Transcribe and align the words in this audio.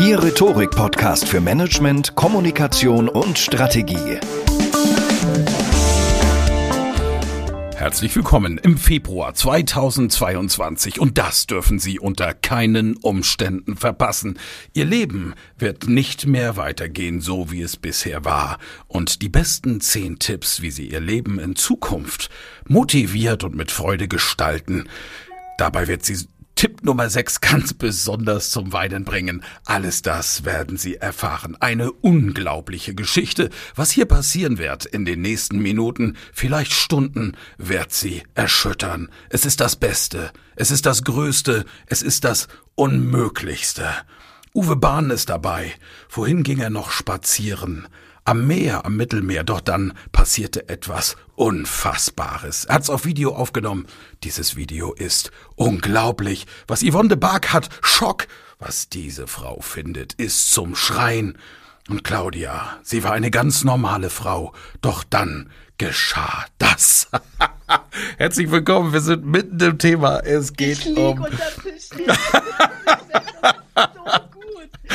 Ihr 0.00 0.22
Rhetorik-Podcast 0.22 1.26
für 1.26 1.40
Management, 1.40 2.14
Kommunikation 2.14 3.08
und 3.08 3.36
Strategie. 3.36 4.20
Herzlich 7.74 8.14
willkommen 8.14 8.58
im 8.58 8.78
Februar 8.78 9.34
2022 9.34 11.00
und 11.00 11.18
das 11.18 11.48
dürfen 11.48 11.80
Sie 11.80 11.98
unter 11.98 12.32
keinen 12.32 12.96
Umständen 12.96 13.76
verpassen. 13.76 14.38
Ihr 14.72 14.84
Leben 14.84 15.34
wird 15.58 15.88
nicht 15.88 16.28
mehr 16.28 16.56
weitergehen, 16.56 17.20
so 17.20 17.50
wie 17.50 17.62
es 17.62 17.76
bisher 17.76 18.24
war. 18.24 18.58
Und 18.86 19.20
die 19.20 19.28
besten 19.28 19.80
zehn 19.80 20.20
Tipps, 20.20 20.62
wie 20.62 20.70
Sie 20.70 20.86
Ihr 20.86 21.00
Leben 21.00 21.40
in 21.40 21.56
Zukunft 21.56 22.30
motiviert 22.68 23.42
und 23.42 23.56
mit 23.56 23.72
Freude 23.72 24.06
gestalten, 24.06 24.88
dabei 25.56 25.88
wird 25.88 26.04
Sie 26.04 26.28
Tipp 26.58 26.82
Nummer 26.82 27.08
6 27.08 27.40
ganz 27.40 27.72
besonders 27.72 28.50
zum 28.50 28.72
Weinen 28.72 29.04
bringen. 29.04 29.44
Alles 29.64 30.02
das 30.02 30.44
werden 30.44 30.76
Sie 30.76 30.96
erfahren. 30.96 31.56
Eine 31.60 31.92
unglaubliche 31.92 32.96
Geschichte. 32.96 33.50
Was 33.76 33.92
hier 33.92 34.06
passieren 34.06 34.58
wird 34.58 34.84
in 34.84 35.04
den 35.04 35.22
nächsten 35.22 35.60
Minuten, 35.60 36.16
vielleicht 36.32 36.72
Stunden, 36.72 37.36
wird 37.58 37.92
Sie 37.92 38.24
erschüttern. 38.34 39.08
Es 39.30 39.46
ist 39.46 39.60
das 39.60 39.76
Beste. 39.76 40.32
Es 40.56 40.72
ist 40.72 40.84
das 40.84 41.04
Größte. 41.04 41.64
Es 41.86 42.02
ist 42.02 42.24
das 42.24 42.48
Unmöglichste. 42.74 43.88
Uwe 44.52 44.74
Bahn 44.74 45.10
ist 45.10 45.28
dabei. 45.28 45.72
Vorhin 46.08 46.42
ging 46.42 46.58
er 46.58 46.70
noch 46.70 46.90
spazieren 46.90 47.86
am 48.28 48.46
Meer, 48.46 48.84
am 48.84 48.96
Mittelmeer. 48.96 49.42
Doch 49.42 49.62
dann 49.62 49.94
passierte 50.12 50.68
etwas 50.68 51.16
Unfassbares. 51.34 52.66
Er 52.66 52.74
hat's 52.74 52.90
auf 52.90 53.06
Video 53.06 53.34
aufgenommen. 53.34 53.86
Dieses 54.22 54.54
Video 54.54 54.92
ist 54.92 55.30
unglaublich. 55.56 56.46
Was 56.66 56.84
Yvonne 56.84 57.08
de 57.08 57.16
Barg 57.16 57.54
hat, 57.54 57.70
Schock. 57.80 58.28
Was 58.58 58.90
diese 58.90 59.26
Frau 59.26 59.62
findet, 59.62 60.12
ist 60.12 60.50
zum 60.50 60.76
Schreien. 60.76 61.38
Und 61.88 62.04
Claudia, 62.04 62.78
sie 62.82 63.02
war 63.02 63.12
eine 63.12 63.30
ganz 63.30 63.64
normale 63.64 64.10
Frau. 64.10 64.52
Doch 64.82 65.04
dann 65.04 65.48
geschah 65.78 66.44
das. 66.58 67.08
Herzlich 68.18 68.50
willkommen, 68.50 68.92
wir 68.92 69.00
sind 69.00 69.24
mitten 69.24 69.58
im 69.58 69.78
Thema. 69.78 70.18
Es 70.18 70.52
geht 70.52 70.84
ich 70.84 70.98
um. 70.98 71.22
Unter 71.22 71.38
Tisch. 71.62 71.88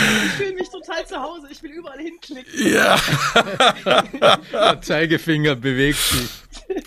Ich 0.03 0.31
fühle 0.33 0.53
mich 0.55 0.69
total 0.69 1.05
zu 1.07 1.15
Hause. 1.21 1.47
Ich 1.49 1.63
will 1.63 1.71
überall 1.71 1.99
hinklicken. 1.99 2.51
Ja. 2.71 2.97
Der 4.51 4.81
Zeigefinger 4.81 5.55
bewegt 5.55 5.99
sich. 5.99 6.29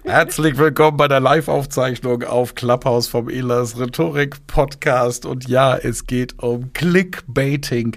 Herzlich 0.04 0.58
willkommen 0.58 0.98
bei 0.98 1.08
der 1.08 1.20
Live-Aufzeichnung 1.20 2.24
auf 2.24 2.54
Clubhouse 2.54 3.08
vom 3.08 3.30
Elas 3.30 3.78
Rhetorik 3.78 4.46
Podcast. 4.46 5.24
Und 5.24 5.48
ja, 5.48 5.76
es 5.76 6.06
geht 6.06 6.42
um 6.42 6.72
Clickbaiting 6.74 7.96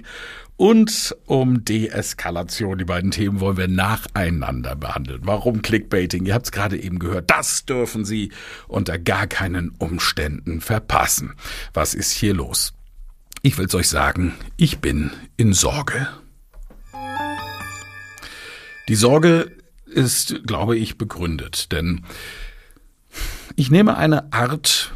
und 0.56 1.14
um 1.26 1.64
Deeskalation. 1.64 2.78
Die 2.78 2.84
beiden 2.84 3.10
Themen 3.10 3.40
wollen 3.40 3.58
wir 3.58 3.68
nacheinander 3.68 4.74
behandeln. 4.74 5.20
Warum 5.24 5.60
Clickbaiting? 5.60 6.24
Ihr 6.24 6.34
habt 6.34 6.46
es 6.46 6.52
gerade 6.52 6.78
eben 6.78 6.98
gehört. 6.98 7.30
Das 7.30 7.66
dürfen 7.66 8.06
Sie 8.06 8.32
unter 8.68 8.98
gar 8.98 9.26
keinen 9.26 9.70
Umständen 9.78 10.62
verpassen. 10.62 11.34
Was 11.74 11.92
ist 11.94 12.12
hier 12.12 12.34
los? 12.34 12.72
Ich 13.42 13.56
will's 13.56 13.74
euch 13.74 13.88
sagen, 13.88 14.34
ich 14.58 14.80
bin 14.80 15.12
in 15.38 15.54
Sorge. 15.54 16.08
Die 18.86 18.94
Sorge 18.94 19.56
ist, 19.86 20.46
glaube 20.46 20.76
ich, 20.76 20.98
begründet, 20.98 21.72
denn 21.72 22.04
ich 23.56 23.70
nehme 23.70 23.96
eine 23.96 24.30
Art 24.34 24.92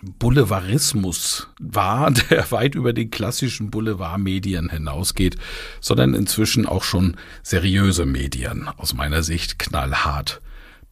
Boulevarismus 0.00 1.48
wahr, 1.58 2.12
der 2.30 2.48
weit 2.52 2.76
über 2.76 2.92
die 2.92 3.10
klassischen 3.10 3.72
Boulevardmedien 3.72 4.70
hinausgeht, 4.70 5.34
sondern 5.80 6.14
inzwischen 6.14 6.66
auch 6.66 6.84
schon 6.84 7.16
seriöse 7.42 8.06
Medien 8.06 8.68
aus 8.68 8.94
meiner 8.94 9.24
Sicht 9.24 9.58
knallhart 9.58 10.40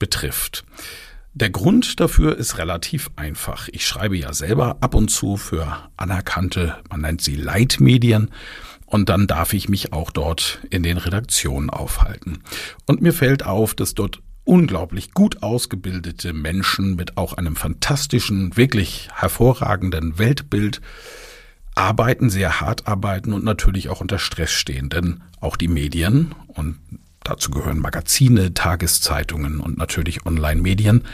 betrifft. 0.00 0.64
Der 1.40 1.50
Grund 1.50 2.00
dafür 2.00 2.36
ist 2.36 2.58
relativ 2.58 3.12
einfach. 3.14 3.68
Ich 3.70 3.86
schreibe 3.86 4.16
ja 4.16 4.32
selber 4.32 4.78
ab 4.80 4.96
und 4.96 5.08
zu 5.08 5.36
für 5.36 5.88
anerkannte, 5.96 6.74
man 6.90 7.02
nennt 7.02 7.20
sie 7.20 7.36
Leitmedien, 7.36 8.32
und 8.86 9.08
dann 9.08 9.28
darf 9.28 9.52
ich 9.52 9.68
mich 9.68 9.92
auch 9.92 10.10
dort 10.10 10.60
in 10.70 10.82
den 10.82 10.96
Redaktionen 10.96 11.70
aufhalten. 11.70 12.42
Und 12.86 13.02
mir 13.02 13.12
fällt 13.12 13.46
auf, 13.46 13.74
dass 13.74 13.94
dort 13.94 14.20
unglaublich 14.42 15.12
gut 15.12 15.44
ausgebildete 15.44 16.32
Menschen 16.32 16.96
mit 16.96 17.16
auch 17.16 17.34
einem 17.34 17.54
fantastischen, 17.54 18.56
wirklich 18.56 19.08
hervorragenden 19.14 20.18
Weltbild 20.18 20.80
arbeiten, 21.76 22.30
sehr 22.30 22.60
hart 22.60 22.88
arbeiten 22.88 23.32
und 23.32 23.44
natürlich 23.44 23.90
auch 23.90 24.00
unter 24.00 24.18
Stress 24.18 24.50
stehen. 24.50 24.88
Denn 24.88 25.22
auch 25.38 25.56
die 25.56 25.68
Medien, 25.68 26.34
und 26.48 26.80
dazu 27.28 27.50
gehören 27.50 27.78
Magazine, 27.78 28.54
Tageszeitungen 28.54 29.60
und 29.60 29.78
natürlich 29.78 30.26
Online-Medien, 30.26 31.04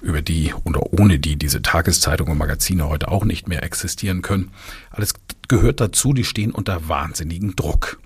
über 0.00 0.22
die 0.22 0.52
oder 0.64 0.92
ohne 0.92 1.18
die 1.18 1.36
diese 1.36 1.62
Tageszeitungen 1.62 2.32
und 2.32 2.38
Magazine 2.38 2.88
heute 2.88 3.08
auch 3.08 3.24
nicht 3.24 3.48
mehr 3.48 3.62
existieren 3.62 4.22
können. 4.22 4.50
Alles 4.90 5.14
gehört 5.48 5.80
dazu, 5.80 6.12
die 6.12 6.24
stehen 6.24 6.50
unter 6.50 6.88
wahnsinnigen 6.88 7.54
Druck. 7.54 8.00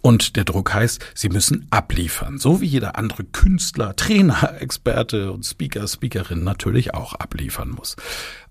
Und 0.00 0.36
der 0.36 0.44
Druck 0.44 0.72
heißt, 0.74 1.04
sie 1.14 1.28
müssen 1.28 1.66
abliefern, 1.70 2.38
so 2.38 2.60
wie 2.60 2.66
jeder 2.66 2.96
andere 2.96 3.24
Künstler, 3.24 3.96
Trainer, 3.96 4.60
Experte 4.60 5.32
und 5.32 5.44
Speaker, 5.44 5.86
Speakerin 5.86 6.44
natürlich 6.44 6.94
auch 6.94 7.14
abliefern 7.14 7.70
muss. 7.70 7.96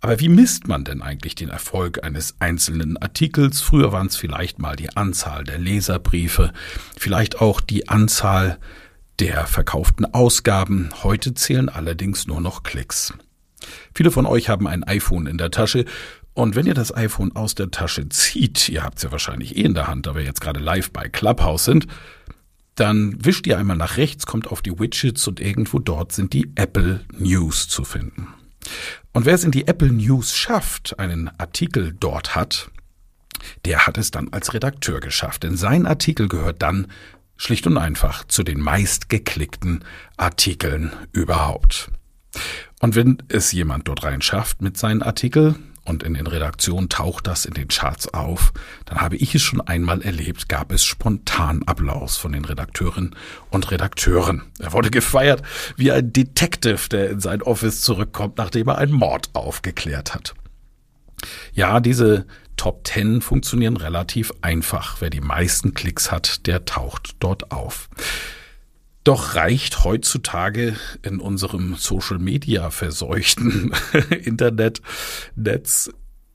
Aber 0.02 0.20
wie 0.20 0.30
misst 0.30 0.68
man 0.68 0.84
denn 0.84 1.02
eigentlich 1.02 1.36
den 1.36 1.50
Erfolg 1.50 2.04
eines 2.04 2.36
einzelnen 2.40 2.98
Artikels? 2.98 3.62
Früher 3.62 3.92
waren 3.92 4.08
es 4.08 4.16
vielleicht 4.16 4.60
mal 4.60 4.76
die 4.76 4.96
Anzahl 4.96 5.44
der 5.44 5.58
Leserbriefe, 5.58 6.54
vielleicht 6.98 7.42
auch 7.42 7.62
die 7.62 7.90
Anzahl 7.90 8.60
der 9.20 9.48
verkauften 9.48 10.06
Ausgaben. 10.14 10.90
Heute 11.04 11.34
zählen 11.34 11.70
allerdings 11.70 12.28
nur 12.28 12.42
noch 12.42 12.64
Klicks. 12.64 13.14
Viele 13.94 14.12
von 14.12 14.26
euch 14.26 14.50
haben 14.50 14.68
ein 14.68 14.84
iPhone 14.84 15.28
in 15.28 15.38
der 15.38 15.52
Tasche 15.52 15.86
und 16.36 16.56
wenn 16.56 16.68
ihr 16.68 16.74
das 16.74 16.94
iPhone 16.94 17.34
aus 17.34 17.56
der 17.56 17.72
Tasche 17.72 18.10
zieht, 18.10 18.68
ihr 18.68 18.84
habt 18.84 18.98
es 18.98 19.04
ja 19.04 19.12
wahrscheinlich 19.12 19.56
eh 19.56 19.62
in 19.62 19.74
der 19.74 19.88
Hand, 19.88 20.06
da 20.06 20.16
wir 20.16 20.24
jetzt 20.24 20.42
gerade 20.42 20.60
live 20.60 20.92
bei 20.92 21.08
Clubhouse 21.08 21.64
sind, 21.64 21.88
dann 22.76 23.16
wischt 23.24 23.48
ihr 23.48 23.58
einmal 23.58 23.78
nach 23.78 23.96
rechts, 23.96 24.26
kommt 24.26 24.48
auf 24.48 24.62
die 24.62 24.78
Widgets 24.78 25.26
und 25.30 25.40
irgendwo 25.40 25.80
dort 25.80 26.12
sind 26.12 26.34
die 26.34 26.52
Apple 26.56 27.06
News 27.18 27.70
zu 27.70 27.86
finden. 27.86 28.28
Und 29.14 29.26
wer 29.26 29.34
es 29.34 29.46
in 29.46 29.52
die 29.52 29.66
Apple 29.68 29.94
News 29.94 30.36
schafft, 30.36 31.00
einen 31.00 31.32
Artikel 31.40 31.96
dort 31.98 32.36
hat, 32.36 32.70
der 33.64 33.88
hat 33.88 33.98
es 33.98 34.12
dann 34.12 34.28
als 34.34 34.54
Redakteur 34.54 35.00
geschafft, 35.00 35.44
denn 35.44 35.56
sein 35.56 35.86
Artikel 35.86 36.28
gehört 36.28 36.62
dann 36.62 36.88
schlicht 37.38 37.66
und 37.66 37.78
einfach 37.78 38.26
zu 38.26 38.44
den 38.44 38.60
meistgeklickten 38.60 39.86
Artikeln 40.18 40.92
überhaupt. 41.14 41.92
Und 42.82 42.96
wenn 42.96 43.24
es 43.30 43.54
jemand 43.54 43.88
dort 43.88 44.04
rein 44.04 44.22
schafft 44.22 44.62
mit 44.62 44.76
seinen 44.76 45.02
Artikel, 45.02 45.56
und 45.86 46.04
in 46.04 46.16
den 46.16 46.28
Redaktionen 46.28 46.90
taucht 46.90 47.28
das 47.28 47.46
in 47.46 47.54
den 47.54 47.68
Charts 47.68 48.14
auf, 48.14 48.52
dann 48.86 49.00
habe 49.00 49.16
ich 49.16 49.34
es 49.36 49.42
schon 49.42 49.62
einmal 49.62 50.02
erlebt, 50.02 50.50
gab 50.50 50.72
es 50.72 50.84
spontan 50.84 51.64
Applaus 51.66 52.18
von 52.18 52.34
den 52.34 52.44
Redakteurinnen 52.44 53.16
und 53.52 53.72
Redakteuren. 53.72 54.44
Er 54.60 54.74
wurde 54.74 54.92
gefeiert 54.92 55.42
wie 55.78 55.92
ein 55.92 56.12
Detective, 56.12 56.90
der 56.90 57.12
in 57.12 57.20
sein 57.20 57.42
Office 57.42 57.82
zurückkommt, 57.82 58.38
nachdem 58.38 58.68
er 58.68 58.80
einen 58.80 58.94
Mord 58.94 59.30
aufgeklärt 59.34 60.14
hat. 60.14 60.34
Ja, 61.54 61.80
diese 61.80 62.26
Top 62.58 62.88
10 62.88 63.22
funktionieren 63.22 63.78
relativ 63.78 64.32
einfach. 64.42 64.98
Wer 65.00 65.10
die 65.10 65.22
meisten 65.22 65.74
Klicks 65.74 66.12
hat, 66.12 66.48
der 66.48 66.66
taucht 66.66 67.16
dort 67.20 67.52
auf. 67.52 67.90
Doch 69.06 69.36
reicht 69.36 69.84
heutzutage 69.84 70.75
in 71.04 71.19
unserem 71.19 71.75
Social 71.75 72.18
Media 72.18 72.72
verseuchten 72.72 73.72
Internetnetz 74.10 75.92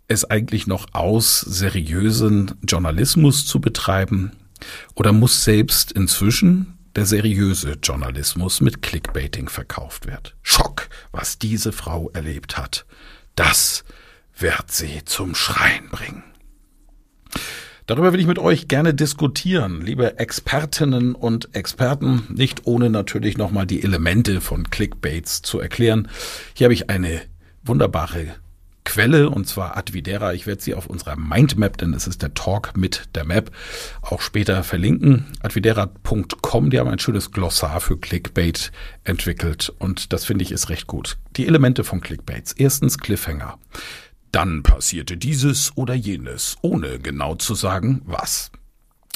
es 0.07 0.25
eigentlich 0.25 0.69
noch 0.69 0.87
aus, 0.93 1.41
seriösen 1.41 2.53
Journalismus 2.63 3.45
zu 3.45 3.61
betreiben? 3.61 4.33
Oder 4.95 5.13
muss 5.13 5.43
selbst 5.43 5.91
inzwischen 5.91 6.79
der 6.95 7.07
seriöse 7.07 7.77
Journalismus 7.83 8.61
mit 8.61 8.83
Clickbaiting 8.83 9.49
verkauft 9.49 10.07
werden? 10.07 10.31
Schock, 10.43 10.89
was 11.11 11.39
diese 11.39 11.73
Frau 11.73 12.09
erlebt 12.11 12.57
hat. 12.57 12.87
Das 13.35 13.85
wird 14.37 14.71
sie 14.71 15.05
zum 15.05 15.35
Schreien 15.35 15.89
bringen. 15.91 16.23
Darüber 17.91 18.13
will 18.13 18.21
ich 18.21 18.29
mit 18.29 18.39
euch 18.39 18.69
gerne 18.69 18.95
diskutieren, 18.95 19.81
liebe 19.81 20.17
Expertinnen 20.21 21.17
und 21.17 21.57
Experten, 21.57 22.23
nicht 22.29 22.69
ohne 22.69 22.89
natürlich 22.89 23.37
nochmal 23.37 23.67
die 23.67 23.83
Elemente 23.83 24.41
von 24.41 24.71
Clickbaits 24.71 25.43
zu 25.43 25.59
erklären. 25.59 26.07
Hier 26.55 26.67
habe 26.67 26.75
ich 26.75 26.89
eine 26.89 27.21
wunderbare 27.65 28.29
Quelle 28.85 29.29
und 29.29 29.49
zwar 29.49 29.77
Advidera. 29.77 30.35
Ich 30.35 30.47
werde 30.47 30.63
sie 30.63 30.77
auf 30.77 30.87
unserer 30.87 31.17
Mindmap, 31.17 31.79
denn 31.79 31.93
es 31.93 32.07
ist 32.07 32.23
der 32.23 32.33
Talk 32.33 32.77
mit 32.77 33.09
der 33.17 33.25
Map, 33.25 33.51
auch 34.03 34.21
später 34.21 34.63
verlinken. 34.63 35.27
Advidera.com, 35.41 36.71
die 36.71 36.79
haben 36.79 36.89
ein 36.89 37.01
schönes 37.01 37.33
Glossar 37.33 37.81
für 37.81 37.99
Clickbait 37.99 38.71
entwickelt 39.03 39.73
und 39.81 40.13
das 40.13 40.25
finde 40.25 40.45
ich 40.45 40.53
ist 40.53 40.69
recht 40.69 40.87
gut. 40.87 41.19
Die 41.35 41.49
Elemente 41.49 41.83
von 41.83 42.01
Clickbaits. 42.01 42.53
Erstens 42.53 42.99
Cliffhanger. 42.99 43.59
Dann 44.33 44.63
passierte 44.63 45.17
dieses 45.17 45.77
oder 45.77 45.95
jenes, 45.95 46.57
ohne 46.63 46.99
genau 46.99 47.35
zu 47.35 47.55
sagen, 47.55 48.03
was. 48.05 48.51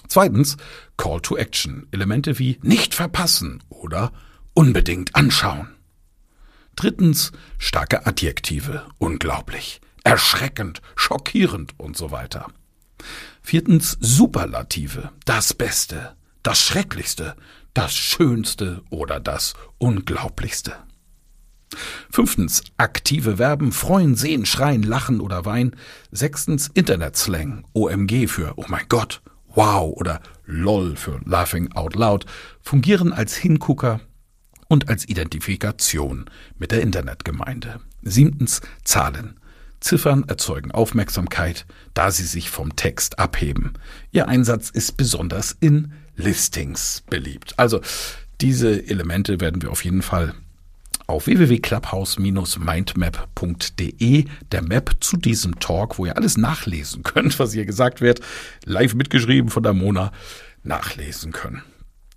Zweitens, 0.08 0.56
Call 0.96 1.20
to 1.20 1.36
Action. 1.36 1.86
Elemente 1.90 2.38
wie 2.38 2.58
nicht 2.62 2.94
verpassen 2.94 3.62
oder 3.68 4.12
unbedingt 4.54 5.14
anschauen. 5.14 5.68
Drittens, 6.76 7.32
starke 7.58 8.06
Adjektive. 8.06 8.86
Unglaublich, 8.98 9.80
erschreckend, 10.02 10.82
schockierend 10.96 11.74
und 11.78 11.96
so 11.96 12.10
weiter. 12.10 12.48
Viertens, 13.42 13.96
Superlative. 14.00 15.10
Das 15.24 15.54
Beste, 15.54 16.16
das 16.42 16.60
Schrecklichste, 16.60 17.36
das 17.72 17.94
Schönste 17.94 18.82
oder 18.90 19.20
das 19.20 19.54
Unglaublichste. 19.78 20.74
Fünftens, 22.10 22.62
aktive 22.76 23.36
Verben, 23.36 23.72
freuen, 23.72 24.14
sehen, 24.14 24.46
schreien, 24.46 24.82
lachen 24.82 25.20
oder 25.20 25.44
weinen. 25.44 25.76
Sechstens, 26.10 26.70
Internetslang, 26.74 27.64
OMG 27.72 28.28
für 28.28 28.54
Oh 28.56 28.64
mein 28.68 28.86
Gott, 28.88 29.22
Wow 29.54 29.94
oder 29.96 30.20
LOL 30.46 30.96
für 30.96 31.20
Laughing 31.24 31.72
Out 31.72 31.94
Loud, 31.94 32.26
fungieren 32.60 33.12
als 33.12 33.36
Hingucker 33.36 34.00
und 34.68 34.88
als 34.88 35.08
Identifikation 35.08 36.26
mit 36.58 36.72
der 36.72 36.82
Internetgemeinde. 36.82 37.80
Siebtens, 38.02 38.60
Zahlen. 38.82 39.38
Ziffern 39.80 40.24
erzeugen 40.28 40.70
Aufmerksamkeit, 40.70 41.66
da 41.92 42.10
sie 42.10 42.24
sich 42.24 42.50
vom 42.50 42.74
Text 42.74 43.18
abheben. 43.18 43.74
Ihr 44.12 44.28
Einsatz 44.28 44.70
ist 44.70 44.96
besonders 44.96 45.54
in 45.60 45.92
Listings 46.16 47.02
beliebt. 47.10 47.58
Also 47.58 47.80
diese 48.40 48.88
Elemente 48.88 49.40
werden 49.40 49.62
wir 49.62 49.70
auf 49.70 49.84
jeden 49.84 50.02
Fall 50.02 50.34
auf 51.06 51.26
www.clubhouse-mindmap.de, 51.26 54.24
der 54.52 54.62
Map 54.62 54.96
zu 55.00 55.16
diesem 55.16 55.58
Talk, 55.60 55.98
wo 55.98 56.06
ihr 56.06 56.16
alles 56.16 56.36
nachlesen 56.36 57.02
könnt, 57.02 57.38
was 57.38 57.52
hier 57.52 57.66
gesagt 57.66 58.00
wird, 58.00 58.20
live 58.64 58.94
mitgeschrieben 58.94 59.50
von 59.50 59.62
der 59.62 59.74
Mona, 59.74 60.12
nachlesen 60.62 61.32
können. 61.32 61.62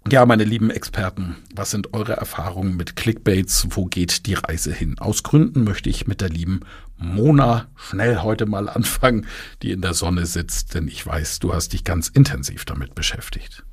Ja, 0.10 0.26
meine 0.26 0.46
lieben 0.46 0.72
Experten, 0.72 1.36
was 1.54 1.72
sind 1.72 1.94
eure 1.94 2.14
Erfahrungen 2.14 2.78
mit 2.78 2.96
Clickbaits? 2.96 3.68
Wo 3.72 3.88
geht 3.88 4.26
die 4.26 4.36
Reise 4.36 4.72
hin? 4.72 4.98
Aus 5.00 5.22
Gründen 5.22 5.66
möchte 5.66 5.90
ich 5.90 6.08
mit 6.08 6.22
der 6.22 6.30
lieben 6.30 6.62
Mona 6.96 7.68
schnell 7.76 8.20
heute 8.20 8.46
mal 8.46 8.70
anfangen, 8.70 9.26
die 9.62 9.72
in 9.72 9.82
der 9.82 9.94
Sonne 9.94 10.26
sitzt, 10.26 10.76
denn 10.76 10.88
ich 10.88 11.06
weiß, 11.06 11.40
du 11.40 11.54
hast 11.54 11.74
dich 11.74 11.84
ganz 11.84 12.08
intensiv 12.08 12.64
damit 12.64 12.96
beschäftigt. 12.96 13.66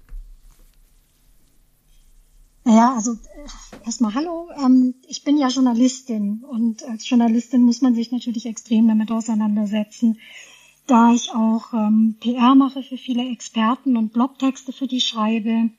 Ja, 2.66 2.94
also 2.94 3.12
äh, 3.12 3.84
erstmal 3.84 4.14
hallo. 4.14 4.48
Ähm, 4.56 4.94
ich 5.06 5.22
bin 5.22 5.36
ja 5.36 5.48
Journalistin 5.48 6.44
und 6.44 6.82
als 6.84 7.08
Journalistin 7.08 7.62
muss 7.62 7.82
man 7.82 7.94
sich 7.94 8.10
natürlich 8.10 8.46
extrem 8.46 8.88
damit 8.88 9.10
auseinandersetzen. 9.10 10.18
Da 10.86 11.12
ich 11.12 11.30
auch 11.30 11.72
ähm, 11.74 12.16
PR 12.20 12.54
mache 12.54 12.82
für 12.82 12.96
viele 12.96 13.28
Experten 13.28 13.96
und 13.96 14.12
Blogtexte 14.12 14.72
für 14.72 14.86
die 14.86 15.00
schreibe 15.00 15.70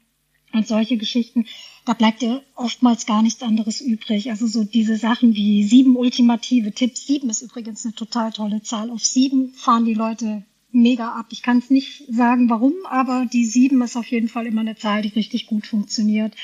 und 0.53 0.67
solche 0.67 0.97
Geschichten, 0.97 1.45
da 1.85 1.93
bleibt 1.93 2.21
ja 2.21 2.41
oftmals 2.55 3.05
gar 3.05 3.21
nichts 3.23 3.41
anderes 3.41 3.81
übrig. 3.81 4.29
Also 4.29 4.47
so 4.47 4.63
diese 4.63 4.97
Sachen 4.97 5.35
wie 5.35 5.63
sieben 5.63 5.95
ultimative 5.95 6.71
Tipps. 6.71 7.05
Sieben 7.07 7.29
ist 7.29 7.41
übrigens 7.41 7.83
eine 7.85 7.95
total 7.95 8.31
tolle 8.31 8.61
Zahl. 8.61 8.91
Auf 8.91 9.03
sieben 9.03 9.53
fahren 9.53 9.85
die 9.85 9.93
Leute 9.95 10.43
mega 10.75 11.09
ab. 11.09 11.27
Ich 11.31 11.41
kann 11.41 11.59
es 11.59 11.69
nicht 11.69 12.03
sagen, 12.09 12.49
warum, 12.49 12.73
aber 12.89 13.25
die 13.25 13.45
sieben 13.45 13.81
ist 13.81 13.95
auf 13.95 14.07
jeden 14.07 14.29
Fall 14.29 14.45
immer 14.45 14.61
eine 14.61 14.75
Zahl, 14.75 15.01
die 15.01 15.09
richtig 15.09 15.47
gut 15.47 15.65
funktioniert. 15.65 16.35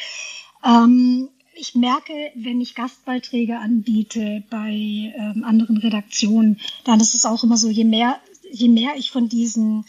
Ähm, 0.65 1.29
ich 1.53 1.75
merke, 1.75 2.13
wenn 2.35 2.61
ich 2.61 2.75
Gastbeiträge 2.75 3.59
anbiete 3.59 4.43
bei 4.49 4.71
ähm, 4.71 5.43
anderen 5.43 5.77
Redaktionen, 5.77 6.59
dann 6.85 6.99
ist 6.99 7.13
es 7.13 7.25
auch 7.25 7.43
immer 7.43 7.57
so, 7.57 7.69
je 7.69 7.83
mehr, 7.83 8.19
je 8.51 8.69
mehr 8.69 8.93
ich 8.95 9.11
von 9.11 9.29
diesen 9.29 9.85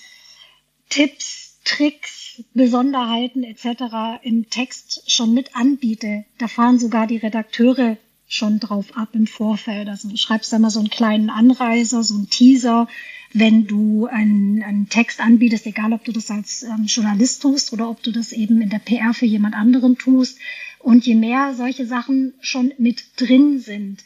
Tipps, 0.88 1.60
Tricks, 1.64 2.42
Besonderheiten 2.54 3.44
etc. 3.44 4.20
im 4.22 4.50
Text 4.50 5.10
schon 5.10 5.32
mit 5.32 5.54
anbiete, 5.54 6.24
da 6.38 6.48
fahren 6.48 6.78
sogar 6.78 7.06
die 7.06 7.18
Redakteure 7.18 7.96
schon 8.26 8.58
drauf 8.58 8.96
ab 8.96 9.10
im 9.12 9.26
Vorfeld. 9.26 9.88
Also 9.88 10.08
du 10.08 10.16
schreibst 10.16 10.52
da 10.52 10.58
mal 10.58 10.70
so 10.70 10.80
einen 10.80 10.90
kleinen 10.90 11.30
Anreiser, 11.30 12.02
so 12.02 12.14
einen 12.14 12.30
Teaser, 12.30 12.88
wenn 13.34 13.66
du 13.66 14.06
einen, 14.06 14.62
einen 14.62 14.88
Text 14.88 15.20
anbietest, 15.20 15.66
egal 15.66 15.92
ob 15.92 16.04
du 16.04 16.12
das 16.12 16.30
als 16.30 16.62
ähm, 16.62 16.84
Journalist 16.86 17.42
tust 17.42 17.72
oder 17.72 17.88
ob 17.88 18.02
du 18.02 18.12
das 18.12 18.32
eben 18.32 18.60
in 18.60 18.70
der 18.70 18.78
PR 18.78 19.14
für 19.14 19.26
jemand 19.26 19.54
anderen 19.54 19.96
tust. 19.96 20.38
Und 20.78 21.06
je 21.06 21.14
mehr 21.14 21.54
solche 21.54 21.86
Sachen 21.86 22.34
schon 22.40 22.72
mit 22.78 23.04
drin 23.16 23.60
sind, 23.60 24.02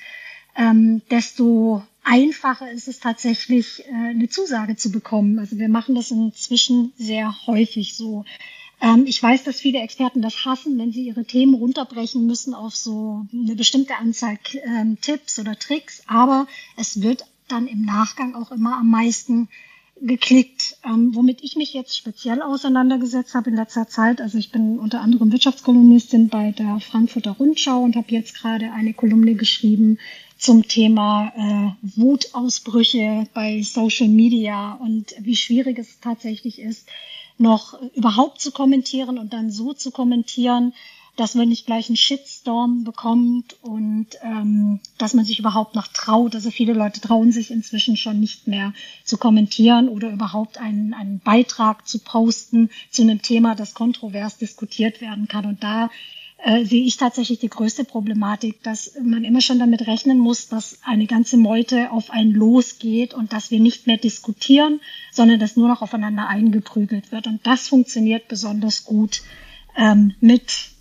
ähm, 0.56 1.02
desto 1.10 1.82
einfacher 2.04 2.70
ist 2.70 2.88
es 2.88 3.00
tatsächlich, 3.00 3.84
äh, 3.88 4.10
eine 4.10 4.28
Zusage 4.28 4.76
zu 4.76 4.90
bekommen. 4.90 5.38
Also 5.38 5.58
wir 5.58 5.68
machen 5.68 5.94
das 5.94 6.10
inzwischen 6.10 6.92
sehr 6.96 7.34
häufig 7.46 7.94
so. 7.94 8.24
Ähm, 8.80 9.04
ich 9.06 9.22
weiß, 9.22 9.44
dass 9.44 9.60
viele 9.60 9.80
Experten 9.80 10.22
das 10.22 10.44
hassen, 10.44 10.78
wenn 10.78 10.92
sie 10.92 11.06
ihre 11.06 11.24
Themen 11.24 11.54
runterbrechen 11.54 12.26
müssen 12.26 12.54
auf 12.54 12.76
so 12.76 13.26
eine 13.32 13.56
bestimmte 13.56 13.96
Anzahl 13.96 14.38
ähm, 14.66 14.98
Tipps 15.00 15.38
oder 15.38 15.58
Tricks, 15.58 16.02
aber 16.06 16.46
es 16.76 17.02
wird 17.02 17.24
dann 17.48 17.66
im 17.66 17.84
Nachgang 17.84 18.34
auch 18.34 18.50
immer 18.50 18.78
am 18.78 18.90
meisten 18.90 19.48
geklickt. 20.00 20.76
Ähm, 20.84 21.14
womit 21.14 21.42
ich 21.42 21.56
mich 21.56 21.72
jetzt 21.72 21.96
speziell 21.96 22.42
auseinandergesetzt 22.42 23.34
habe 23.34 23.50
in 23.50 23.56
letzter 23.56 23.88
Zeit, 23.88 24.20
also 24.20 24.36
ich 24.36 24.52
bin 24.52 24.78
unter 24.78 25.00
anderem 25.00 25.32
Wirtschaftskolumnistin 25.32 26.28
bei 26.28 26.52
der 26.52 26.80
Frankfurter 26.80 27.32
Rundschau 27.32 27.82
und 27.82 27.96
habe 27.96 28.10
jetzt 28.10 28.34
gerade 28.34 28.72
eine 28.72 28.92
Kolumne 28.92 29.34
geschrieben 29.34 29.98
zum 30.36 30.68
Thema 30.68 31.32
äh, 31.36 31.98
Wutausbrüche 31.98 33.26
bei 33.32 33.62
Social 33.62 34.08
Media 34.08 34.74
und 34.74 35.14
wie 35.18 35.36
schwierig 35.36 35.78
es 35.78 35.98
tatsächlich 36.00 36.58
ist, 36.60 36.86
noch 37.38 37.80
überhaupt 37.94 38.40
zu 38.40 38.52
kommentieren 38.52 39.18
und 39.18 39.32
dann 39.32 39.50
so 39.50 39.72
zu 39.72 39.90
kommentieren, 39.90 40.74
dass 41.16 41.34
man 41.34 41.48
nicht 41.48 41.66
gleich 41.66 41.88
einen 41.88 41.96
Shitstorm 41.96 42.84
bekommt 42.84 43.56
und 43.62 44.06
ähm, 44.22 44.80
dass 44.98 45.14
man 45.14 45.24
sich 45.24 45.38
überhaupt 45.38 45.74
noch 45.74 45.88
traut. 45.88 46.34
Also 46.34 46.50
viele 46.50 46.74
Leute 46.74 47.00
trauen 47.00 47.32
sich 47.32 47.50
inzwischen 47.50 47.96
schon 47.96 48.20
nicht 48.20 48.46
mehr 48.46 48.74
zu 49.04 49.16
kommentieren 49.16 49.88
oder 49.88 50.10
überhaupt 50.10 50.58
einen, 50.58 50.92
einen 50.92 51.18
Beitrag 51.20 51.88
zu 51.88 51.98
posten 52.00 52.70
zu 52.90 53.02
einem 53.02 53.22
Thema, 53.22 53.54
das 53.54 53.72
kontrovers 53.72 54.36
diskutiert 54.36 55.00
werden 55.00 55.26
kann. 55.26 55.46
Und 55.46 55.62
da 55.62 55.90
äh, 56.38 56.64
sehe 56.66 56.84
ich 56.84 56.98
tatsächlich 56.98 57.38
die 57.38 57.48
größte 57.48 57.84
Problematik, 57.84 58.62
dass 58.62 58.92
man 59.02 59.24
immer 59.24 59.40
schon 59.40 59.58
damit 59.58 59.86
rechnen 59.86 60.18
muss, 60.18 60.48
dass 60.48 60.80
eine 60.84 61.06
ganze 61.06 61.38
Meute 61.38 61.90
auf 61.90 62.10
einen 62.10 62.32
losgeht 62.32 63.14
und 63.14 63.32
dass 63.32 63.50
wir 63.50 63.58
nicht 63.58 63.86
mehr 63.86 63.96
diskutieren, 63.96 64.80
sondern 65.10 65.40
dass 65.40 65.56
nur 65.56 65.68
noch 65.68 65.80
aufeinander 65.80 66.28
eingeprügelt 66.28 67.10
wird. 67.10 67.26
Und 67.26 67.46
das 67.46 67.68
funktioniert 67.68 68.28
besonders 68.28 68.84
gut 68.84 69.22
ähm, 69.78 70.14
mit 70.20 70.75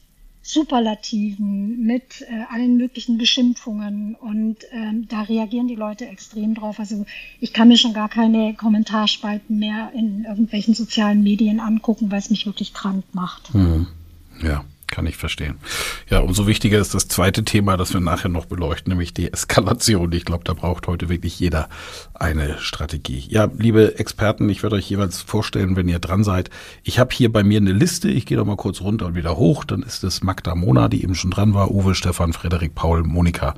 Superlativen, 0.48 1.88
mit 1.88 2.22
äh, 2.22 2.44
allen 2.54 2.78
möglichen 2.78 3.18
Beschimpfungen 3.18 4.14
und 4.14 4.58
ähm, 4.72 5.08
da 5.08 5.24
reagieren 5.24 5.68
die 5.68 5.74
Leute 5.76 6.08
extrem 6.08 6.54
drauf. 6.54 6.80
Also 6.80 7.04
ich 7.40 7.52
kann 7.52 7.68
mir 7.68 7.78
schon 7.78 7.94
gar 7.94 8.10
keine 8.10 8.54
Kommentarspalten 8.54 9.58
mehr 9.58 9.92
in 9.96 10.24
irgendwelchen 10.24 10.76
sozialen 10.76 11.24
Medien 11.24 11.60
angucken, 11.60 12.12
weil 12.12 12.20
es 12.20 12.30
mich 12.30 12.46
wirklich 12.46 12.76
krank 12.76 13.04
macht. 13.12 13.56
Mhm. 13.56 13.88
Ja. 14.44 14.64
Kann 14.96 15.08
ich 15.08 15.18
verstehen. 15.18 15.56
Ja, 16.10 16.20
umso 16.20 16.48
wichtiger 16.48 16.80
ist 16.80 16.94
das 16.94 17.10
zweite 17.10 17.44
Thema, 17.44 17.76
das 17.76 17.94
wir 17.94 18.00
nachher 18.00 18.30
noch 18.30 18.46
beleuchten, 18.46 18.92
nämlich 18.92 19.14
die 19.14 19.30
Eskalation. 19.30 20.10
Ich 20.14 20.24
glaube, 20.24 20.46
da 20.46 20.54
braucht 20.54 20.88
heute 20.88 21.10
wirklich 21.10 21.38
jeder 21.38 21.68
eine 22.14 22.60
Strategie. 22.60 23.26
Ja, 23.28 23.50
liebe 23.58 24.00
Experten, 24.00 24.48
ich 24.48 24.64
werde 24.64 24.78
euch 24.78 24.90
jeweils 24.90 25.22
vorstellen, 25.22 25.76
wenn 25.76 25.90
ihr 25.90 26.00
dran 26.00 26.24
seid. 26.24 26.50
Ich 26.82 26.98
habe 26.98 27.14
hier 27.14 27.30
bei 27.30 27.44
mir 27.44 27.58
eine 27.58 27.74
Liste. 27.74 28.08
Ich 28.08 28.26
gehe 28.26 28.38
doch 28.38 28.46
mal 28.46 28.56
kurz 28.56 28.80
runter 28.80 29.08
und 29.08 29.16
wieder 29.16 29.36
hoch. 29.36 29.66
Dann 29.66 29.84
ist 29.84 30.06
es 30.06 30.24
Magda 30.24 30.56
Mona, 30.56 30.88
die 30.88 31.04
eben 31.04 31.14
schon 31.14 31.32
dran 31.32 31.54
war, 31.54 31.72
Uwe, 31.72 31.94
Stefan, 31.94 32.32
Frederik, 32.32 32.74
Paul, 32.74 33.04
Monika, 33.04 33.56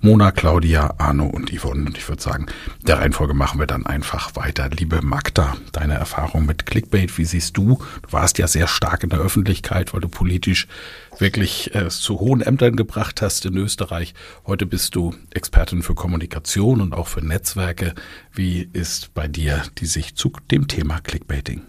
Mona, 0.00 0.30
Claudia, 0.30 0.94
Arno 0.98 1.26
und 1.26 1.50
Yvonne. 1.52 1.86
Und 1.86 1.98
ich 1.98 2.08
würde 2.08 2.22
sagen, 2.22 2.46
der 2.82 2.98
Reihenfolge 2.98 3.34
machen 3.34 3.58
wir 3.58 3.66
dann 3.66 3.84
einfach 3.84 4.36
weiter. 4.36 4.70
Liebe 4.70 5.02
Magda, 5.02 5.56
deine 5.72 5.94
Erfahrung 5.94 6.46
mit 6.46 6.66
Clickbait, 6.66 7.18
wie 7.18 7.24
siehst 7.24 7.56
du? 7.56 7.78
Du 8.02 8.12
warst 8.12 8.38
ja 8.38 8.46
sehr 8.46 8.68
stark 8.68 9.02
in 9.02 9.10
der 9.10 9.18
Öffentlichkeit, 9.18 9.92
weil 9.92 10.00
du 10.00 10.08
politisch 10.08 10.68
wirklich 11.18 11.74
äh, 11.74 11.88
zu 11.88 12.20
hohen 12.20 12.42
Ämtern 12.42 12.76
gebracht 12.76 13.22
hast 13.22 13.44
in 13.46 13.56
Österreich. 13.56 14.14
Heute 14.46 14.66
bist 14.66 14.94
du 14.94 15.14
Expertin 15.30 15.82
für 15.82 15.94
Kommunikation 15.94 16.80
und 16.80 16.92
auch 16.92 17.08
für 17.08 17.24
Netzwerke. 17.24 17.94
Wie 18.32 18.68
ist 18.72 19.14
bei 19.14 19.26
dir 19.26 19.62
die 19.78 19.86
Sicht 19.86 20.16
zu 20.16 20.32
dem 20.50 20.68
Thema 20.68 21.00
Clickbaiting? 21.00 21.62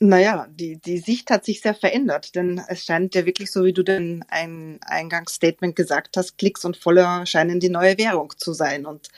Naja, 0.00 0.48
die, 0.50 0.76
die 0.78 0.98
Sicht 0.98 1.30
hat 1.30 1.44
sich 1.44 1.60
sehr 1.60 1.74
verändert, 1.74 2.34
denn 2.34 2.60
es 2.68 2.84
scheint 2.84 3.14
ja 3.14 3.24
wirklich 3.26 3.50
so, 3.50 3.64
wie 3.64 3.72
du 3.72 3.84
denn 3.84 4.24
ein 4.28 4.78
Eingangsstatement 4.82 5.76
gesagt 5.76 6.16
hast, 6.16 6.36
Klicks 6.36 6.64
und 6.64 6.76
Follower 6.76 7.24
scheinen 7.26 7.60
die 7.60 7.68
neue 7.68 7.96
Währung 7.96 8.32
zu 8.36 8.52
sein. 8.52 8.86
Und 8.86 9.08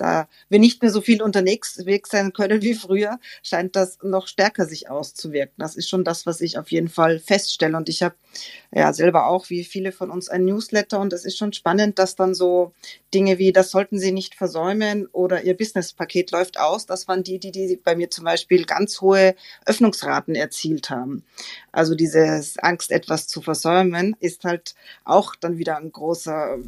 da 0.00 0.28
wir 0.48 0.58
nicht 0.58 0.80
mehr 0.80 0.90
so 0.90 1.00
viel 1.02 1.22
unterwegs 1.22 1.78
sein 2.10 2.32
können 2.32 2.62
wie 2.62 2.74
früher, 2.74 3.18
scheint 3.42 3.76
das 3.76 3.98
noch 4.02 4.28
stärker 4.28 4.64
sich 4.64 4.88
auszuwirken. 4.88 5.54
Das 5.58 5.76
ist 5.76 5.88
schon 5.88 6.04
das, 6.04 6.24
was 6.24 6.40
ich 6.40 6.58
auf 6.58 6.70
jeden 6.70 6.88
Fall 6.88 7.18
feststelle. 7.18 7.76
Und 7.76 7.88
ich 7.88 8.02
habe 8.02 8.14
ja 8.72 8.92
selber 8.92 9.26
auch, 9.26 9.50
wie 9.50 9.64
viele 9.64 9.92
von 9.92 10.10
uns, 10.10 10.28
ein 10.28 10.44
Newsletter. 10.44 11.00
Und 11.00 11.12
es 11.12 11.24
ist 11.24 11.36
schon 11.36 11.52
spannend, 11.52 11.98
dass 11.98 12.16
dann 12.16 12.34
so 12.34 12.72
Dinge 13.12 13.38
wie, 13.38 13.52
das 13.52 13.70
sollten 13.70 13.98
Sie 13.98 14.12
nicht 14.12 14.34
versäumen 14.34 15.06
oder 15.12 15.42
Ihr 15.42 15.56
Businesspaket 15.56 16.30
läuft 16.30 16.58
aus. 16.58 16.86
Das 16.86 17.06
waren 17.06 17.22
die, 17.22 17.38
die, 17.38 17.50
die 17.50 17.76
bei 17.76 17.94
mir 17.94 18.10
zum 18.10 18.24
Beispiel 18.24 18.64
ganz 18.64 19.00
hohe 19.00 19.34
Öffnungsraten 19.66 20.34
erzielt 20.34 20.88
haben. 20.88 21.24
Also 21.72 21.94
dieses 21.94 22.58
Angst, 22.58 22.90
etwas 22.90 23.26
zu 23.26 23.42
versäumen, 23.42 24.16
ist 24.20 24.44
halt 24.44 24.74
auch 25.04 25.36
dann 25.36 25.58
wieder 25.58 25.76
ein 25.76 25.92
großer, 25.92 26.58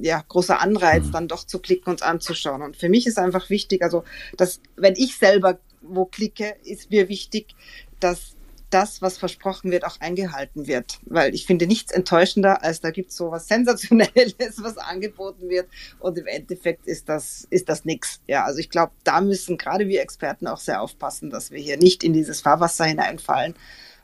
ja, 0.00 0.24
großer 0.26 0.60
Anreiz, 0.60 1.06
mhm. 1.06 1.12
dann 1.12 1.28
doch 1.28 1.44
zu 1.44 1.58
klicken 1.58 1.90
und 1.90 2.02
anzuschauen. 2.02 2.62
Und 2.62 2.69
für 2.76 2.88
mich 2.88 3.06
ist 3.06 3.18
einfach 3.18 3.50
wichtig, 3.50 3.82
also, 3.82 4.04
dass, 4.36 4.60
wenn 4.76 4.94
ich 4.96 5.16
selber 5.16 5.58
wo 5.82 6.04
klicke, 6.04 6.56
ist 6.64 6.90
mir 6.90 7.08
wichtig, 7.08 7.54
dass 8.00 8.36
das, 8.70 9.02
was 9.02 9.18
versprochen 9.18 9.72
wird, 9.72 9.84
auch 9.84 10.00
eingehalten 10.00 10.66
wird. 10.68 11.00
Weil 11.04 11.34
ich 11.34 11.44
finde 11.44 11.66
nichts 11.66 11.90
enttäuschender, 11.90 12.62
als 12.62 12.80
da 12.80 12.90
gibt 12.90 13.10
es 13.10 13.16
so 13.16 13.30
was 13.30 13.48
Sensationelles, 13.48 14.34
was 14.62 14.78
angeboten 14.78 15.48
wird 15.48 15.68
und 15.98 16.16
im 16.18 16.26
Endeffekt 16.26 16.86
ist 16.86 17.08
das, 17.08 17.46
ist 17.50 17.68
das 17.68 17.84
nix. 17.84 18.20
Ja, 18.28 18.44
also 18.44 18.60
ich 18.60 18.70
glaube, 18.70 18.92
da 19.02 19.20
müssen 19.20 19.58
gerade 19.58 19.88
wir 19.88 20.02
Experten 20.02 20.46
auch 20.46 20.60
sehr 20.60 20.80
aufpassen, 20.80 21.30
dass 21.30 21.50
wir 21.50 21.58
hier 21.58 21.76
nicht 21.76 22.04
in 22.04 22.12
dieses 22.12 22.40
Fahrwasser 22.40 22.84
hineinfallen 22.84 23.54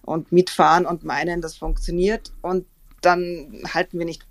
und 0.02 0.32
mitfahren 0.32 0.84
und 0.84 1.04
meinen, 1.04 1.40
das 1.40 1.56
funktioniert 1.56 2.32
und 2.42 2.66
dann 3.02 3.62
halten 3.72 3.98
wir 3.98 4.06
nicht, 4.06 4.26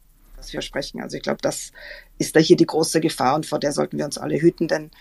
was 0.46 0.54
wir 0.54 0.62
sprechen. 0.62 1.02
Also 1.02 1.18
ich 1.18 1.24
glaube, 1.24 1.40
das 1.42 1.72
ist 2.18 2.36
da 2.36 2.40
hier 2.40 2.58
die 2.58 2.66
große 2.66 3.02
Gefahr 3.02 3.36
und 3.36 3.46
vor 3.46 3.60
der 3.60 3.72
sollten 3.72 3.98
wir 3.98 4.06
uns 4.06 4.18
alle 4.18 4.40
hüten, 4.40 4.68
denn 4.68 4.92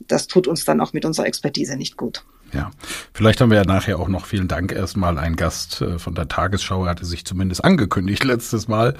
das 0.00 0.26
tut 0.26 0.46
uns 0.46 0.64
dann 0.64 0.80
auch 0.80 0.92
mit 0.92 1.04
unserer 1.04 1.26
Expertise 1.26 1.76
nicht 1.76 1.96
gut. 1.96 2.24
Ja, 2.52 2.70
vielleicht 3.12 3.40
haben 3.40 3.50
wir 3.50 3.58
ja 3.58 3.64
nachher 3.64 3.98
auch 3.98 4.08
noch 4.08 4.24
vielen 4.24 4.46
Dank 4.46 4.70
erstmal 4.70 5.18
ein 5.18 5.34
Gast 5.34 5.80
äh, 5.80 5.98
von 5.98 6.14
der 6.14 6.28
Tagesschau, 6.28 6.86
hatte 6.86 7.04
sich 7.04 7.24
zumindest 7.24 7.64
angekündigt 7.64 8.22
letztes 8.24 8.68
Mal 8.68 8.94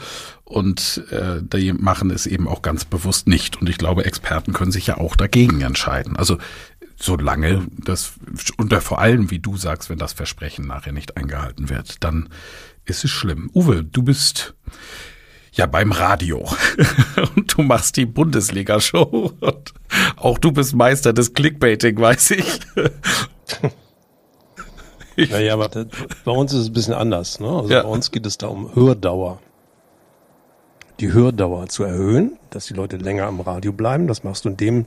und 0.45 1.05
äh, 1.11 1.41
die 1.43 1.73
machen 1.73 2.11
es 2.11 2.27
eben 2.27 2.49
auch 2.49 2.61
ganz 2.61 2.85
bewusst 2.85 3.29
nicht 3.29 3.61
und 3.61 3.69
ich 3.69 3.79
glaube, 3.79 4.05
Experten 4.05 4.53
können 4.53 4.73
sich 4.73 4.89
ja 4.89 4.99
auch 4.99 5.15
dagegen 5.15 5.61
entscheiden. 5.61 6.17
Also 6.17 6.39
solange 6.97 7.67
das, 7.85 8.15
und 8.57 8.75
vor 8.75 8.99
allem, 8.99 9.31
wie 9.31 9.39
du 9.39 9.57
sagst, 9.57 9.91
wenn 9.91 9.99
das 9.99 10.13
Versprechen 10.13 10.67
nachher 10.67 10.93
nicht 10.93 11.17
eingehalten 11.17 11.69
wird, 11.69 12.03
dann 12.03 12.29
ist 12.85 13.05
es 13.05 13.11
schlimm. 13.11 13.51
Uwe, 13.55 13.85
du 13.85 14.03
bist 14.03 14.55
ja 15.57 15.67
beim 15.67 15.93
Radio 15.93 16.47
und 17.37 17.57
du 17.57 17.63
machst 17.63 17.97
die 17.97 18.07
Bundesliga-Show 18.07 19.33
und 19.41 19.75
auch 20.17 20.39
du 20.39 20.53
bist 20.53 20.75
Meister 20.75 21.13
des 21.13 21.33
Clickbaiting, 21.35 21.99
weiß 21.99 22.33
ich. 22.33 22.61
naja, 25.31 25.55
aber 25.55 25.69
das, 25.69 25.87
bei 26.25 26.33
uns 26.33 26.53
ist 26.53 26.61
es 26.61 26.67
ein 26.69 26.73
bisschen 26.73 26.95
anders. 26.95 27.41
Ne? 27.41 27.49
Also 27.49 27.71
ja. 27.71 27.83
bei 27.83 27.89
uns 27.89 28.11
geht 28.11 28.27
es 28.27 28.39
da 28.39 28.49
um 28.49 28.75
Hördauer 28.75 29.41
die 31.01 31.13
Hördauer 31.13 31.69
zu 31.69 31.85
erhöhen, 31.85 32.39
dass 32.51 32.67
die 32.67 32.75
Leute 32.75 32.97
länger 32.97 33.27
am 33.27 33.41
Radio 33.41 33.73
bleiben. 33.73 34.07
Das 34.07 34.25
machst 34.25 34.45
du, 34.45 34.49
indem 34.49 34.87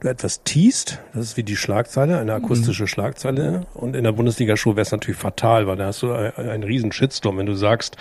du 0.00 0.08
etwas 0.08 0.42
teast. 0.44 0.98
Das 1.14 1.24
ist 1.24 1.36
wie 1.36 1.42
die 1.42 1.56
Schlagzeile, 1.56 2.18
eine 2.18 2.34
akustische 2.34 2.84
mhm. 2.84 2.88
Schlagzeile. 2.88 3.66
Und 3.74 3.96
in 3.96 4.04
der 4.04 4.12
Bundesliga-Show 4.12 4.72
wäre 4.72 4.82
es 4.82 4.92
natürlich 4.92 5.18
fatal, 5.18 5.66
weil 5.66 5.76
da 5.76 5.86
hast 5.86 6.02
du 6.02 6.12
einen 6.12 6.62
riesen 6.62 6.92
Shitstorm, 6.92 7.38
wenn 7.38 7.46
du 7.46 7.54
sagst, 7.54 7.96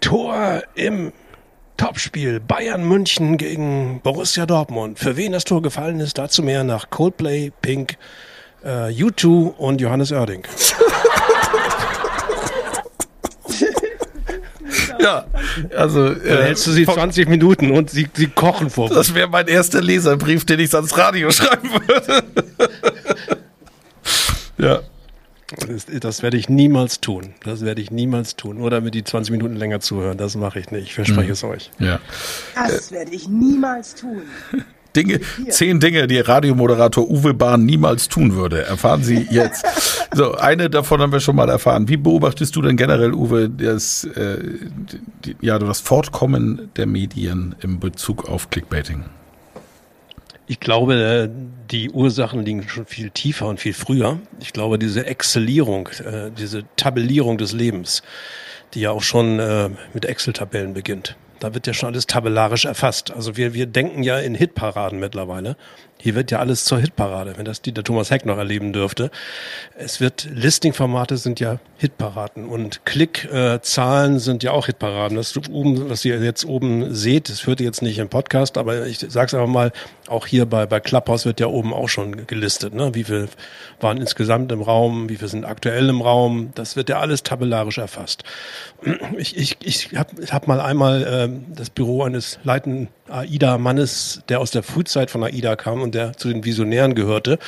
Tor 0.00 0.62
im 0.74 1.12
Topspiel 1.76 2.40
Bayern 2.40 2.84
München 2.84 3.36
gegen 3.36 4.00
Borussia 4.02 4.46
Dortmund. 4.46 4.98
Für 4.98 5.16
wen 5.16 5.32
das 5.32 5.44
Tor 5.44 5.62
gefallen 5.62 6.00
ist, 6.00 6.18
dazu 6.18 6.42
mehr 6.42 6.64
nach 6.64 6.90
Coldplay, 6.90 7.52
Pink, 7.62 7.96
äh, 8.64 8.88
U2 8.90 9.54
und 9.56 9.80
Johannes 9.80 10.12
Oerding. 10.12 10.44
Ja, 14.98 15.24
also. 15.76 16.14
Dann 16.14 16.26
äh, 16.26 16.42
hältst 16.42 16.66
du 16.66 16.72
sie 16.72 16.84
20 16.84 17.28
Minuten 17.28 17.70
und 17.70 17.90
sie, 17.90 18.08
sie 18.12 18.26
kochen 18.26 18.70
vor. 18.70 18.88
Das 18.88 19.14
wäre 19.14 19.28
mein 19.28 19.46
erster 19.46 19.80
Leserbrief, 19.80 20.44
den 20.44 20.58
ich 20.58 20.74
ans 20.74 20.96
Radio 20.98 21.30
schreiben 21.32 21.70
würde. 21.70 22.24
ja. 24.58 24.80
Das, 25.58 25.86
das, 25.86 26.22
werde 26.22 26.36
ich 26.36 26.48
niemals 26.48 27.00
tun. 27.00 27.34
Das 27.44 27.64
werde 27.64 27.80
ich 27.80 27.90
niemals 27.90 28.36
tun. 28.36 28.58
Nur 28.58 28.70
damit 28.70 28.94
die 28.94 29.04
20 29.04 29.32
Minuten 29.32 29.56
länger 29.56 29.80
zuhören. 29.80 30.18
Das 30.18 30.36
mache 30.36 30.58
ich 30.58 30.70
nicht. 30.70 30.84
Ich 30.84 30.94
verspreche 30.94 31.28
mhm. 31.28 31.32
es 31.32 31.44
euch. 31.44 31.70
Ja. 31.78 32.00
Das 32.54 32.92
werde 32.92 33.12
ich 33.12 33.28
niemals 33.28 33.94
tun. 33.94 34.22
Dinge, 34.96 35.20
zehn 35.50 35.78
Dinge, 35.78 36.06
die 36.06 36.18
Radiomoderator 36.18 37.08
Uwe 37.08 37.34
Bahn 37.34 37.66
niemals 37.66 38.08
tun 38.08 38.34
würde. 38.34 38.62
Erfahren 38.62 39.02
Sie 39.02 39.26
jetzt. 39.30 39.64
So, 40.14 40.34
eine 40.34 40.70
davon 40.70 41.00
haben 41.00 41.12
wir 41.12 41.20
schon 41.20 41.36
mal 41.36 41.50
erfahren. 41.50 41.88
Wie 41.88 41.98
beobachtest 41.98 42.56
du 42.56 42.62
denn 42.62 42.76
generell, 42.76 43.12
Uwe, 43.12 43.50
das, 43.50 44.04
äh, 44.04 44.38
die, 45.24 45.36
ja, 45.42 45.58
das 45.58 45.80
Fortkommen 45.80 46.70
der 46.76 46.86
Medien 46.86 47.54
im 47.60 47.78
Bezug 47.78 48.26
auf 48.28 48.48
Clickbaiting? 48.48 49.04
Ich 50.48 50.60
glaube, 50.60 51.28
die 51.70 51.90
Ursachen 51.90 52.44
liegen 52.44 52.68
schon 52.68 52.86
viel 52.86 53.10
tiefer 53.10 53.48
und 53.48 53.58
viel 53.58 53.74
früher. 53.74 54.20
Ich 54.40 54.52
glaube, 54.52 54.78
diese 54.78 55.04
Exzellierung, 55.04 55.88
äh, 56.04 56.30
diese 56.30 56.64
Tabellierung 56.76 57.36
des 57.36 57.52
Lebens, 57.52 58.02
die 58.72 58.80
ja 58.80 58.92
auch 58.92 59.02
schon 59.02 59.40
äh, 59.40 59.70
mit 59.92 60.04
Excel-Tabellen 60.04 60.72
beginnt. 60.72 61.16
Da 61.40 61.54
wird 61.54 61.66
ja 61.66 61.74
schon 61.74 61.90
alles 61.90 62.06
tabellarisch 62.06 62.64
erfasst. 62.64 63.10
Also 63.10 63.36
wir, 63.36 63.54
wir 63.54 63.66
denken 63.66 64.02
ja 64.02 64.18
in 64.18 64.34
Hitparaden 64.34 64.98
mittlerweile. 64.98 65.56
Hier 65.98 66.14
wird 66.14 66.30
ja 66.30 66.40
alles 66.40 66.64
zur 66.64 66.78
Hitparade, 66.78 67.38
wenn 67.38 67.46
das 67.46 67.62
der 67.62 67.82
Thomas 67.82 68.10
Heck 68.10 68.26
noch 68.26 68.36
erleben 68.36 68.74
dürfte. 68.74 69.10
Es 69.76 69.98
wird, 69.98 70.28
Listing-Formate 70.30 71.16
sind 71.16 71.40
ja 71.40 71.58
Hitparaden 71.78 72.46
und 72.46 72.84
Klickzahlen 72.84 74.16
äh, 74.16 74.18
sind 74.18 74.42
ja 74.42 74.50
auch 74.50 74.66
Hitparaden. 74.66 75.16
Das 75.16 75.34
oben, 75.48 75.88
was 75.88 76.04
ihr 76.04 76.22
jetzt 76.22 76.44
oben 76.44 76.94
seht, 76.94 77.30
das 77.30 77.46
hört 77.46 77.60
ihr 77.60 77.66
jetzt 77.66 77.80
nicht 77.80 77.98
im 77.98 78.10
Podcast, 78.10 78.58
aber 78.58 78.86
ich 78.86 78.98
sag's 78.98 79.32
einfach 79.32 79.48
mal, 79.48 79.72
auch 80.06 80.26
hier 80.26 80.44
bei, 80.44 80.66
bei 80.66 80.80
Clubhouse 80.80 81.24
wird 81.24 81.40
ja 81.40 81.46
oben 81.46 81.72
auch 81.72 81.88
schon 81.88 82.26
gelistet, 82.26 82.74
ne? 82.74 82.94
Wie 82.94 83.04
viel 83.04 83.28
waren 83.80 83.96
insgesamt 83.96 84.52
im 84.52 84.62
Raum, 84.62 85.08
wie 85.08 85.16
viel 85.16 85.28
sind 85.28 85.44
aktuell 85.46 85.88
im 85.88 86.02
Raum. 86.02 86.52
Das 86.54 86.76
wird 86.76 86.90
ja 86.90 87.00
alles 87.00 87.22
tabellarisch 87.22 87.78
erfasst. 87.78 88.22
Ich, 89.16 89.36
ich, 89.36 89.56
ich 89.60 89.96
habe 89.96 90.26
hab 90.30 90.46
mal 90.46 90.60
einmal 90.60 91.02
äh, 91.02 91.25
das 91.28 91.70
Büro 91.70 92.02
eines 92.02 92.38
leitenden 92.44 92.88
AIDA-Mannes, 93.08 94.22
der 94.28 94.40
aus 94.40 94.50
der 94.50 94.62
Frühzeit 94.62 95.10
von 95.10 95.22
AIDA 95.22 95.56
kam 95.56 95.82
und 95.82 95.94
der 95.94 96.16
zu 96.16 96.28
den 96.28 96.44
Visionären 96.44 96.94
gehörte. 96.94 97.38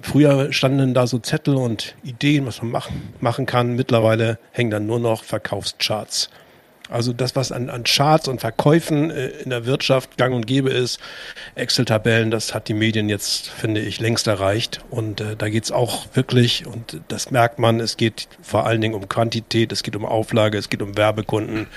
Früher 0.00 0.52
standen 0.52 0.94
da 0.94 1.06
so 1.06 1.18
Zettel 1.18 1.56
und 1.56 1.94
Ideen, 2.02 2.46
was 2.46 2.62
man 2.62 2.70
machen, 2.70 3.02
machen 3.20 3.46
kann. 3.46 3.74
Mittlerweile 3.74 4.38
hängen 4.52 4.70
dann 4.70 4.86
nur 4.86 4.98
noch 4.98 5.24
Verkaufscharts. 5.24 6.30
Also 6.90 7.14
das, 7.14 7.34
was 7.34 7.50
an, 7.50 7.70
an 7.70 7.84
Charts 7.84 8.28
und 8.28 8.40
Verkäufen 8.40 9.10
äh, 9.10 9.28
in 9.28 9.50
der 9.50 9.64
Wirtschaft 9.64 10.18
gang 10.18 10.34
und 10.34 10.46
gäbe 10.46 10.70
ist, 10.70 11.00
Excel-Tabellen, 11.54 12.30
das 12.30 12.54
hat 12.54 12.68
die 12.68 12.74
Medien 12.74 13.08
jetzt, 13.08 13.48
finde 13.48 13.80
ich, 13.80 14.00
längst 14.00 14.26
erreicht. 14.26 14.84
Und 14.90 15.20
äh, 15.20 15.34
da 15.36 15.48
geht's 15.48 15.72
auch 15.72 16.06
wirklich, 16.14 16.66
und 16.66 17.00
das 17.08 17.30
merkt 17.30 17.58
man, 17.58 17.80
es 17.80 17.96
geht 17.96 18.28
vor 18.42 18.66
allen 18.66 18.82
Dingen 18.82 18.94
um 18.94 19.08
Quantität, 19.08 19.72
es 19.72 19.82
geht 19.82 19.96
um 19.96 20.04
Auflage, 20.04 20.58
es 20.58 20.68
geht 20.68 20.82
um 20.82 20.96
Werbekunden. 20.96 21.68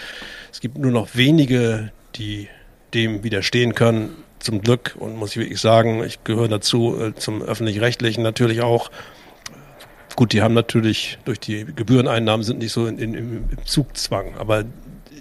Es 0.51 0.59
gibt 0.59 0.77
nur 0.77 0.91
noch 0.91 1.15
wenige, 1.15 1.91
die 2.15 2.49
dem 2.93 3.23
widerstehen 3.23 3.75
können. 3.75 4.23
Zum 4.39 4.61
Glück, 4.61 4.95
und 4.99 5.15
muss 5.15 5.31
ich 5.31 5.37
wirklich 5.37 5.61
sagen, 5.61 6.03
ich 6.03 6.23
gehöre 6.25 6.49
dazu, 6.49 6.99
äh, 6.99 7.15
zum 7.15 7.41
öffentlich-rechtlichen 7.41 8.23
natürlich 8.23 8.61
auch. 8.61 8.91
Gut, 10.17 10.33
die 10.33 10.41
haben 10.41 10.53
natürlich 10.53 11.17
durch 11.25 11.39
die 11.39 11.65
Gebühreneinnahmen 11.65 12.43
sind 12.43 12.59
nicht 12.59 12.71
so 12.71 12.87
in, 12.87 12.97
in, 12.97 13.13
im 13.13 13.45
Zugzwang, 13.65 14.35
aber 14.37 14.65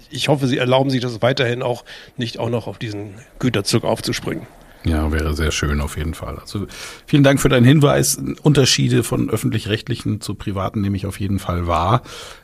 ich 0.09 0.27
hoffe, 0.27 0.47
Sie 0.47 0.57
erlauben 0.57 0.89
sich 0.89 1.01
das 1.01 1.21
weiterhin 1.21 1.61
auch 1.61 1.83
nicht 2.17 2.39
auch 2.39 2.49
noch 2.49 2.67
auf 2.67 2.77
diesen 2.77 3.15
Güterzug 3.39 3.83
aufzuspringen. 3.83 4.47
Ja, 4.87 5.11
wäre 5.11 5.33
sehr 5.33 5.51
schön 5.51 5.81
auf 5.81 5.97
jeden 5.97 6.13
Fall. 6.13 6.37
Also 6.39 6.67
vielen 7.05 7.23
Dank 7.23 7.41
für 7.41 7.49
deinen 7.49 7.65
Hinweis. 7.65 8.17
Unterschiede 8.41 9.03
von 9.03 9.29
öffentlich-rechtlichen 9.29 10.21
zu 10.21 10.35
privaten 10.35 10.79
nehme 10.81 10.95
ich 10.95 11.05
auf 11.05 11.19
jeden 11.19 11.39
Fall 11.39 11.67
wahr. 11.67 12.03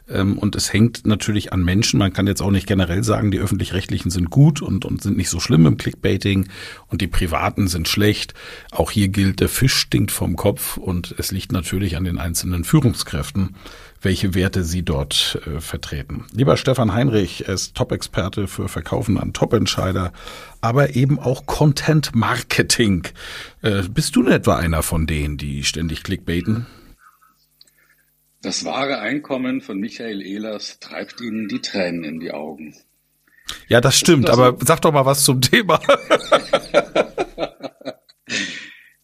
Ähm, 0.09 0.37
und 0.37 0.55
es 0.55 0.73
hängt 0.73 1.05
natürlich 1.05 1.53
an 1.53 1.63
Menschen. 1.63 1.99
Man 1.99 2.11
kann 2.11 2.27
jetzt 2.27 2.41
auch 2.41 2.51
nicht 2.51 2.67
generell 2.67 3.03
sagen, 3.03 3.31
die 3.31 3.39
öffentlich-rechtlichen 3.39 4.11
sind 4.11 4.29
gut 4.29 4.61
und, 4.61 4.83
und 4.83 5.01
sind 5.01 5.15
nicht 5.15 5.29
so 5.29 5.39
schlimm 5.39 5.65
im 5.65 5.77
Clickbaiting 5.77 6.49
und 6.87 7.01
die 7.01 7.07
privaten 7.07 7.67
sind 7.67 7.87
schlecht. 7.87 8.33
Auch 8.71 8.91
hier 8.91 9.07
gilt, 9.07 9.39
der 9.39 9.49
Fisch 9.49 9.75
stinkt 9.75 10.11
vom 10.11 10.35
Kopf 10.35 10.75
und 10.75 11.15
es 11.17 11.31
liegt 11.31 11.53
natürlich 11.53 11.95
an 11.95 12.03
den 12.03 12.17
einzelnen 12.17 12.65
Führungskräften, 12.65 13.55
welche 14.03 14.35
Werte 14.35 14.63
sie 14.63 14.83
dort 14.83 15.41
äh, 15.45 15.59
vertreten. 15.59 16.25
Lieber 16.33 16.57
Stefan 16.57 16.93
Heinrich, 16.93 17.41
ist 17.41 17.75
Top-Experte 17.75 18.47
für 18.47 18.67
Verkaufen 18.67 19.17
an 19.17 19.33
Top-Entscheider, 19.33 20.11
aber 20.61 20.95
eben 20.95 21.19
auch 21.19 21.45
Content 21.45 22.13
Marketing. 22.13 23.07
Äh, 23.61 23.83
bist 23.83 24.15
du 24.15 24.27
etwa 24.27 24.57
einer 24.57 24.83
von 24.83 25.07
denen, 25.07 25.37
die 25.37 25.63
ständig 25.63 26.03
clickbaiten? 26.03 26.67
Das 28.41 28.65
wahre 28.65 28.99
Einkommen 28.99 29.61
von 29.61 29.79
Michael 29.79 30.21
Ehlers 30.21 30.79
treibt 30.79 31.21
Ihnen 31.21 31.47
die 31.47 31.61
Tränen 31.61 32.03
in 32.03 32.19
die 32.19 32.31
Augen. 32.31 32.75
Ja, 33.67 33.79
das 33.79 33.97
stimmt, 33.97 34.27
das 34.27 34.37
aber 34.37 34.57
sag 34.65 34.81
doch 34.81 34.91
mal 34.91 35.05
was 35.05 35.23
zum 35.23 35.39
Thema. 35.39 35.79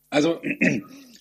also, 0.09 0.41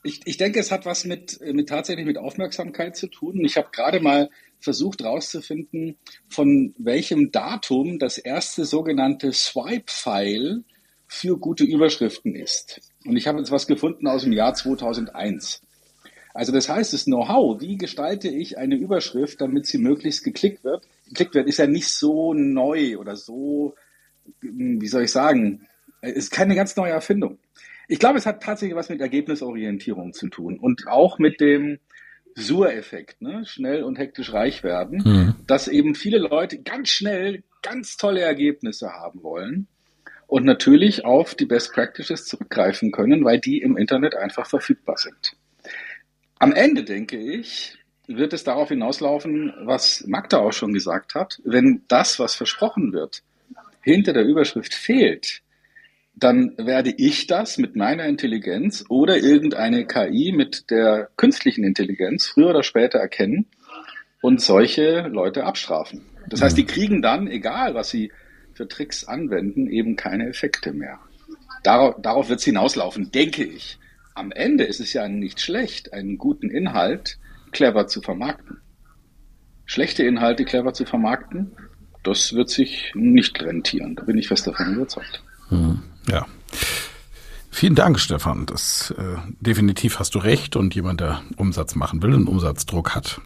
ich, 0.08 0.22
ich 0.24 0.38
denke, 0.38 0.58
es 0.58 0.72
hat 0.72 0.86
was 0.86 1.04
mit, 1.04 1.38
mit 1.40 1.68
tatsächlich 1.68 2.06
mit 2.06 2.16
Aufmerksamkeit 2.16 2.96
zu 2.96 3.08
tun. 3.08 3.44
Ich 3.44 3.56
habe 3.56 3.68
gerade 3.70 4.00
mal 4.00 4.30
versucht 4.58 5.02
herauszufinden, 5.02 5.96
von 6.28 6.74
welchem 6.78 7.30
Datum 7.30 7.98
das 7.98 8.16
erste 8.16 8.64
sogenannte 8.64 9.32
Swipe-File 9.32 10.64
für 11.06 11.38
gute 11.38 11.64
Überschriften 11.64 12.34
ist. 12.34 12.80
Und 13.04 13.16
ich 13.16 13.26
habe 13.26 13.38
jetzt 13.38 13.50
was 13.50 13.66
gefunden 13.66 14.06
aus 14.08 14.22
dem 14.22 14.32
Jahr 14.32 14.54
2001. 14.54 15.60
Also 16.34 16.52
das 16.52 16.68
heißt, 16.68 16.92
das 16.92 17.04
Know-how, 17.04 17.60
wie 17.60 17.76
gestalte 17.76 18.28
ich 18.28 18.58
eine 18.58 18.76
Überschrift, 18.76 19.40
damit 19.40 19.66
sie 19.66 19.78
möglichst 19.78 20.24
geklickt 20.24 20.64
wird, 20.64 20.86
geklickt 21.08 21.34
wird, 21.34 21.48
ist 21.48 21.58
ja 21.58 21.66
nicht 21.66 21.88
so 21.88 22.32
neu 22.32 22.96
oder 22.98 23.16
so, 23.16 23.74
wie 24.40 24.88
soll 24.88 25.04
ich 25.04 25.10
sagen, 25.10 25.66
ist 26.00 26.30
keine 26.30 26.54
ganz 26.54 26.76
neue 26.76 26.92
Erfindung. 26.92 27.38
Ich 27.88 27.98
glaube, 27.98 28.18
es 28.18 28.26
hat 28.26 28.42
tatsächlich 28.42 28.76
was 28.76 28.90
mit 28.90 29.00
Ergebnisorientierung 29.00 30.12
zu 30.12 30.28
tun 30.28 30.58
und 30.58 30.86
auch 30.86 31.18
mit 31.18 31.40
dem 31.40 31.78
Sur-Effekt, 32.34 33.20
ne? 33.20 33.44
schnell 33.46 33.82
und 33.82 33.98
hektisch 33.98 34.32
reich 34.32 34.62
werden, 34.62 35.02
mhm. 35.04 35.34
dass 35.46 35.66
eben 35.66 35.94
viele 35.94 36.18
Leute 36.18 36.60
ganz 36.62 36.90
schnell 36.90 37.42
ganz 37.62 37.96
tolle 37.96 38.20
Ergebnisse 38.20 38.90
haben 38.92 39.22
wollen 39.22 39.66
und 40.26 40.44
natürlich 40.44 41.04
auf 41.04 41.34
die 41.34 41.46
Best 41.46 41.72
Practices 41.72 42.26
zurückgreifen 42.26 42.92
können, 42.92 43.24
weil 43.24 43.40
die 43.40 43.60
im 43.60 43.76
Internet 43.76 44.14
einfach 44.14 44.46
verfügbar 44.46 44.98
sind. 44.98 45.36
Am 46.38 46.52
Ende, 46.52 46.84
denke 46.84 47.18
ich, 47.18 47.78
wird 48.06 48.32
es 48.32 48.44
darauf 48.44 48.68
hinauslaufen, 48.68 49.52
was 49.62 50.04
Magda 50.06 50.38
auch 50.38 50.52
schon 50.52 50.72
gesagt 50.72 51.14
hat. 51.14 51.40
Wenn 51.44 51.82
das, 51.88 52.18
was 52.18 52.34
versprochen 52.34 52.92
wird, 52.92 53.22
hinter 53.82 54.12
der 54.12 54.24
Überschrift 54.24 54.74
fehlt, 54.74 55.42
dann 56.22 56.54
werde 56.56 56.92
ich 56.96 57.26
das 57.26 57.58
mit 57.58 57.76
meiner 57.76 58.06
Intelligenz 58.06 58.84
oder 58.88 59.18
irgendeine 59.18 59.86
KI 59.86 60.32
mit 60.32 60.70
der 60.70 61.10
künstlichen 61.16 61.64
Intelligenz 61.64 62.26
früher 62.26 62.50
oder 62.50 62.62
später 62.62 62.98
erkennen 62.98 63.46
und 64.20 64.40
solche 64.40 65.08
Leute 65.08 65.44
abstrafen. 65.44 66.02
Das 66.28 66.42
heißt, 66.42 66.56
die 66.56 66.62
mhm. 66.62 66.68
kriegen 66.68 67.02
dann, 67.02 67.28
egal 67.28 67.74
was 67.74 67.90
sie 67.90 68.12
für 68.54 68.68
Tricks 68.68 69.04
anwenden, 69.04 69.68
eben 69.70 69.96
keine 69.96 70.28
Effekte 70.28 70.72
mehr. 70.72 70.98
Darauf, 71.62 71.96
darauf 72.00 72.28
wird 72.28 72.40
es 72.40 72.44
hinauslaufen, 72.44 73.10
denke 73.10 73.44
ich 73.44 73.78
am 74.18 74.32
Ende 74.32 74.64
ist 74.64 74.80
es 74.80 74.92
ja 74.92 75.08
nicht 75.08 75.40
schlecht, 75.40 75.92
einen 75.92 76.18
guten 76.18 76.50
Inhalt 76.50 77.18
clever 77.52 77.86
zu 77.86 78.02
vermarkten. 78.02 78.60
Schlechte 79.64 80.02
Inhalte 80.02 80.44
clever 80.44 80.72
zu 80.72 80.84
vermarkten, 80.84 81.52
das 82.02 82.32
wird 82.32 82.50
sich 82.50 82.92
nicht 82.94 83.40
rentieren. 83.40 83.94
Da 83.94 84.02
bin 84.02 84.18
ich 84.18 84.28
fest 84.28 84.46
davon 84.46 84.74
überzeugt. 84.74 85.22
Hm, 85.50 85.82
ja. 86.10 86.26
Vielen 87.50 87.74
Dank, 87.74 87.98
Stefan. 87.98 88.46
Das 88.46 88.94
äh, 88.96 89.16
definitiv 89.40 89.98
hast 89.98 90.14
du 90.14 90.20
recht. 90.20 90.54
Und 90.54 90.74
jemand, 90.74 91.00
der 91.00 91.22
Umsatz 91.36 91.74
machen 91.74 92.02
will 92.02 92.14
und 92.14 92.28
Umsatzdruck 92.28 92.94
hat, 92.94 93.20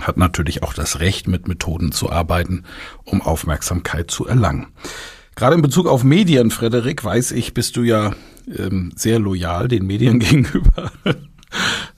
hat 0.00 0.16
natürlich 0.16 0.62
auch 0.62 0.74
das 0.74 1.00
Recht, 1.00 1.28
mit 1.28 1.46
Methoden 1.46 1.92
zu 1.92 2.10
arbeiten, 2.10 2.64
um 3.04 3.22
Aufmerksamkeit 3.22 4.10
zu 4.10 4.26
erlangen. 4.26 4.66
Gerade 5.36 5.54
in 5.54 5.62
Bezug 5.62 5.86
auf 5.86 6.02
Medien, 6.02 6.50
Frederik, 6.50 7.04
weiß 7.04 7.32
ich, 7.32 7.54
bist 7.54 7.76
du 7.76 7.82
ja 7.82 8.14
ähm, 8.48 8.92
sehr 8.96 9.18
loyal 9.18 9.68
den 9.68 9.86
Medien 9.86 10.18
gegenüber. 10.18 10.90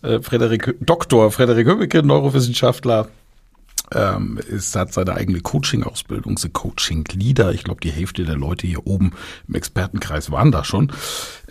äh, 0.02 0.20
Frederik, 0.20 0.76
Doktor 0.80 1.30
Frederik 1.30 1.66
Höbeke, 1.66 2.02
Neurowissenschaftler, 2.02 3.08
ähm, 3.92 4.38
ist, 4.48 4.74
hat 4.76 4.92
seine 4.92 5.14
eigene 5.14 5.40
Coaching-Ausbildung, 5.40 6.36
The 6.36 6.48
Coaching 6.48 7.04
Leader. 7.12 7.52
Ich 7.52 7.64
glaube, 7.64 7.80
die 7.80 7.90
Hälfte 7.90 8.24
der 8.24 8.36
Leute 8.36 8.66
hier 8.66 8.86
oben 8.86 9.12
im 9.48 9.54
Expertenkreis 9.54 10.30
waren 10.30 10.52
da 10.52 10.64
schon. 10.64 10.92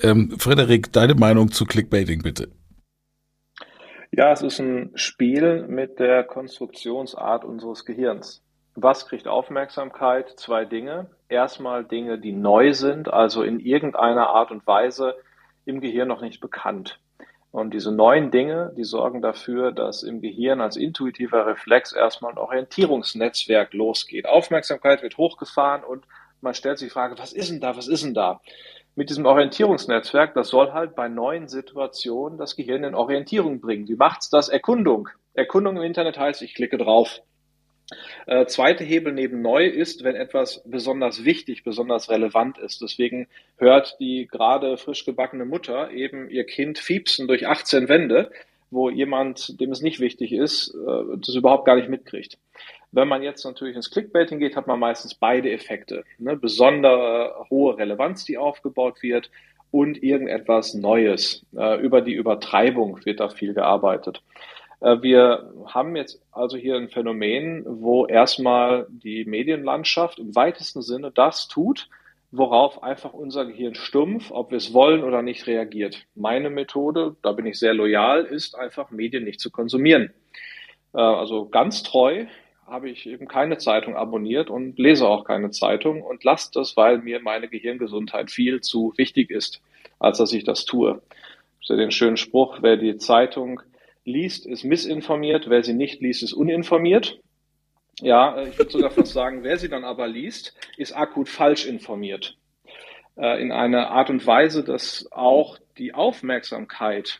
Ähm, 0.01 0.36
Frederik, 0.38 0.91
deine 0.91 1.15
Meinung 1.15 1.51
zu 1.51 1.65
Clickbaiting 1.65 2.21
bitte. 2.21 2.49
Ja, 4.12 4.31
es 4.31 4.41
ist 4.43 4.59
ein 4.59 4.91
Spiel 4.95 5.65
mit 5.67 5.99
der 5.99 6.23
Konstruktionsart 6.23 7.43
unseres 7.43 7.83
Gehirns. 7.83 8.43
Was 8.75 9.07
kriegt 9.07 9.27
Aufmerksamkeit? 9.27 10.33
Zwei 10.38 10.65
Dinge. 10.65 11.09
Erstmal 11.29 11.83
Dinge, 11.83 12.19
die 12.19 12.31
neu 12.31 12.73
sind, 12.73 13.12
also 13.12 13.43
in 13.43 13.59
irgendeiner 13.59 14.27
Art 14.27 14.51
und 14.51 14.65
Weise 14.67 15.15
im 15.65 15.79
Gehirn 15.79 16.07
noch 16.07 16.21
nicht 16.21 16.41
bekannt. 16.41 16.99
Und 17.54 17.72
diese 17.72 17.92
neuen 17.92 18.32
Dinge, 18.32 18.74
die 18.76 18.84
sorgen 18.84 19.22
dafür, 19.22 19.72
dass 19.72 20.02
im 20.02 20.22
Gehirn 20.22 20.60
als 20.60 20.76
intuitiver 20.76 21.46
Reflex 21.46 21.94
erstmal 21.94 22.32
ein 22.32 22.39
Orientierungsnetzwerk 22.39 23.76
losgeht. 23.76 24.26
Aufmerksamkeit 24.26 25.04
wird 25.04 25.18
hochgefahren 25.18 25.84
und 25.84 26.08
man 26.42 26.56
stellt 26.56 26.80
sich 26.80 26.88
die 26.88 26.94
Frage, 26.94 27.16
was 27.20 27.32
ist 27.32 27.52
denn 27.52 27.62
da, 27.62 27.78
was 27.78 27.88
ist 27.88 28.04
denn 28.04 28.16
da? 28.16 28.42
Mit 28.96 29.12
diesem 29.12 29.28
Orientierungsnetzwerk, 29.28 30.34
das 30.34 30.50
soll 30.50 30.72
halt 30.72 30.96
bei 30.96 31.08
neuen 31.10 31.48
Situationen 31.48 32.39
das 32.39 32.56
Gehirn 32.56 32.84
in 32.84 32.96
Orientierung 32.96 33.62
bringen. 33.62 33.88
Wie 33.88 33.98
macht's 33.98 34.32
das? 34.32 34.50
Erkundung. 34.50 35.10
Erkundung 35.36 35.78
im 35.78 35.84
Internet 35.84 36.18
heißt, 36.18 36.42
ich 36.42 36.56
klicke 36.56 36.80
drauf. 36.80 37.22
Äh, 38.26 38.46
zweite 38.46 38.84
Hebel 38.84 39.13
neben 39.13 39.41
neu 39.41 39.65
ist, 39.65 40.04
wenn 40.04 40.15
etwas 40.15 40.63
besonders 40.65 41.26
wichtig, 41.26 41.63
besonders 41.63 42.10
relevant 42.10 42.58
ist. 42.58 42.82
Deswegen 42.82 43.28
hört 43.58 43.98
die 44.00 44.28
gerade 44.32 44.78
frisch 44.78 45.06
gebackene 45.06 45.46
Mutter 45.46 45.91
eben 45.91 46.30
ihr 46.30 46.46
Kind 46.46 46.80
fiepsen 46.80 47.28
durch 47.28 47.48
18 47.48 47.89
Wände, 47.89 48.32
wo 48.72 48.89
jemand, 48.89 49.60
dem 49.60 49.72
es 49.72 49.82
nicht 49.82 50.00
wichtig 50.00 50.32
ist, 50.32 50.74
äh, 50.74 51.17
das 51.17 51.36
überhaupt 51.36 51.65
gar 51.65 51.76
nicht 51.76 51.89
mitkriegt. 51.89 52.38
Wenn 52.91 53.08
man 53.08 53.24
jetzt 53.24 53.43
natürlich 53.43 53.76
ins 53.76 53.89
Clickbaiting 53.89 54.39
geht, 54.39 54.56
hat 54.56 54.67
man 54.67 54.80
meistens 54.80 55.15
beide 55.15 55.52
Effekte. 55.52 56.04
Ne? 56.19 56.36
Besondere 56.36 57.48
hohe 57.50 57.78
Relevanz, 57.78 58.24
die 58.24 58.38
aufgebaut 58.38 59.02
wird 59.02 59.32
und 59.72 60.02
irgendetwas 60.04 60.76
Neues. 60.76 61.43
Äh, 61.56 61.82
über 61.82 62.02
die 62.02 62.13
Übertreibung 62.13 63.04
wird 63.06 63.19
da 63.19 63.30
viel 63.30 63.56
gearbeitet. 63.56 64.22
Äh, 64.84 65.02
wir 65.02 65.52
haben 65.65 65.96
jetzt 65.96 66.22
also 66.32 66.58
hier 66.58 66.76
ein 66.76 66.89
Phänomen, 66.89 67.63
wo 67.65 68.06
erstmal 68.06 68.86
die 68.89 69.26
Medienlandschaft 69.26 70.19
im 70.19 70.36
weitesten 70.36 70.82
Sinne 70.82 71.12
das 71.12 71.48
tut, 71.48 71.89
worauf 72.32 72.84
einfach 72.84 73.13
unser 73.13 73.46
Gehirn 73.46 73.76
stumpf, 73.76 74.32
ob 74.32 74.52
wir 74.52 74.58
es 74.58 74.74
wollen 74.74 75.04
oder 75.04 75.22
nicht, 75.22 75.48
reagiert. 75.48 76.06
Meine 76.15 76.50
Methode, 76.50 77.15
da 77.22 77.32
bin 77.32 77.46
ich 77.46 77.60
sehr 77.60 77.74
loyal, 77.74 78.26
ist 78.26 78.56
einfach 78.56 78.91
Medien 78.91 79.24
nicht 79.24 79.39
zu 79.39 79.52
konsumieren. 79.52 80.13
Äh, 80.93 81.00
also 81.00 81.48
ganz 81.48 81.84
treu 81.84 82.26
habe 82.67 82.89
ich 82.89 83.06
eben 83.08 83.28
keine 83.28 83.58
Zeitung 83.58 83.96
abonniert 83.96 84.50
und 84.50 84.80
lese 84.80 85.08
auch 85.08 85.26
keine 85.26 85.52
Zeitung 85.52 86.02
und 86.02 86.24
lasse 86.24 86.52
das, 86.54 86.76
weil 86.76 86.98
mir 86.98 87.22
meine 87.22 87.48
Gehirngesundheit 87.48 88.32
viel 88.32 88.62
zu 88.62 88.93
wichtig 88.98 89.32
ist, 89.32 89.62
als 90.00 90.17
dass 90.17 90.34
ich 90.34 90.43
das 90.43 90.65
tue. 90.65 91.02
Ich 91.62 91.67
sehe 91.67 91.78
den 91.78 91.91
schönen 91.91 92.17
Spruch, 92.17 92.60
wer 92.62 92.78
die 92.78 92.98
Zeitung 92.98 93.62
liest, 94.06 94.46
ist 94.46 94.63
missinformiert, 94.63 95.50
wer 95.50 95.63
sie 95.63 95.74
nicht 95.74 96.02
liest, 96.02 96.24
ist 96.24 96.34
uninformiert. 96.34 97.20
Ja, 98.00 98.38
äh, 98.38 98.50
ich 98.50 98.58
würde 98.58 98.72
sogar 98.72 98.92
fast 98.92 99.13
sagen, 99.13 99.44
wer 99.44 99.58
sie 99.58 99.70
dann 99.70 99.84
aber 99.84 100.08
liest, 100.08 100.56
ist 100.78 100.96
akut 100.96 101.30
falsch 101.30 101.66
informiert. 101.66 102.38
Äh, 103.16 103.42
in 103.42 103.52
einer 103.52 103.92
Art 103.92 104.10
und 104.10 104.26
Weise, 104.26 104.63
dass 104.63 105.08
auch 105.12 105.60
die 105.78 105.94
Aufmerksamkeit, 105.94 107.20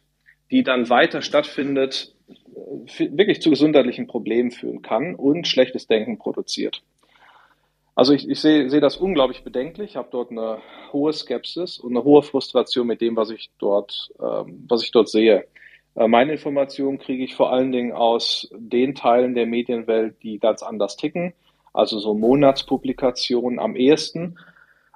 die 0.52 0.64
dann 0.64 0.90
weiter 0.90 1.22
stattfindet, 1.22 2.16
äh, 2.28 3.10
wirklich 3.12 3.42
zu 3.42 3.50
gesundheitlichen 3.50 4.08
Problemen 4.08 4.52
führen 4.52 4.82
kann 4.82 5.16
und 5.16 5.48
schlechtes 5.48 5.88
Denken 5.88 6.18
produziert. 6.18 6.84
Also 7.96 8.14
ich, 8.14 8.28
ich 8.28 8.40
sehe, 8.40 8.72
sehe 8.72 8.82
das 8.82 8.98
unglaublich 8.98 9.44
bedenklich, 9.44 9.96
habe 9.96 10.08
dort 10.12 10.32
eine 10.32 10.58
hohe 10.92 11.14
Skepsis 11.14 11.78
und 11.78 11.92
eine 11.92 12.04
hohe 12.04 12.24
Frustration 12.24 12.88
mit 12.88 13.02
dem, 13.02 13.16
was 13.16 13.30
ich 13.30 13.52
dort, 13.60 14.10
ähm, 14.20 14.66
was 14.68 14.84
ich 14.84 14.92
dort 14.92 15.10
sehe. 15.10 15.46
Äh, 15.96 16.08
meine 16.08 16.34
Informationen 16.34 17.00
kriege 17.00 17.24
ich 17.24 17.36
vor 17.36 17.52
allen 17.52 17.72
Dingen 17.72 17.92
aus 17.92 18.50
den 18.56 18.96
Teilen 18.96 19.36
der 19.36 19.46
Medienwelt, 19.46 20.22
die 20.24 20.40
ganz 20.40 20.64
anders 20.64 20.98
ticken, 20.98 21.34
also 21.74 22.00
so 22.00 22.14
Monatspublikationen 22.14 23.60
am 23.60 23.76
ehesten 23.76 24.38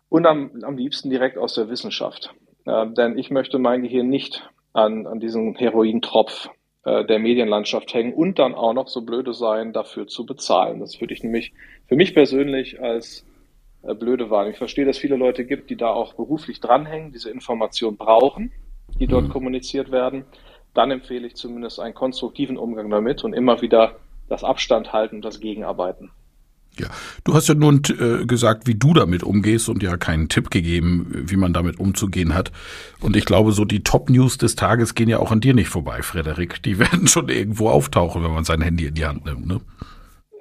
und 0.10 0.26
am, 0.26 0.52
am 0.64 0.78
liebsten 0.78 1.10
direkt 1.10 1.38
aus 1.38 1.54
der 1.54 1.70
Wissenschaft. 1.70 2.34
Äh, 2.66 2.88
denn 2.92 3.18
ich 3.18 3.32
möchte 3.32 3.60
mein 3.60 3.84
Gehirn 3.84 4.10
nicht 4.10 4.50
an, 4.74 5.08
an 5.08 5.20
diesen 5.20 5.56
Herointropf 5.56 6.50
äh, 6.86 7.06
der 7.06 7.20
Medienlandschaft 7.20 7.94
hängen 7.94 8.14
und 8.14 8.40
dann 8.40 8.56
auch 8.56 8.74
noch 8.74 8.88
so 8.88 9.02
blöde 9.02 9.34
sein, 9.34 9.74
dafür 9.74 10.08
zu 10.08 10.26
bezahlen. 10.26 10.80
Das 10.80 11.02
würde 11.02 11.14
ich 11.14 11.24
nämlich 11.24 11.54
für 11.88 11.96
mich 11.96 12.14
persönlich 12.14 12.82
als 12.82 13.26
äh, 13.84 13.94
blöde 13.94 14.30
wahrnehmen. 14.30 14.54
Ich 14.54 14.58
verstehe, 14.58 14.86
dass 14.86 14.98
es 14.98 15.02
viele 15.02 15.18
Leute 15.18 15.46
gibt, 15.46 15.70
die 15.70 15.76
da 15.76 15.90
auch 15.90 16.14
beruflich 16.14 16.60
dranhängen, 16.60 17.12
diese 17.12 17.30
Information 17.30 17.98
brauchen, 17.98 18.52
die 19.00 19.08
dort 19.08 19.26
mhm. 19.26 19.32
kommuniziert 19.32 19.92
werden. 19.92 20.26
Dann 20.78 20.92
empfehle 20.92 21.26
ich 21.26 21.36
zumindest 21.36 21.80
einen 21.80 21.96
konstruktiven 21.96 22.56
Umgang 22.56 22.92
damit 22.92 23.24
und 23.24 23.34
immer 23.34 23.64
wieder 23.64 23.96
das 24.30 24.44
Abstand 24.44 24.94
halten 24.94 25.16
und 25.16 25.26
das 25.26 25.40
Gegenarbeiten. 25.40 26.12
Ja, 26.78 26.86
du 27.24 27.34
hast 27.34 27.50
ja 27.50 27.56
nun 27.56 27.82
äh, 28.00 28.28
gesagt, 28.28 28.68
wie 28.68 28.76
du 28.76 28.94
damit 28.94 29.24
umgehst 29.24 29.70
und 29.70 29.82
ja 29.82 29.98
keinen 29.98 30.30
Tipp 30.30 30.52
gegeben, 30.52 31.24
wie 31.26 31.36
man 31.36 31.52
damit 31.52 31.80
umzugehen 31.80 32.36
hat. 32.36 32.52
Und 33.02 33.16
ich 33.16 33.26
glaube, 33.26 33.54
so 33.54 33.66
die 33.66 33.84
Top-News 33.84 34.38
des 34.38 34.56
Tages 34.56 34.94
gehen 34.94 35.10
ja 35.10 35.18
auch 35.18 35.32
an 35.32 35.40
dir 35.40 35.56
nicht 35.56 35.70
vorbei, 35.70 36.04
Frederik. 36.04 36.62
Die 36.62 36.78
werden 36.80 37.08
schon 37.08 37.30
irgendwo 37.30 37.70
auftauchen, 37.70 38.24
wenn 38.24 38.34
man 38.34 38.44
sein 38.44 38.62
Handy 38.62 38.86
in 38.86 38.94
die 38.94 39.06
Hand 39.08 39.26
nimmt. 39.26 39.48
Ne? 39.48 39.62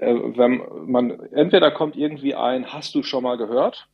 Äh, 0.01 0.15
wenn 0.37 0.61
man 0.85 1.13
entweder 1.33 1.71
kommt 1.71 1.97
irgendwie 1.97 2.35
ein, 2.35 2.67
hast 2.67 2.95
du 2.95 3.03
schon 3.03 3.23
mal 3.23 3.39
gehört, 3.39 3.89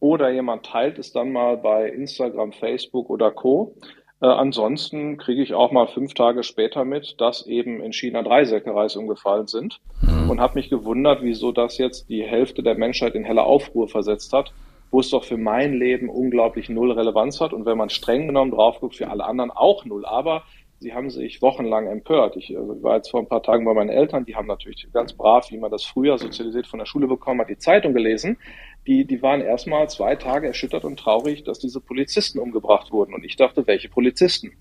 oder 0.00 0.30
jemand 0.30 0.66
teilt 0.66 0.98
es 0.98 1.12
dann 1.12 1.30
mal 1.30 1.56
bei 1.56 1.88
Instagram, 1.88 2.52
Facebook 2.52 3.08
oder 3.08 3.30
Co. 3.30 3.76
Äh, 4.20 4.26
ansonsten 4.26 5.18
kriege 5.18 5.42
ich 5.42 5.52
auch 5.52 5.72
mal 5.72 5.86
fünf 5.86 6.14
Tage 6.14 6.42
später 6.42 6.84
mit, 6.84 7.20
dass 7.20 7.46
eben 7.46 7.82
in 7.82 7.92
China 7.92 8.22
drei 8.22 8.44
Säckereis 8.44 8.96
umgefallen 8.96 9.46
sind 9.46 9.80
mhm. 10.00 10.30
und 10.30 10.40
habe 10.40 10.54
mich 10.54 10.70
gewundert, 10.70 11.22
wieso 11.22 11.52
das 11.52 11.76
jetzt 11.78 12.08
die 12.08 12.22
Hälfte 12.22 12.62
der 12.62 12.76
Menschheit 12.76 13.14
in 13.14 13.24
helle 13.24 13.42
Aufruhr 13.42 13.88
versetzt 13.88 14.32
hat, 14.32 14.52
wo 14.90 15.00
es 15.00 15.10
doch 15.10 15.24
für 15.24 15.36
mein 15.36 15.74
Leben 15.74 16.08
unglaublich 16.08 16.68
null 16.70 16.92
Relevanz 16.92 17.40
hat 17.40 17.52
und 17.52 17.66
wenn 17.66 17.76
man 17.76 17.90
streng 17.90 18.26
genommen 18.26 18.52
drauf 18.52 18.80
guckt, 18.80 18.96
für 18.96 19.10
alle 19.10 19.24
anderen 19.24 19.50
auch 19.50 19.84
null. 19.84 20.06
Aber 20.06 20.44
sie 20.78 20.94
haben 20.94 21.10
sich 21.10 21.42
wochenlang 21.42 21.86
empört. 21.86 22.36
Ich 22.36 22.56
also 22.56 22.82
war 22.82 22.96
jetzt 22.96 23.10
vor 23.10 23.20
ein 23.20 23.28
paar 23.28 23.42
Tagen 23.42 23.66
bei 23.66 23.74
meinen 23.74 23.90
Eltern, 23.90 24.24
die 24.24 24.36
haben 24.36 24.46
natürlich 24.46 24.88
ganz 24.94 25.12
brav, 25.12 25.50
wie 25.50 25.58
man 25.58 25.70
das 25.70 25.84
früher 25.84 26.16
sozialisiert 26.16 26.66
von 26.66 26.78
der 26.78 26.86
Schule 26.86 27.06
bekommen 27.06 27.40
hat, 27.40 27.50
die 27.50 27.58
Zeitung 27.58 27.92
gelesen 27.92 28.38
die, 28.86 29.04
die 29.04 29.22
waren 29.22 29.40
erstmal 29.40 29.88
zwei 29.90 30.16
Tage 30.16 30.46
erschüttert 30.46 30.84
und 30.84 30.98
traurig, 30.98 31.44
dass 31.44 31.58
diese 31.58 31.80
Polizisten 31.80 32.38
umgebracht 32.38 32.92
wurden. 32.92 33.14
Und 33.14 33.24
ich 33.24 33.36
dachte, 33.36 33.66
welche 33.66 33.88
Polizisten? 33.88 34.52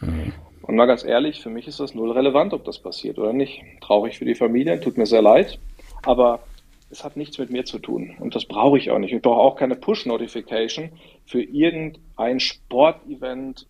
Mhm. 0.00 0.32
Und 0.62 0.76
mal 0.76 0.86
ganz 0.86 1.04
ehrlich, 1.04 1.40
für 1.40 1.50
mich 1.50 1.66
ist 1.66 1.80
das 1.80 1.94
null 1.94 2.12
relevant, 2.12 2.54
ob 2.54 2.64
das 2.64 2.78
passiert 2.78 3.18
oder 3.18 3.32
nicht. 3.32 3.62
Traurig 3.80 4.18
für 4.18 4.24
die 4.24 4.34
Familien, 4.34 4.80
tut 4.80 4.96
mir 4.96 5.06
sehr 5.06 5.22
leid, 5.22 5.58
aber 6.02 6.40
es 6.90 7.02
hat 7.02 7.16
nichts 7.16 7.38
mit 7.38 7.50
mir 7.50 7.64
zu 7.64 7.78
tun. 7.78 8.14
Und 8.20 8.34
das 8.34 8.44
brauche 8.44 8.78
ich 8.78 8.90
auch 8.90 8.98
nicht. 8.98 9.12
Ich 9.12 9.22
brauche 9.22 9.40
auch 9.40 9.56
keine 9.56 9.74
Push-Notification 9.74 10.90
für 11.24 11.42
irgendein 11.42 12.38
Sportevent, 12.38 13.66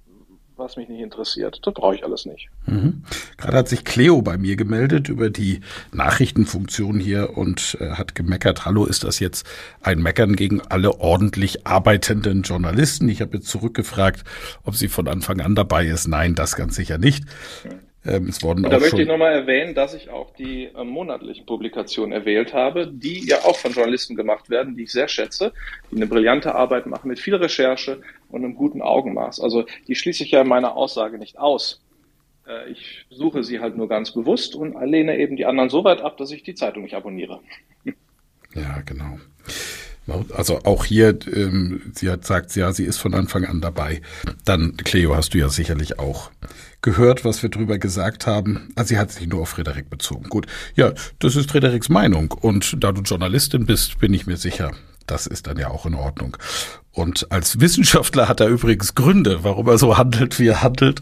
was 0.62 0.76
mich 0.76 0.88
nicht 0.88 1.00
interessiert. 1.00 1.60
Das 1.62 1.74
brauche 1.74 1.94
ich 1.94 2.04
alles 2.04 2.24
nicht. 2.24 2.48
Mhm. 2.66 3.02
Gerade 3.36 3.56
hat 3.56 3.68
sich 3.68 3.84
Cleo 3.84 4.22
bei 4.22 4.38
mir 4.38 4.56
gemeldet 4.56 5.08
über 5.08 5.30
die 5.30 5.60
Nachrichtenfunktion 5.92 6.98
hier 6.98 7.36
und 7.36 7.76
äh, 7.80 7.90
hat 7.90 8.14
gemeckert, 8.14 8.64
hallo, 8.64 8.84
ist 8.84 9.04
das 9.04 9.18
jetzt 9.18 9.46
ein 9.82 10.00
Meckern 10.00 10.36
gegen 10.36 10.60
alle 10.60 11.00
ordentlich 11.00 11.66
arbeitenden 11.66 12.42
Journalisten? 12.42 13.08
Ich 13.08 13.20
habe 13.20 13.36
jetzt 13.38 13.48
zurückgefragt, 13.48 14.24
ob 14.64 14.76
sie 14.76 14.88
von 14.88 15.08
Anfang 15.08 15.40
an 15.40 15.54
dabei 15.54 15.86
ist. 15.86 16.08
Nein, 16.08 16.34
das 16.34 16.56
ganz 16.56 16.74
sicher 16.76 16.98
nicht. 16.98 17.24
Ähm, 18.04 18.28
es 18.28 18.42
wurden 18.42 18.64
da 18.64 18.80
möchte 18.80 19.00
ich 19.00 19.06
nochmal 19.06 19.32
erwähnen, 19.32 19.74
dass 19.74 19.94
ich 19.94 20.10
auch 20.10 20.34
die 20.34 20.64
äh, 20.64 20.84
monatlichen 20.84 21.46
Publikationen 21.46 22.12
erwählt 22.12 22.52
habe, 22.52 22.88
die 22.88 23.26
ja 23.28 23.38
auch 23.44 23.56
von 23.56 23.72
Journalisten 23.72 24.16
gemacht 24.16 24.50
werden, 24.50 24.76
die 24.76 24.84
ich 24.84 24.92
sehr 24.92 25.06
schätze, 25.06 25.52
die 25.90 25.96
eine 25.96 26.06
brillante 26.06 26.54
Arbeit 26.54 26.86
machen 26.86 27.08
mit 27.08 27.20
viel 27.20 27.36
Recherche 27.36 28.00
und 28.28 28.44
einem 28.44 28.56
guten 28.56 28.82
Augenmaß. 28.82 29.40
Also 29.40 29.66
die 29.86 29.94
schließe 29.94 30.24
ich 30.24 30.32
ja 30.32 30.40
in 30.40 30.48
meiner 30.48 30.76
Aussage 30.76 31.18
nicht 31.18 31.38
aus. 31.38 31.80
Äh, 32.46 32.70
ich 32.70 33.06
suche 33.10 33.44
sie 33.44 33.60
halt 33.60 33.76
nur 33.76 33.88
ganz 33.88 34.10
bewusst 34.10 34.56
und 34.56 34.74
lehne 34.84 35.18
eben 35.18 35.36
die 35.36 35.46
anderen 35.46 35.70
so 35.70 35.84
weit 35.84 36.00
ab, 36.00 36.16
dass 36.16 36.32
ich 36.32 36.42
die 36.42 36.54
Zeitung 36.54 36.82
nicht 36.82 36.94
abonniere. 36.94 37.40
Ja, 38.54 38.82
genau. 38.84 39.18
Also 40.34 40.58
auch 40.64 40.84
hier, 40.84 41.16
ähm, 41.32 41.90
sie 41.94 42.10
hat 42.10 42.26
sagt, 42.26 42.54
ja, 42.54 42.70
sie 42.72 42.84
ist 42.84 42.98
von 42.98 43.14
Anfang 43.14 43.46
an 43.46 43.62
dabei. 43.62 44.02
Dann, 44.44 44.76
Cleo, 44.76 45.16
hast 45.16 45.32
du 45.32 45.38
ja 45.38 45.48
sicherlich 45.48 45.98
auch 45.98 46.30
gehört, 46.82 47.24
was 47.24 47.42
wir 47.42 47.48
drüber 47.48 47.78
gesagt 47.78 48.26
haben. 48.26 48.68
Also 48.74 48.90
sie 48.90 48.98
hat 48.98 49.10
sich 49.10 49.26
nur 49.26 49.42
auf 49.42 49.50
Frederik 49.50 49.88
bezogen. 49.88 50.28
Gut, 50.28 50.46
ja, 50.74 50.92
das 51.20 51.36
ist 51.36 51.50
Frederiks 51.50 51.88
Meinung. 51.88 52.32
Und 52.32 52.76
da 52.82 52.92
du 52.92 53.02
Journalistin 53.02 53.66
bist, 53.66 53.98
bin 53.98 54.12
ich 54.12 54.26
mir 54.26 54.36
sicher, 54.36 54.72
das 55.06 55.26
ist 55.26 55.46
dann 55.46 55.58
ja 55.58 55.68
auch 55.68 55.86
in 55.86 55.94
Ordnung. 55.94 56.36
Und 56.92 57.30
als 57.32 57.60
Wissenschaftler 57.60 58.28
hat 58.28 58.40
er 58.40 58.48
übrigens 58.48 58.94
Gründe, 58.94 59.44
warum 59.44 59.66
er 59.68 59.78
so 59.78 59.96
handelt, 59.96 60.38
wie 60.38 60.48
er 60.48 60.62
handelt. 60.62 61.00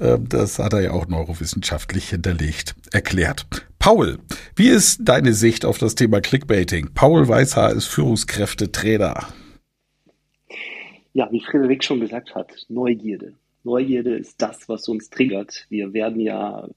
Ähm, 0.00 0.28
das 0.28 0.58
hat 0.58 0.74
er 0.74 0.80
ja 0.80 0.90
auch 0.92 1.06
neurowissenschaftlich 1.08 2.10
hinterlegt, 2.10 2.74
erklärt. 2.92 3.46
Paul, 3.78 4.18
wie 4.56 4.68
ist 4.68 5.00
deine 5.02 5.32
Sicht 5.32 5.64
auf 5.64 5.78
das 5.78 5.94
Thema 5.94 6.20
Clickbaiting? 6.20 6.90
Paul 6.94 7.26
Weißhaar 7.26 7.72
ist 7.72 7.86
Führungskräftetrainer. 7.86 9.26
Ja, 11.14 11.28
wie 11.30 11.40
Frederik 11.40 11.82
schon 11.82 12.00
gesagt 12.00 12.34
hat, 12.34 12.52
Neugierde. 12.68 13.34
Neugierde 13.64 14.16
ist 14.16 14.40
das, 14.42 14.68
was 14.68 14.88
uns 14.88 15.10
triggert. 15.10 15.66
Wir 15.68 15.92
werden 15.92 16.20
ja 16.20 16.68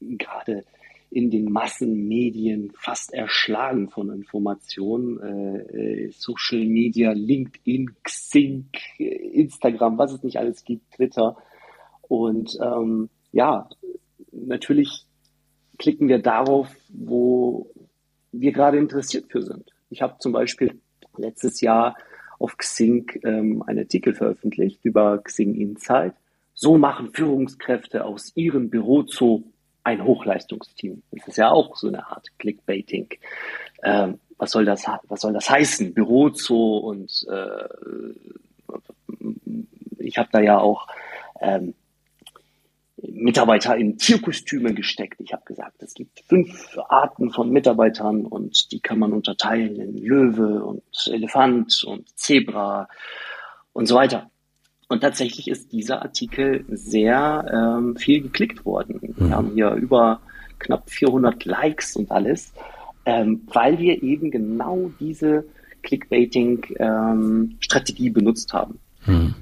gerade 0.00 0.64
in 1.10 1.30
den 1.30 1.50
Massenmedien 1.50 2.72
fast 2.76 3.12
erschlagen 3.12 3.88
von 3.90 4.10
Informationen. 4.10 5.20
Äh, 5.20 6.10
Social 6.12 6.64
Media, 6.64 7.12
LinkedIn, 7.12 7.94
Xing, 8.02 8.68
Instagram, 8.98 9.98
was 9.98 10.12
es 10.12 10.22
nicht 10.22 10.38
alles 10.38 10.64
gibt, 10.64 10.92
Twitter. 10.92 11.36
Und 12.02 12.58
ähm, 12.60 13.08
ja, 13.32 13.68
natürlich 14.32 15.06
klicken 15.78 16.08
wir 16.08 16.18
darauf, 16.18 16.74
wo 16.88 17.70
wir 18.32 18.52
gerade 18.52 18.78
interessiert 18.78 19.26
für 19.30 19.42
sind. 19.42 19.70
Ich 19.90 20.02
habe 20.02 20.16
zum 20.18 20.32
Beispiel 20.32 20.80
letztes 21.16 21.60
Jahr 21.60 21.96
auf 22.38 22.56
Xing 22.56 23.10
ähm, 23.24 23.62
einen 23.66 23.80
Artikel 23.80 24.14
veröffentlicht 24.14 24.84
über 24.84 25.18
Xing 25.22 25.54
Insight. 25.54 26.14
So 26.54 26.78
machen 26.78 27.12
Führungskräfte 27.12 28.04
aus 28.04 28.32
ihrem 28.34 28.70
Bürozoo 28.70 29.44
ein 29.84 30.02
Hochleistungsteam. 30.02 31.02
Das 31.12 31.28
ist 31.28 31.36
ja 31.36 31.50
auch 31.50 31.76
so 31.76 31.88
eine 31.88 32.06
Art 32.08 32.26
Clickbaiting. 32.38 33.08
Ähm, 33.82 34.18
was 34.38 34.50
soll 34.50 34.64
das, 34.64 34.84
was 35.08 35.20
soll 35.20 35.32
das 35.32 35.48
heißen? 35.48 35.94
Bürozoo 35.94 36.78
und 36.78 37.26
äh, 37.30 37.68
ich 39.98 40.18
habe 40.18 40.28
da 40.32 40.40
ja 40.40 40.58
auch 40.58 40.88
ähm, 41.40 41.74
Mitarbeiter 43.12 43.76
in 43.76 43.98
Tierkostüme 43.98 44.74
gesteckt. 44.74 45.20
Ich 45.20 45.32
habe 45.32 45.44
gesagt, 45.44 45.80
es 45.82 45.94
gibt 45.94 46.24
fünf 46.28 46.76
Arten 46.88 47.30
von 47.30 47.50
Mitarbeitern 47.50 48.26
und 48.26 48.72
die 48.72 48.80
kann 48.80 48.98
man 48.98 49.12
unterteilen 49.12 49.76
in 49.76 49.98
Löwe 49.98 50.64
und 50.64 50.82
Elefant 51.06 51.84
und 51.84 52.08
Zebra 52.18 52.88
und 53.72 53.86
so 53.86 53.94
weiter. 53.94 54.28
Und 54.88 55.00
tatsächlich 55.00 55.48
ist 55.48 55.72
dieser 55.72 56.02
Artikel 56.02 56.64
sehr 56.68 57.44
ähm, 57.52 57.96
viel 57.96 58.22
geklickt 58.22 58.64
worden. 58.64 59.00
Wir 59.16 59.26
mhm. 59.26 59.34
haben 59.34 59.50
hier 59.54 59.72
über 59.72 60.20
knapp 60.58 60.88
400 60.90 61.44
Likes 61.44 61.96
und 61.96 62.12
alles, 62.12 62.52
ähm, 63.04 63.42
weil 63.52 63.78
wir 63.78 64.02
eben 64.02 64.30
genau 64.30 64.90
diese 65.00 65.44
Clickbaiting-Strategie 65.82 68.06
ähm, 68.06 68.12
benutzt 68.12 68.52
haben. 68.52 68.78
Mhm. 69.06 69.34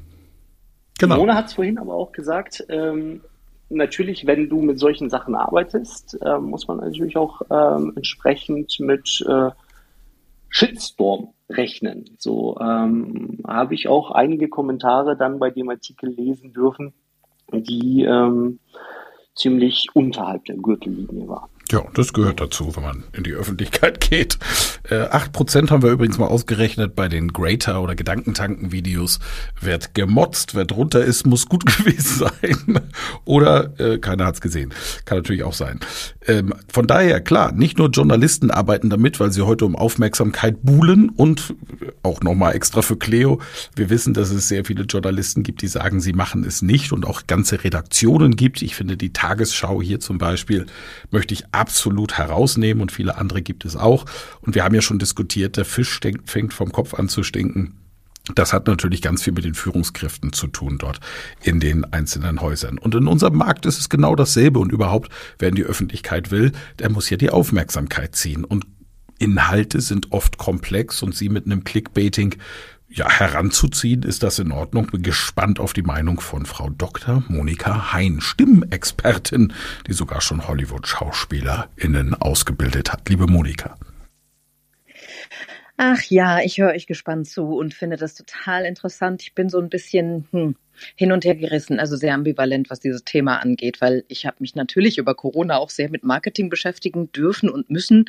Genau. 0.99 1.17
Mona 1.17 1.35
hat 1.35 1.47
es 1.47 1.55
vorhin 1.55 1.79
aber 1.79 1.95
auch 1.95 2.13
gesagt, 2.13 2.65
ähm, 2.69 3.23
natürlich, 3.69 4.27
wenn 4.27 4.49
du 4.49 4.61
mit 4.61 4.79
solchen 4.79 5.11
Sachen 5.11 5.35
arbeitest, 5.35 6.19
äh, 6.23 6.39
muss 6.39 6.69
man 6.69 6.79
natürlich 6.79 7.17
auch 7.17 7.43
ähm, 7.51 7.93
entsprechend 7.97 8.79
mit 8.81 9.25
äh, 9.29 9.51
Shitstorm 10.49 11.35
rechnen. 11.49 12.05
So 12.19 12.59
ähm, 12.61 13.41
habe 13.47 13.75
ich 13.75 13.89
auch 13.89 14.11
einige 14.13 14.49
Kommentare 14.49 15.17
dann 15.17 15.39
bei 15.39 15.51
dem 15.51 15.69
Artikel 15.69 16.11
lesen 16.11 16.53
dürfen, 16.53 16.93
die 17.53 18.05
ähm, 18.05 18.61
ziemlich 19.35 19.89
unterhalb 19.95 20.45
der 20.45 20.57
Gürtellinie 20.57 21.29
waren. 21.29 21.51
Ja, 21.75 21.83
das 21.93 22.13
gehört 22.13 22.41
dazu, 22.41 22.77
wenn 22.77 22.85
man 22.85 23.03
in 23.15 23.25
die 23.25 23.33
Öffentlichkeit 23.33 24.01
geht. 24.09 24.39
Äh, 24.89 25.09
acht 25.11 25.33
Prozent 25.33 25.73
haben 25.73 25.83
wir 25.83 25.91
übrigens 25.91 26.19
mal 26.19 26.29
ausgerechnet 26.29 26.95
bei 26.95 27.09
den 27.09 27.33
Greater- 27.33 27.83
oder 27.83 27.97
Gedankentanken-Videos. 27.97 29.19
Wer 29.61 29.81
gemotzt, 29.93 30.55
wer 30.55 30.67
drunter 30.67 31.05
ist, 31.05 31.27
muss 31.27 31.49
gut 31.49 31.67
gewesen 31.79 32.29
sein. 32.29 32.81
oder 33.25 33.77
äh, 33.81 33.99
keiner 33.99 34.27
hat's 34.27 34.41
gesehen. 34.41 34.73
Kann 35.05 35.19
natürlich 35.19 35.43
auch 35.43 35.53
sein. 35.53 35.81
Ähm, 36.29 36.55
von 36.73 36.87
daher, 36.87 37.21
klar, 37.21 37.51
nicht 37.51 37.77
nur 37.77 37.91
Journalisten 37.91 38.53
arbeiten 38.53 38.89
damit, 38.89 39.19
weil 39.19 39.33
sie 39.33 39.43
heute 39.43 39.65
um 39.65 39.75
Aufmerksamkeit 39.75 40.63
buhlen 40.63 41.09
und 41.09 41.55
auch 42.05 42.21
nochmal 42.21 42.55
extra 42.55 42.83
für 42.83 42.97
Cleo. 42.97 43.41
Wir 43.75 43.91
wissen, 43.91 44.15
dass 44.15 44.31
es 44.31 44.47
sehr 44.47 44.65
viele 44.65 44.85
Journalisten 44.85 45.43
gibt, 45.43 45.61
die 45.63 45.69
sagen, 45.69 46.01
sie 46.01 46.13
machen 46.13 46.45
es 46.45 46.63
nicht 46.63 46.93
und 46.93 47.05
auch 47.05 47.27
ganze 47.27 47.65
Redaktionen 47.65 48.37
gibt. 48.37 48.63
Ich 48.63 48.77
finde, 48.77 48.97
die 48.97 49.13
Tagesschau 49.13 49.83
hier 49.83 49.99
zum 49.99 50.19
Beispiel 50.19 50.67
möchte 51.11 51.35
ich 51.35 51.53
absolut 51.65 52.19
herausnehmen 52.19 52.83
und 52.83 52.93
viele 52.93 53.17
andere 53.17 53.41
gibt 53.41 53.65
es 53.65 53.75
auch. 53.75 54.05
Und 54.43 54.55
wir 54.55 54.65
haben 54.65 54.75
ja 54.75 54.83
schon 54.83 54.99
diskutiert, 54.99 55.57
der 55.57 55.65
Fisch 55.65 55.99
fängt 56.27 56.53
vom 56.53 56.73
Kopf 56.73 56.93
an 56.93 57.09
zu 57.09 57.23
stinken. 57.23 57.79
Das 58.35 58.53
hat 58.53 58.67
natürlich 58.67 59.01
ganz 59.01 59.23
viel 59.23 59.33
mit 59.33 59.47
den 59.47 59.55
Führungskräften 59.55 60.35
zu 60.35 60.47
tun 60.47 60.77
dort 60.79 61.01
in 61.43 61.61
den 61.61 61.91
einzelnen 61.91 62.43
Häusern. 62.43 62.77
Und 62.77 62.95
in 62.95 63.07
unserem 63.07 63.37
Markt 63.37 63.65
ist 63.65 63.79
es 63.79 63.89
genau 63.89 64.15
dasselbe. 64.15 64.59
Und 64.59 64.73
überhaupt, 64.73 65.11
wer 65.39 65.49
in 65.49 65.55
die 65.55 65.65
Öffentlichkeit 65.65 66.31
will, 66.31 66.53
der 66.81 66.91
muss 66.91 67.09
ja 67.09 67.17
die 67.17 67.31
Aufmerksamkeit 67.31 68.15
ziehen. 68.15 68.45
Und 68.45 68.67
Inhalte 69.19 69.81
sind 69.81 70.13
oft 70.13 70.37
komplex 70.37 71.03
und 71.03 71.15
sie 71.15 71.31
mit 71.31 71.47
einem 71.47 71.65
Clickbaiting 71.65 72.37
ja, 72.95 73.11
heranzuziehen, 73.11 74.03
ist 74.03 74.23
das 74.23 74.39
in 74.39 74.53
Ordnung. 74.53 74.87
Bin 74.87 75.03
gespannt 75.03 75.59
auf 75.59 75.73
die 75.73 75.83
Meinung 75.83 76.21
von 76.21 76.47
Frau 76.47 76.71
Dr. 76.71 77.25
Monika 77.29 77.93
Hein, 77.93 78.21
Stimmexpertin, 78.21 79.53
die 79.89 79.93
sogar 79.93 80.21
schon 80.21 80.47
Hollywood-SchauspielerInnen 80.47 82.15
ausgebildet 82.15 82.93
hat. 82.93 83.09
Liebe 83.09 83.27
Monika. 83.27 83.77
Ach 85.77 86.03
ja, 86.05 86.39
ich 86.41 86.59
höre 86.59 86.71
euch 86.71 86.87
gespannt 86.87 87.27
zu 87.27 87.57
und 87.57 87.75
finde 87.75 87.97
das 87.97 88.15
total 88.15 88.65
interessant. 88.65 89.23
Ich 89.23 89.35
bin 89.35 89.49
so 89.49 89.59
ein 89.59 89.69
bisschen, 89.69 90.29
hm, 90.31 90.55
hin 90.95 91.13
und 91.13 91.25
her 91.25 91.35
gerissen, 91.35 91.79
also 91.79 91.97
sehr 91.97 92.15
ambivalent, 92.15 92.71
was 92.71 92.81
dieses 92.81 93.05
Thema 93.05 93.39
angeht, 93.39 93.81
weil 93.81 94.05
ich 94.09 94.27
habe 94.27 94.37
mich 94.41 94.55
natürlich 94.55 94.99
über 94.99 95.15
Corona 95.15 95.57
auch 95.57 95.71
sehr 95.71 95.91
mit 95.91 96.05
Marketing 96.05 96.49
beschäftigen 96.49 97.11
dürfen 97.13 97.49
und 97.49 97.71
müssen 97.71 98.07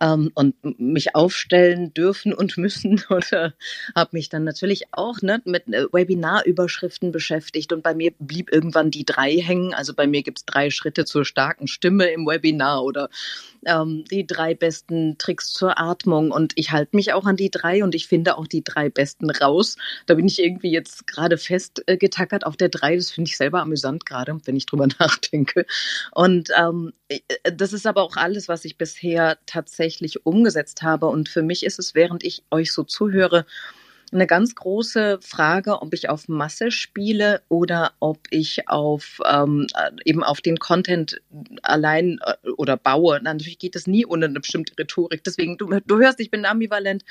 ähm, 0.00 0.30
und 0.34 0.54
mich 0.80 1.14
aufstellen 1.14 1.92
dürfen 1.94 2.32
und 2.32 2.56
müssen 2.56 3.02
äh, 3.30 3.50
habe 3.94 4.10
mich 4.12 4.28
dann 4.28 4.44
natürlich 4.44 4.84
auch 4.92 5.20
ne, 5.22 5.40
mit 5.44 5.68
äh, 5.68 5.86
Webinarüberschriften 5.92 7.12
beschäftigt 7.12 7.72
und 7.72 7.82
bei 7.82 7.94
mir 7.94 8.12
blieb 8.18 8.52
irgendwann 8.52 8.90
die 8.90 9.04
drei 9.04 9.36
hängen. 9.36 9.74
Also 9.74 9.94
bei 9.94 10.06
mir 10.06 10.22
gibt 10.22 10.38
es 10.38 10.44
drei 10.44 10.70
Schritte 10.70 11.04
zur 11.04 11.24
starken 11.24 11.66
Stimme 11.66 12.06
im 12.06 12.26
Webinar 12.26 12.82
oder 12.82 13.10
ähm, 13.66 14.04
die 14.10 14.26
drei 14.26 14.54
besten 14.54 15.18
Tricks 15.18 15.52
zur 15.52 15.78
Atmung 15.78 16.30
und 16.30 16.52
ich 16.56 16.72
halte 16.72 16.96
mich 16.96 17.12
auch 17.12 17.26
an 17.26 17.36
die 17.36 17.50
drei 17.50 17.84
und 17.84 17.94
ich 17.94 18.06
finde 18.06 18.36
auch 18.36 18.46
die 18.46 18.64
drei 18.64 18.88
besten 18.88 19.30
raus. 19.30 19.76
Da 20.06 20.14
bin 20.14 20.26
ich 20.26 20.42
irgendwie 20.42 20.72
jetzt 20.72 21.06
gerade 21.06 21.38
fest 21.38 21.82
äh, 21.86 21.98
auf 22.42 22.56
der 22.56 22.68
drei. 22.68 22.96
Das 22.96 23.10
finde 23.10 23.28
ich 23.28 23.36
selber 23.36 23.60
amüsant 23.60 24.06
gerade, 24.06 24.38
wenn 24.44 24.56
ich 24.56 24.66
drüber 24.66 24.88
nachdenke. 24.98 25.66
Und 26.12 26.50
ähm, 26.58 26.92
äh, 27.08 27.20
das 27.52 27.72
ist 27.72 27.86
aber 27.86 28.02
auch 28.02 28.16
alles, 28.16 28.48
was 28.48 28.64
ich 28.64 28.76
bisher 28.76 29.38
tatsächlich 29.46 29.81
umgesetzt 30.24 30.82
habe. 30.82 31.06
Und 31.06 31.28
für 31.28 31.42
mich 31.42 31.64
ist 31.64 31.78
es, 31.78 31.94
während 31.94 32.24
ich 32.24 32.42
euch 32.50 32.72
so 32.72 32.82
zuhöre, 32.82 33.46
eine 34.12 34.26
ganz 34.26 34.54
große 34.54 35.18
Frage, 35.22 35.80
ob 35.80 35.94
ich 35.94 36.08
auf 36.08 36.28
Masse 36.28 36.70
spiele 36.70 37.42
oder 37.48 37.92
ob 37.98 38.18
ich 38.30 38.68
auf 38.68 39.20
ähm, 39.24 39.66
eben 40.04 40.22
auf 40.22 40.40
den 40.40 40.58
Content 40.58 41.20
allein 41.62 42.20
äh, 42.24 42.50
oder 42.56 42.76
baue. 42.76 43.20
Natürlich 43.22 43.58
geht 43.58 43.76
es 43.76 43.86
nie 43.86 44.04
ohne 44.04 44.26
eine 44.26 44.40
bestimmte 44.40 44.74
Rhetorik. 44.78 45.24
Deswegen, 45.24 45.56
du, 45.56 45.80
du 45.86 45.98
hörst, 45.98 46.20
ich 46.20 46.30
bin 46.30 46.44
ambivalent 46.44 47.04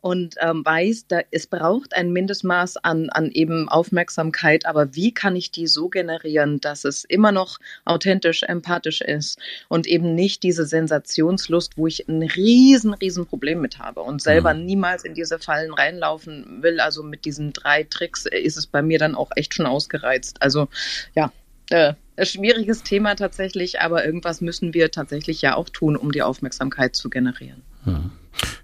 und 0.00 0.36
ähm, 0.40 0.64
weiß, 0.64 1.08
da, 1.08 1.20
es 1.32 1.48
braucht 1.48 1.94
ein 1.94 2.12
Mindestmaß 2.12 2.76
an, 2.78 3.10
an 3.10 3.30
eben 3.32 3.68
Aufmerksamkeit, 3.68 4.66
aber 4.66 4.94
wie 4.94 5.12
kann 5.12 5.34
ich 5.34 5.50
die 5.50 5.66
so 5.66 5.88
generieren, 5.88 6.60
dass 6.60 6.84
es 6.84 7.04
immer 7.04 7.32
noch 7.32 7.58
authentisch, 7.84 8.44
empathisch 8.44 9.00
ist 9.00 9.40
und 9.68 9.86
eben 9.86 10.14
nicht 10.14 10.44
diese 10.44 10.64
Sensationslust, 10.64 11.76
wo 11.76 11.88
ich 11.88 12.08
ein 12.08 12.22
riesen, 12.22 12.94
riesen 12.94 13.26
Problem 13.26 13.60
mit 13.60 13.78
habe 13.78 14.02
und 14.02 14.22
selber 14.22 14.54
mhm. 14.54 14.64
niemals 14.64 15.04
in 15.04 15.14
diese 15.14 15.40
Fallen 15.40 15.72
reinlaufen 15.72 16.35
will. 16.62 16.80
Also 16.80 17.02
mit 17.02 17.24
diesen 17.24 17.52
drei 17.52 17.84
Tricks 17.84 18.26
ist 18.26 18.56
es 18.56 18.66
bei 18.66 18.82
mir 18.82 18.98
dann 18.98 19.14
auch 19.14 19.30
echt 19.36 19.54
schon 19.54 19.66
ausgereizt. 19.66 20.40
Also 20.40 20.68
ja, 21.14 21.32
äh, 21.70 21.94
schwieriges 22.22 22.82
Thema 22.82 23.14
tatsächlich, 23.14 23.80
aber 23.80 24.04
irgendwas 24.04 24.40
müssen 24.40 24.74
wir 24.74 24.90
tatsächlich 24.90 25.42
ja 25.42 25.56
auch 25.56 25.68
tun, 25.68 25.96
um 25.96 26.12
die 26.12 26.22
Aufmerksamkeit 26.22 26.96
zu 26.96 27.10
generieren. 27.10 27.62
Mhm. 27.84 28.10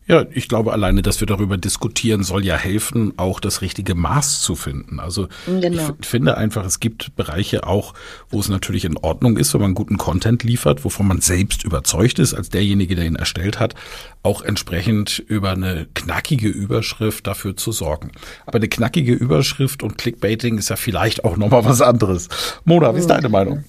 Ja, 0.07 0.27
ich 0.33 0.49
glaube 0.49 0.73
alleine, 0.73 1.01
dass 1.03 1.21
wir 1.21 1.27
darüber 1.27 1.57
diskutieren, 1.57 2.23
soll 2.23 2.45
ja 2.45 2.57
helfen, 2.57 3.15
auch 3.17 3.41
das 3.41 3.63
richtige 3.63 3.95
Maß 3.95 4.43
zu 4.43 4.57
finden. 4.57 5.01
Also 5.01 5.29
genau. 5.47 5.91
ich 6.01 6.07
finde 6.07 6.37
einfach, 6.37 6.65
es 6.65 6.81
gibt 6.81 7.15
Bereiche 7.17 7.67
auch, 7.67 7.95
wo 8.29 8.41
es 8.41 8.49
natürlich 8.49 8.85
in 8.85 8.97
Ordnung 8.97 9.37
ist, 9.37 9.55
wenn 9.55 9.61
man 9.61 9.75
guten 9.75 9.99
Content 9.99 10.43
liefert, 10.43 10.85
wovon 10.85 11.07
man 11.07 11.21
selbst 11.21 11.65
überzeugt 11.65 12.19
ist, 12.19 12.35
als 12.35 12.51
derjenige, 12.51 12.97
der 12.97 13.07
ihn 13.07 13.17
erstellt 13.17 13.61
hat, 13.61 13.75
auch 14.23 14.43
entsprechend 14.43 15.19
über 15.19 15.53
eine 15.53 15.87
knackige 15.95 16.49
Überschrift 16.49 17.27
dafür 17.27 17.57
zu 17.57 17.73
sorgen. 17.73 18.11
Aber 18.45 18.57
eine 18.57 18.69
knackige 18.69 19.15
Überschrift 19.15 19.83
und 19.83 19.99
Clickbaiting 19.99 20.59
ist 20.59 20.69
ja 20.69 20.77
vielleicht 20.77 21.25
auch 21.25 21.37
nochmal 21.37 21.65
was 21.65 21.81
anderes. 21.81 22.29
Mona, 22.65 22.95
wie 22.95 22.99
ist 22.99 23.09
deine 23.09 23.29
Meinung? 23.29 23.65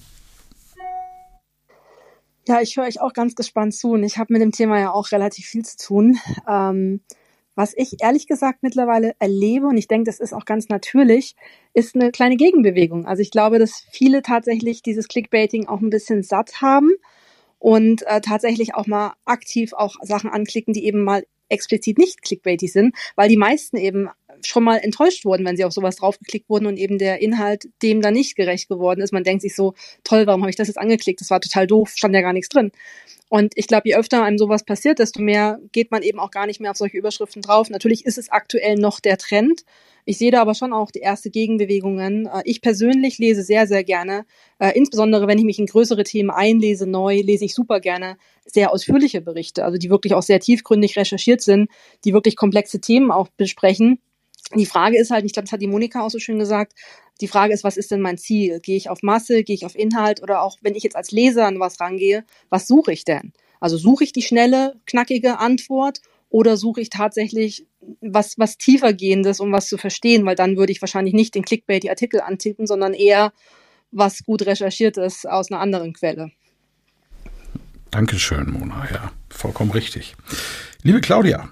Ja, 2.46 2.60
ich 2.60 2.76
höre 2.76 2.84
euch 2.84 3.00
auch 3.00 3.14
ganz 3.14 3.34
gespannt 3.34 3.74
zu 3.74 3.92
und 3.92 4.04
ich 4.04 4.18
habe 4.18 4.32
mit 4.32 4.42
dem 4.42 4.52
Thema 4.52 4.78
ja 4.78 4.92
auch 4.92 5.12
relativ 5.12 5.46
viel 5.46 5.64
zu 5.64 5.78
tun. 5.78 6.18
Ähm, 6.46 7.00
was 7.54 7.72
ich 7.74 8.02
ehrlich 8.02 8.26
gesagt 8.26 8.62
mittlerweile 8.62 9.14
erlebe, 9.18 9.66
und 9.66 9.78
ich 9.78 9.88
denke, 9.88 10.04
das 10.04 10.20
ist 10.20 10.34
auch 10.34 10.44
ganz 10.44 10.68
natürlich, 10.68 11.36
ist 11.72 11.94
eine 11.94 12.10
kleine 12.10 12.36
Gegenbewegung. 12.36 13.06
Also 13.06 13.22
ich 13.22 13.30
glaube, 13.30 13.58
dass 13.58 13.86
viele 13.90 14.20
tatsächlich 14.22 14.82
dieses 14.82 15.08
Clickbaiting 15.08 15.68
auch 15.68 15.80
ein 15.80 15.88
bisschen 15.88 16.22
satt 16.22 16.60
haben 16.60 16.90
und 17.58 18.02
äh, 18.06 18.20
tatsächlich 18.20 18.74
auch 18.74 18.86
mal 18.86 19.14
aktiv 19.24 19.72
auch 19.72 19.94
Sachen 20.02 20.28
anklicken, 20.28 20.74
die 20.74 20.84
eben 20.84 21.02
mal 21.02 21.24
explizit 21.48 21.96
nicht 21.96 22.22
clickbaitig 22.22 22.72
sind, 22.72 22.94
weil 23.16 23.28
die 23.28 23.36
meisten 23.36 23.78
eben 23.78 24.10
schon 24.46 24.64
mal 24.64 24.76
enttäuscht 24.76 25.24
wurden, 25.24 25.44
wenn 25.44 25.56
sie 25.56 25.64
auf 25.64 25.72
sowas 25.72 25.96
draufgeklickt 25.96 26.48
wurden 26.48 26.66
und 26.66 26.76
eben 26.76 26.98
der 26.98 27.20
Inhalt 27.20 27.68
dem 27.82 28.00
dann 28.00 28.14
nicht 28.14 28.36
gerecht 28.36 28.68
geworden 28.68 29.00
ist. 29.00 29.12
Man 29.12 29.24
denkt 29.24 29.42
sich 29.42 29.54
so, 29.54 29.74
toll, 30.04 30.26
warum 30.26 30.42
habe 30.42 30.50
ich 30.50 30.56
das 30.56 30.68
jetzt 30.68 30.78
angeklickt? 30.78 31.20
Das 31.20 31.30
war 31.30 31.40
total 31.40 31.66
doof, 31.66 31.92
stand 31.94 32.14
ja 32.14 32.20
gar 32.20 32.32
nichts 32.32 32.48
drin. 32.48 32.72
Und 33.28 33.54
ich 33.56 33.66
glaube, 33.66 33.88
je 33.88 33.96
öfter 33.96 34.22
einem 34.22 34.38
sowas 34.38 34.64
passiert, 34.64 34.98
desto 34.98 35.20
mehr 35.20 35.58
geht 35.72 35.90
man 35.90 36.02
eben 36.02 36.20
auch 36.20 36.30
gar 36.30 36.46
nicht 36.46 36.60
mehr 36.60 36.70
auf 36.70 36.76
solche 36.76 36.98
Überschriften 36.98 37.42
drauf. 37.42 37.70
Natürlich 37.70 38.04
ist 38.04 38.18
es 38.18 38.30
aktuell 38.30 38.76
noch 38.76 39.00
der 39.00 39.16
Trend. 39.18 39.64
Ich 40.04 40.18
sehe 40.18 40.30
da 40.30 40.42
aber 40.42 40.54
schon 40.54 40.72
auch 40.72 40.90
die 40.90 41.00
erste 41.00 41.30
Gegenbewegungen. 41.30 42.26
Äh, 42.26 42.42
ich 42.44 42.60
persönlich 42.60 43.18
lese 43.18 43.42
sehr, 43.42 43.66
sehr 43.66 43.84
gerne, 43.84 44.26
äh, 44.58 44.76
insbesondere 44.76 45.26
wenn 45.26 45.38
ich 45.38 45.44
mich 45.44 45.58
in 45.58 45.66
größere 45.66 46.04
Themen 46.04 46.30
einlese, 46.30 46.86
neu, 46.86 47.22
lese 47.22 47.46
ich 47.46 47.54
super 47.54 47.80
gerne 47.80 48.16
sehr 48.44 48.72
ausführliche 48.72 49.22
Berichte, 49.22 49.64
also 49.64 49.78
die 49.78 49.90
wirklich 49.90 50.14
auch 50.14 50.22
sehr 50.22 50.40
tiefgründig 50.40 50.96
recherchiert 50.96 51.40
sind, 51.40 51.70
die 52.04 52.12
wirklich 52.12 52.36
komplexe 52.36 52.80
Themen 52.80 53.10
auch 53.10 53.28
besprechen. 53.36 53.98
Die 54.54 54.66
Frage 54.66 54.98
ist 54.98 55.10
halt, 55.10 55.24
ich 55.24 55.32
glaube, 55.32 55.46
das 55.46 55.52
hat 55.52 55.62
die 55.62 55.66
Monika 55.66 56.02
auch 56.02 56.10
so 56.10 56.18
schön 56.18 56.38
gesagt, 56.38 56.74
die 57.20 57.28
Frage 57.28 57.54
ist, 57.54 57.64
was 57.64 57.76
ist 57.76 57.90
denn 57.90 58.00
mein 58.00 58.18
Ziel? 58.18 58.60
Gehe 58.60 58.76
ich 58.76 58.90
auf 58.90 59.02
Masse, 59.02 59.42
gehe 59.42 59.54
ich 59.54 59.64
auf 59.64 59.76
Inhalt 59.76 60.22
oder 60.22 60.42
auch 60.42 60.58
wenn 60.60 60.74
ich 60.74 60.82
jetzt 60.82 60.96
als 60.96 61.10
Leser 61.10 61.46
an 61.46 61.60
was 61.60 61.80
rangehe, 61.80 62.24
was 62.50 62.66
suche 62.66 62.92
ich 62.92 63.04
denn? 63.04 63.32
Also 63.60 63.76
suche 63.76 64.04
ich 64.04 64.12
die 64.12 64.22
schnelle, 64.22 64.74
knackige 64.86 65.38
Antwort 65.38 66.00
oder 66.28 66.56
suche 66.56 66.80
ich 66.80 66.90
tatsächlich 66.90 67.66
was, 68.00 68.38
was 68.38 68.58
tiefer 68.58 68.92
gehendes, 68.92 69.40
um 69.40 69.52
was 69.52 69.68
zu 69.68 69.78
verstehen? 69.78 70.26
Weil 70.26 70.34
dann 70.34 70.56
würde 70.56 70.72
ich 70.72 70.82
wahrscheinlich 70.82 71.14
nicht 71.14 71.34
den 71.34 71.44
Clickbait, 71.44 71.82
die 71.82 71.90
Artikel 71.90 72.20
antippen, 72.20 72.66
sondern 72.66 72.92
eher 72.92 73.32
was 73.92 74.24
gut 74.24 74.44
recherchiert 74.44 74.96
ist 74.96 75.28
aus 75.28 75.50
einer 75.50 75.60
anderen 75.60 75.92
Quelle. 75.92 76.32
Dankeschön, 77.92 78.50
Mona. 78.50 78.88
Ja, 78.92 79.12
vollkommen 79.30 79.70
richtig. 79.70 80.16
Liebe 80.82 81.00
Claudia, 81.00 81.48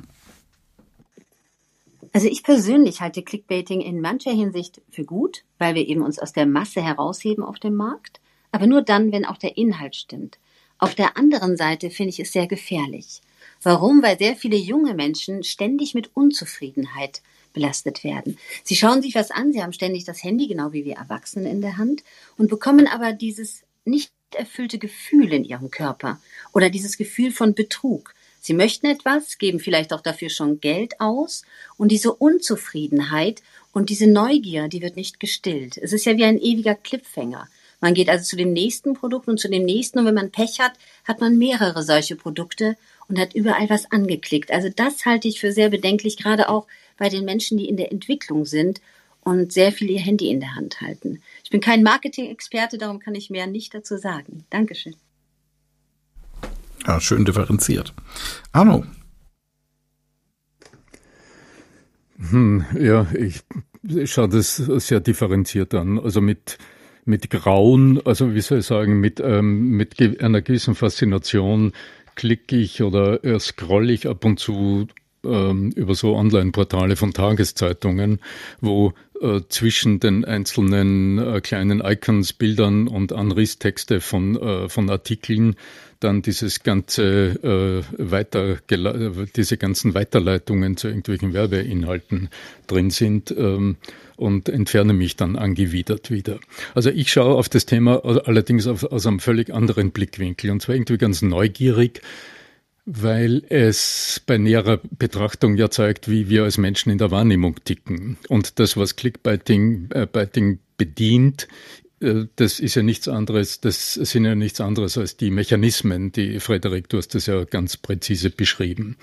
also 2.13 2.29
ich 2.29 2.43
persönlich 2.43 3.01
halte 3.01 3.23
Clickbaiting 3.23 3.81
in 3.81 4.01
mancher 4.01 4.33
Hinsicht 4.33 4.81
für 4.91 5.05
gut, 5.05 5.45
weil 5.59 5.75
wir 5.75 5.87
eben 5.87 6.03
uns 6.03 6.19
aus 6.19 6.33
der 6.33 6.47
Masse 6.47 6.83
herausheben 6.83 7.45
auf 7.45 7.59
dem 7.59 7.75
Markt, 7.75 8.21
aber 8.51 8.67
nur 8.67 8.83
dann, 8.83 9.13
wenn 9.13 9.25
auch 9.25 9.39
der 9.39 9.57
Inhalt 9.57 9.97
stimmt. 9.97 10.39
Auf 10.79 10.95
der 10.95 11.17
anderen 11.17 11.57
Seite 11.57 11.91
finde 11.91 12.11
ich 12.11 12.21
es 12.21 12.33
sehr 12.33 12.47
gefährlich. 12.47 13.21
Warum? 13.63 14.03
Weil 14.03 14.19
sehr 14.19 14.37
viele 14.37 14.57
junge 14.57 14.95
Menschen 14.95 15.45
ständig 15.45 15.95
mit 15.95 16.11
Unzufriedenheit 16.15 17.23
belastet 17.53 18.03
werden. 18.03 18.39
Sie 18.65 18.77
schauen 18.77 19.03
sich 19.03 19.15
was 19.15 19.31
an, 19.31 19.53
sie 19.53 19.63
haben 19.63 19.73
ständig 19.73 20.05
das 20.05 20.23
Handy, 20.25 20.49
genau 20.49 20.73
wie 20.73 20.85
wir 20.85 20.97
Erwachsenen 20.97 21.47
in 21.47 21.61
der 21.61 21.77
Hand, 21.77 22.03
und 22.37 22.51
bekommen 22.51 22.87
aber 22.87 23.13
dieses 23.13 23.63
nicht 23.85 24.13
erfüllte 24.35 24.79
Gefühl 24.79 25.33
in 25.33 25.45
ihrem 25.45 25.71
Körper 25.71 26.21
oder 26.53 26.71
dieses 26.71 26.97
Gefühl 26.97 27.31
von 27.31 27.55
Betrug. 27.55 28.15
Sie 28.45 28.55
möchten 28.55 28.87
etwas, 28.87 29.39
geben 29.39 29.61
vielleicht 29.61 29.93
auch 29.93 30.01
dafür 30.01 30.29
schon 30.29 30.61
Geld 30.61 31.01
aus 31.01 31.45
und 31.77 31.93
diese 31.93 32.13
Unzufriedenheit 32.13 33.41
und 33.73 33.89
diese 33.89 34.09
Neugier, 34.09 34.67
die 34.67 34.83
wird 34.83 34.97
nicht 34.97 35.21
gestillt. 35.21 35.79
Es 35.79 35.93
ist 35.93 36.05
ja 36.05 36.17
wie 36.17 36.25
ein 36.25 36.41
ewiger 36.41 36.75
Cliffhanger. 36.75 37.47
Man 37.81 37.95
geht 37.95 38.09
also 38.09 38.25
zu 38.25 38.35
dem 38.35 38.53
nächsten 38.53 38.95
Produkt 38.95 39.29
und 39.29 39.39
zu 39.39 39.49
dem 39.49 39.65
nächsten 39.65 40.01
und 40.01 40.07
wenn 40.07 40.17
man 40.17 40.33
Pech 40.33 40.59
hat, 40.59 40.73
hat 41.05 41.21
man 41.21 41.39
mehrere 41.39 41.85
solche 41.85 42.17
Produkte 42.17 42.77
und 43.09 43.17
hat 43.17 43.33
überall 43.33 43.71
was 43.71 43.93
angeklickt. 43.93 44.51
Also 44.51 44.69
das 44.75 45.07
halte 45.07 45.29
ich 45.29 45.39
für 45.39 45.53
sehr 45.53 45.69
bedenklich, 45.69 46.17
gerade 46.17 46.49
auch 46.49 46.67
bei 46.99 47.09
den 47.09 47.25
Menschen, 47.25 47.59
die 47.59 47.69
in 47.69 47.77
der 47.77 47.93
Entwicklung 47.93 48.45
sind 48.45 48.81
und 49.23 49.53
sehr 49.53 49.71
viel 49.71 49.89
ihr 49.89 50.01
Handy 50.01 50.31
in 50.31 50.41
der 50.41 50.57
Hand 50.57 50.81
halten. 50.81 51.23
Ich 51.45 51.51
bin 51.51 51.61
kein 51.61 51.85
Marketing-Experte, 51.85 52.77
darum 52.77 52.99
kann 52.99 53.15
ich 53.15 53.31
mehr 53.31 53.47
nicht 53.47 53.73
dazu 53.73 53.97
sagen. 53.99 54.45
Dankeschön. 54.51 54.97
Ja, 56.87 57.01
schön 57.01 57.25
differenziert. 57.25 57.95
Arno. 58.53 58.85
Hm, 62.31 62.65
ja, 62.79 63.07
ich, 63.15 63.43
schaue 64.11 64.29
das 64.29 64.57
sehr 64.57 65.01
differenziert 65.01 65.75
an. 65.75 65.99
Also 65.99 66.21
mit, 66.21 66.59
mit 67.05 67.31
Grauen, 67.31 68.01
also 68.05 68.35
wie 68.35 68.41
soll 68.41 68.59
ich 68.61 68.67
sagen, 68.67 69.01
mit, 69.01 69.21
ähm, 69.21 69.71
mit 69.71 70.01
einer 70.23 70.43
gewissen 70.43 70.75
Faszination 70.75 71.73
klicke 72.15 72.57
ich 72.57 72.83
oder 72.83 73.25
äh, 73.25 73.39
scroll 73.41 73.91
ich 73.91 74.09
ab 74.09 74.25
und 74.25 74.39
zu 74.39 74.87
ähm, 75.25 75.71
über 75.75 75.95
so 75.95 76.15
Online-Portale 76.17 76.97
von 76.97 77.13
Tageszeitungen, 77.13 78.21
wo 78.61 78.93
äh, 79.23 79.41
zwischen 79.49 80.01
den 80.01 80.25
einzelnen 80.25 81.19
äh, 81.19 81.41
kleinen 81.41 81.81
Icons, 81.81 82.33
Bildern 82.33 82.89
und 82.89 83.13
Anrisstexte 83.13 84.01
von, 84.01 84.37
äh, 84.37 84.69
von 84.69 84.91
Artikeln 84.91 85.57
dann 86.01 86.23
dieses 86.23 86.63
ganze 86.63 87.85
äh, 87.93 88.11
weiter 88.11 88.59
diese 89.37 89.57
ganzen 89.57 89.95
Weiterleitungen 89.95 90.77
zu 90.77 90.89
irgendwelchen 90.89 91.33
Werbeinhalten 91.33 92.29
drin 92.67 92.91
sind 92.91 93.33
ähm, 93.37 93.77
und 94.17 94.49
entferne 94.49 94.93
mich 94.93 95.17
dann 95.17 95.37
angewidert 95.37 96.11
wieder. 96.11 96.39
Also 96.75 96.91
ich 96.91 97.13
schaue 97.13 97.37
auf 97.37 97.49
das 97.49 97.67
Thema 97.67 98.05
allerdings 98.05 98.67
aus 98.67 99.07
einem 99.07 99.21
völlig 99.21 99.53
anderen 99.55 99.93
Blickwinkel 99.93 100.51
und 100.51 100.61
zwar 100.63 100.75
irgendwie 100.75 100.99
ganz 100.99 101.23
neugierig, 101.23 102.03
weil 102.85 103.45
es 103.49 104.21
bei 104.27 104.37
näherer 104.39 104.81
Betrachtung 104.99 105.57
ja 105.57 105.71
zeigt, 105.71 106.11
wie 106.11 106.29
wir 106.29 106.43
als 106.45 106.59
Menschen 106.59 106.91
in 106.91 106.99
der 106.99 107.13
Wahrnehmung 107.13 107.57
ticken. 107.65 108.17
Und 108.29 108.59
das, 108.59 108.77
was 108.77 108.97
Clickbaiting 108.97 109.89
äh, 109.91 110.07
Biting 110.11 110.59
bedient, 110.77 111.47
äh, 112.01 112.25
das 112.37 112.59
ist 112.59 112.75
ja 112.75 112.83
nichts 112.83 113.07
anderes, 113.09 113.61
das 113.61 113.95
sind 113.95 114.25
ja 114.25 114.35
nichts 114.35 114.61
anderes 114.61 114.99
als 114.99 115.17
die 115.17 115.31
Mechanismen, 115.31 116.11
die 116.11 116.41
Frederik, 116.41 116.89
du 116.89 116.99
hast 116.99 117.15
das 117.15 117.27
ja 117.27 117.45
ganz 117.45 117.77
präzise 117.77 118.31
beschrieben. 118.31 118.97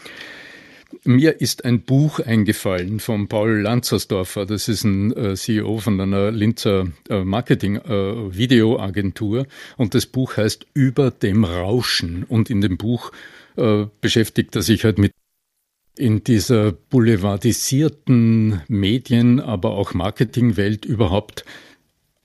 Mir 1.04 1.40
ist 1.40 1.66
ein 1.66 1.82
Buch 1.82 2.20
eingefallen 2.20 3.00
von 3.00 3.28
Paul 3.28 3.62
Lanzersdorfer, 3.62 4.48
das 4.48 4.68
ist 4.68 4.84
ein 4.84 5.16
äh, 5.16 5.36
CEO 5.36 5.78
von 5.78 6.02
einer 6.02 6.32
Linzer 6.32 6.88
äh, 7.10 7.24
Marketing-Videoagentur 7.24 9.42
äh, 9.42 9.46
und 9.78 9.94
das 9.94 10.08
Buch 10.08 10.36
heißt 10.36 10.66
Über 10.74 11.12
dem 11.12 11.46
Rauschen 11.46 12.24
und 12.24 12.50
in 12.50 12.62
dem 12.62 12.78
Buch 12.78 13.12
äh, 13.60 13.88
beschäftigt 14.02 14.56
er 14.56 14.62
sich 14.62 14.86
halt 14.86 14.98
mit 14.98 15.12
in 15.98 16.24
dieser 16.24 16.72
boulevardisierten 16.72 18.62
Medien, 18.70 19.42
aber 19.42 19.72
auch 19.72 19.94
Marketingwelt 19.94 20.86
überhaupt 20.86 21.44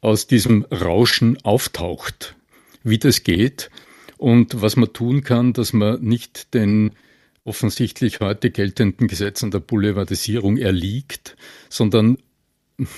aus 0.01 0.29
diesem 0.29 0.65
Rauschen 0.67 1.45
auftaucht, 1.45 2.37
wie 2.85 2.99
das 2.99 3.25
geht 3.25 3.71
und 4.17 4.63
was 4.63 4.77
man 4.77 4.93
tun 4.93 5.25
kann, 5.25 5.53
dass 5.55 5.73
man 5.73 6.01
nicht 6.03 6.55
den 6.55 6.93
offensichtlich 7.43 8.21
heute 8.21 8.51
geltenden 8.51 9.09
Gesetzen 9.09 9.51
der 9.51 9.59
Boulevardisierung 9.59 10.57
erliegt, 10.57 11.37
sondern 11.69 12.19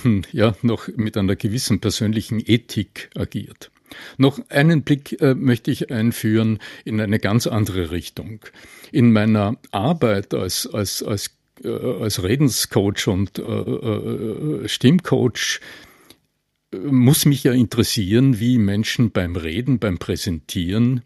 hm, 0.03 0.23
ja 0.31 0.55
noch 0.61 0.87
mit 0.95 1.17
einer 1.17 1.35
gewissen 1.35 1.79
persönlichen 1.79 2.39
Ethik 2.45 3.09
agiert. 3.15 3.71
Noch 4.17 4.39
einen 4.49 4.83
Blick 4.83 5.21
äh, 5.21 5.33
möchte 5.33 5.71
ich 5.71 5.91
einführen 5.91 6.59
in 6.85 6.99
eine 6.99 7.19
ganz 7.19 7.47
andere 7.47 7.91
Richtung. 7.91 8.41
In 8.91 9.11
meiner 9.11 9.57
Arbeit 9.71 10.33
als, 10.33 10.67
als, 10.67 11.03
als, 11.03 11.31
äh, 11.63 11.69
als 11.69 12.23
Redenscoach 12.23 13.07
und 13.07 13.39
äh, 13.39 13.41
äh 13.41 14.67
Stimmcoach 14.67 15.59
äh, 16.73 16.77
muss 16.77 17.25
mich 17.25 17.43
ja 17.43 17.53
interessieren, 17.53 18.39
wie 18.39 18.57
Menschen 18.57 19.11
beim 19.11 19.35
Reden, 19.35 19.79
beim 19.79 19.97
Präsentieren 19.97 21.01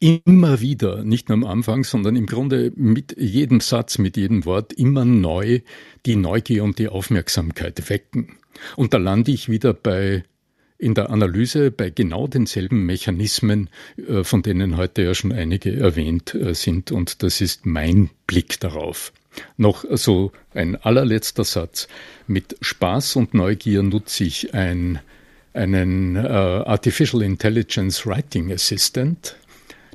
immer 0.00 0.60
wieder, 0.60 1.02
nicht 1.02 1.28
nur 1.28 1.38
am 1.38 1.44
Anfang, 1.44 1.82
sondern 1.82 2.14
im 2.16 2.26
Grunde 2.26 2.72
mit 2.76 3.16
jedem 3.18 3.60
Satz, 3.60 3.96
mit 3.96 4.16
jedem 4.18 4.44
Wort 4.44 4.72
immer 4.74 5.04
neu 5.04 5.60
die 6.04 6.16
Neugier 6.16 6.62
und 6.62 6.78
die 6.78 6.88
Aufmerksamkeit 6.88 7.88
wecken. 7.88 8.36
Und 8.76 8.92
da 8.92 8.98
lande 8.98 9.30
ich 9.30 9.48
wieder 9.48 9.72
bei 9.72 10.24
in 10.78 10.94
der 10.94 11.10
Analyse 11.10 11.70
bei 11.70 11.90
genau 11.90 12.26
denselben 12.26 12.84
Mechanismen, 12.84 13.70
äh, 13.96 14.24
von 14.24 14.42
denen 14.42 14.76
heute 14.76 15.02
ja 15.02 15.14
schon 15.14 15.32
einige 15.32 15.74
erwähnt 15.76 16.34
äh, 16.34 16.54
sind. 16.54 16.92
Und 16.92 17.22
das 17.22 17.40
ist 17.40 17.66
mein 17.66 18.10
Blick 18.26 18.60
darauf. 18.60 19.12
Noch 19.56 19.84
so 19.90 20.32
ein 20.52 20.76
allerletzter 20.76 21.44
Satz. 21.44 21.88
Mit 22.26 22.56
Spaß 22.60 23.16
und 23.16 23.34
Neugier 23.34 23.82
nutze 23.82 24.24
ich 24.24 24.54
ein, 24.54 25.00
einen 25.52 26.16
äh, 26.16 26.20
Artificial 26.20 27.22
Intelligence 27.22 28.06
Writing 28.06 28.52
Assistant, 28.52 29.36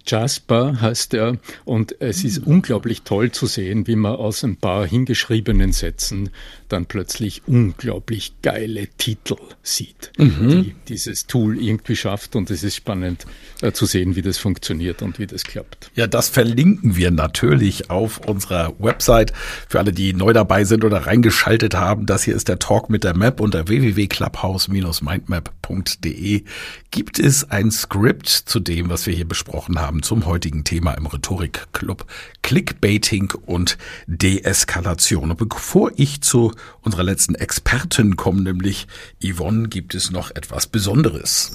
Jasper 0.06 0.82
heißt 0.82 1.14
er 1.14 1.38
und 1.66 2.02
es 2.02 2.24
ist 2.24 2.40
unglaublich 2.40 3.04
toll 3.04 3.32
zu 3.32 3.46
sehen, 3.46 3.88
wie 3.88 3.96
man 3.96 4.16
aus 4.16 4.44
ein 4.44 4.58
paar 4.58 4.86
hingeschriebenen 4.86 5.72
Sätzen 5.72 6.30
dann 6.70 6.86
plötzlich 6.86 7.42
unglaublich 7.48 8.34
geile 8.42 8.88
Titel 8.98 9.36
sieht, 9.64 10.12
mhm. 10.18 10.50
die 10.50 10.76
dieses 10.88 11.28
Tool 11.28 11.62
irgendwie 11.62 11.96
schafft 11.96 12.36
und 12.36 12.50
es 12.52 12.64
ist 12.64 12.76
spannend 12.76 13.26
äh, 13.62 13.72
zu 13.72 13.86
sehen, 13.86 14.16
wie 14.16 14.22
das 14.22 14.38
funktioniert 14.38 15.02
und 15.02 15.20
wie 15.20 15.28
das 15.28 15.44
klappt. 15.44 15.92
Ja, 15.96 16.08
das 16.08 16.30
verlinken 16.30 16.96
wir 16.96 17.12
natürlich 17.12 17.90
auf 17.90 18.20
unserer 18.20 18.74
Website 18.80 19.34
für 19.68 19.80
alle, 19.80 19.92
die 19.94 20.14
neu 20.14 20.32
dabei 20.34 20.64
sind 20.64 20.84
oder 20.84 21.08
reingeschaltet 21.08 21.74
haben. 21.76 22.06
Das 22.06 22.24
hier 22.24 22.36
ist 22.36 22.48
der 22.48 22.60
Talk 22.60 22.90
mit 22.90 23.04
der 23.04 23.18
Map 23.18 23.42
unter 23.42 23.68
www.clubhouse-mindmap.de 23.68 26.44
gibt 26.92 27.20
es 27.20 27.50
ein 27.50 27.72
Skript 27.72 28.28
zu 28.28 28.60
dem, 28.60 28.90
was 28.90 29.06
wir 29.06 29.14
hier 29.14 29.28
besprochen 29.28 29.80
haben, 29.80 29.89
zum 30.04 30.26
heutigen 30.26 30.64
Thema 30.64 30.94
im 30.94 31.06
Rhetorik-Club 31.08 32.06
Clickbaiting 32.44 33.34
und 33.46 33.78
Deeskalation. 34.08 35.32
Und 35.32 35.50
bevor 35.50 35.92
ich 35.96 36.22
zu 36.22 36.54
unserer 36.82 37.04
letzten 37.04 37.36
Expertin 37.36 38.16
komme, 38.16 38.42
nämlich 38.42 38.88
Yvonne, 39.24 39.68
gibt 39.68 39.96
es 39.96 40.12
noch 40.12 40.32
etwas 40.32 40.68
Besonderes. 40.68 41.52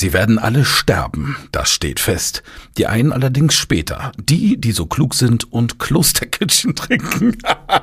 Sie 0.00 0.12
werden 0.12 0.38
alle 0.38 0.64
sterben, 0.64 1.36
das 1.50 1.70
steht 1.70 1.98
fest. 1.98 2.44
Die 2.76 2.86
einen 2.86 3.12
allerdings 3.12 3.56
später. 3.56 4.12
Die, 4.16 4.56
die 4.56 4.70
so 4.70 4.86
klug 4.86 5.12
sind 5.12 5.52
und 5.52 5.80
Klosterkitchen 5.80 6.76
trinken. 6.76 7.36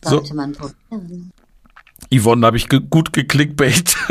so. 0.05 0.23
Yvonne, 2.13 2.45
habe 2.47 2.57
ich 2.57 2.69
ge 2.69 2.81
gut 2.89 3.13
geklickbait. 3.13 3.97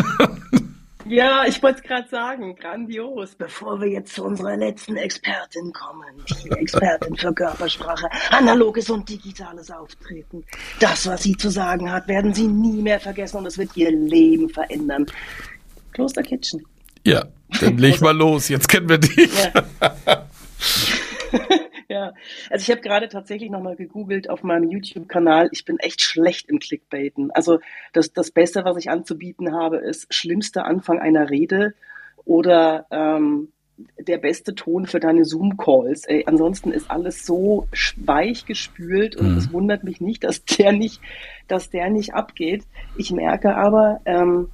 Ja, 1.09 1.43
ich 1.47 1.61
wollte 1.63 1.79
es 1.79 1.83
gerade 1.83 2.07
sagen, 2.07 2.55
grandios. 2.55 3.33
Bevor 3.33 3.81
wir 3.81 3.87
jetzt 3.87 4.13
zu 4.13 4.23
unserer 4.23 4.55
letzten 4.55 4.95
Expertin 4.95 5.73
kommen, 5.73 6.05
die 6.43 6.51
Expertin 6.51 7.15
für 7.15 7.33
Körpersprache, 7.33 8.07
analoges 8.29 8.91
und 8.91 9.09
digitales 9.09 9.71
Auftreten. 9.71 10.45
Das, 10.79 11.07
was 11.07 11.23
sie 11.23 11.35
zu 11.35 11.49
sagen 11.49 11.91
hat, 11.91 12.07
werden 12.07 12.35
sie 12.35 12.47
nie 12.47 12.83
mehr 12.83 12.99
vergessen 12.99 13.37
und 13.37 13.47
es 13.47 13.57
wird 13.57 13.75
ihr 13.75 13.91
Leben 13.91 14.49
verändern. 14.49 15.07
Kloster 15.93 16.21
Kitchen. 16.21 16.63
Ja, 17.03 17.25
dann 17.59 17.79
leg 17.79 17.99
mal 18.01 18.15
los, 18.15 18.47
jetzt 18.49 18.69
kennen 18.69 18.87
wir 18.87 18.99
dich. 18.99 19.31
Ja. 19.81 20.27
ja, 21.93 22.13
also 22.49 22.63
ich 22.63 22.71
habe 22.71 22.81
gerade 22.81 23.09
tatsächlich 23.09 23.49
nochmal 23.49 23.75
gegoogelt 23.75 24.29
auf 24.29 24.43
meinem 24.43 24.69
YouTube-Kanal. 24.69 25.49
Ich 25.51 25.65
bin 25.65 25.79
echt 25.79 26.01
schlecht 26.01 26.49
im 26.49 26.59
Clickbaiten. 26.59 27.31
Also 27.31 27.59
das, 27.93 28.13
das 28.13 28.31
Beste, 28.31 28.63
was 28.63 28.77
ich 28.77 28.89
anzubieten 28.89 29.53
habe, 29.53 29.77
ist 29.77 30.13
schlimmster 30.13 30.65
Anfang 30.65 30.99
einer 30.99 31.29
Rede 31.29 31.73
oder 32.25 32.85
ähm, 32.91 33.49
der 33.97 34.17
beste 34.17 34.55
Ton 34.55 34.85
für 34.85 34.99
deine 34.99 35.25
Zoom-Calls. 35.25 36.03
Ansonsten 36.25 36.71
ist 36.71 36.91
alles 36.91 37.25
so 37.25 37.67
weich 37.97 38.45
gespült 38.45 39.15
und 39.15 39.37
es 39.37 39.47
mhm. 39.47 39.53
wundert 39.53 39.83
mich 39.83 40.01
nicht, 40.01 40.23
dass 40.23 40.43
der 40.45 40.71
nicht, 40.73 41.01
dass 41.47 41.69
der 41.69 41.89
nicht 41.89 42.13
abgeht. 42.13 42.65
Ich 42.97 43.11
merke 43.11 43.55
aber, 43.55 44.01
ähm, 44.05 44.49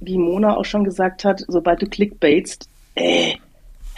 wie 0.00 0.18
Mona 0.18 0.56
auch 0.56 0.64
schon 0.64 0.84
gesagt 0.84 1.24
hat, 1.24 1.42
sobald 1.48 1.82
du 1.82 1.86
clickbaitst, 1.86 2.68
äh, 2.94 3.34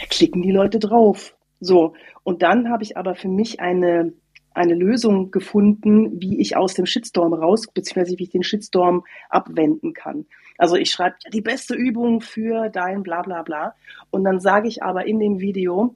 klicken 0.09 0.41
die 0.41 0.51
Leute 0.51 0.79
drauf. 0.79 1.35
So. 1.59 1.93
Und 2.23 2.41
dann 2.41 2.69
habe 2.69 2.83
ich 2.83 2.97
aber 2.97 3.15
für 3.15 3.27
mich 3.27 3.59
eine, 3.59 4.13
eine 4.53 4.73
Lösung 4.73 5.31
gefunden, 5.31 6.21
wie 6.21 6.39
ich 6.39 6.57
aus 6.57 6.73
dem 6.73 6.85
Shitstorm 6.85 7.33
raus, 7.33 7.67
beziehungsweise 7.73 8.17
wie 8.17 8.23
ich 8.23 8.29
den 8.31 8.43
Shitstorm 8.43 9.03
abwenden 9.29 9.93
kann. 9.93 10.25
Also 10.57 10.75
ich 10.75 10.91
schreibe 10.91 11.15
die 11.33 11.41
beste 11.41 11.75
Übung 11.75 12.21
für 12.21 12.69
dein 12.69 13.03
bla 13.03 13.21
bla 13.21 13.43
bla. 13.43 13.75
Und 14.09 14.23
dann 14.23 14.39
sage 14.39 14.67
ich 14.67 14.83
aber 14.83 15.05
in 15.05 15.19
dem 15.19 15.39
Video, 15.39 15.95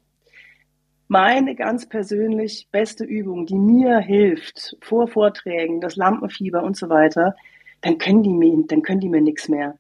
meine 1.08 1.56
ganz 1.56 1.90
persönlich 1.90 2.68
beste 2.72 3.04
Übung, 3.04 3.46
die 3.48 3.58
mir 3.58 3.98
hilft 3.98 4.78
vor 4.82 5.08
Vorträgen, 5.08 5.82
das 5.82 5.96
Lampenfieber 5.96 6.62
und 6.62 6.78
so 6.78 6.90
weiter, 6.90 7.36
dann 7.82 7.98
können 7.98 8.22
die 8.22 8.34
mir, 8.34 8.56
dann 8.68 8.84
können 8.84 9.00
die 9.00 9.10
mir 9.10 9.22
nichts 9.22 9.50
mehr. 9.50 9.80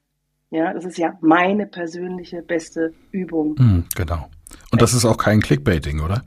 Ja, 0.51 0.73
das 0.73 0.85
ist 0.85 0.97
ja 0.97 1.17
meine 1.21 1.67
persönliche 1.67 2.41
beste 2.41 2.93
Übung. 3.11 3.55
Hm, 3.57 3.85
genau. 3.95 4.29
Und 4.71 4.81
das 4.81 4.93
ist 4.93 5.05
auch 5.05 5.17
kein 5.17 5.41
Clickbaiting, 5.41 5.99
oder? 5.99 6.23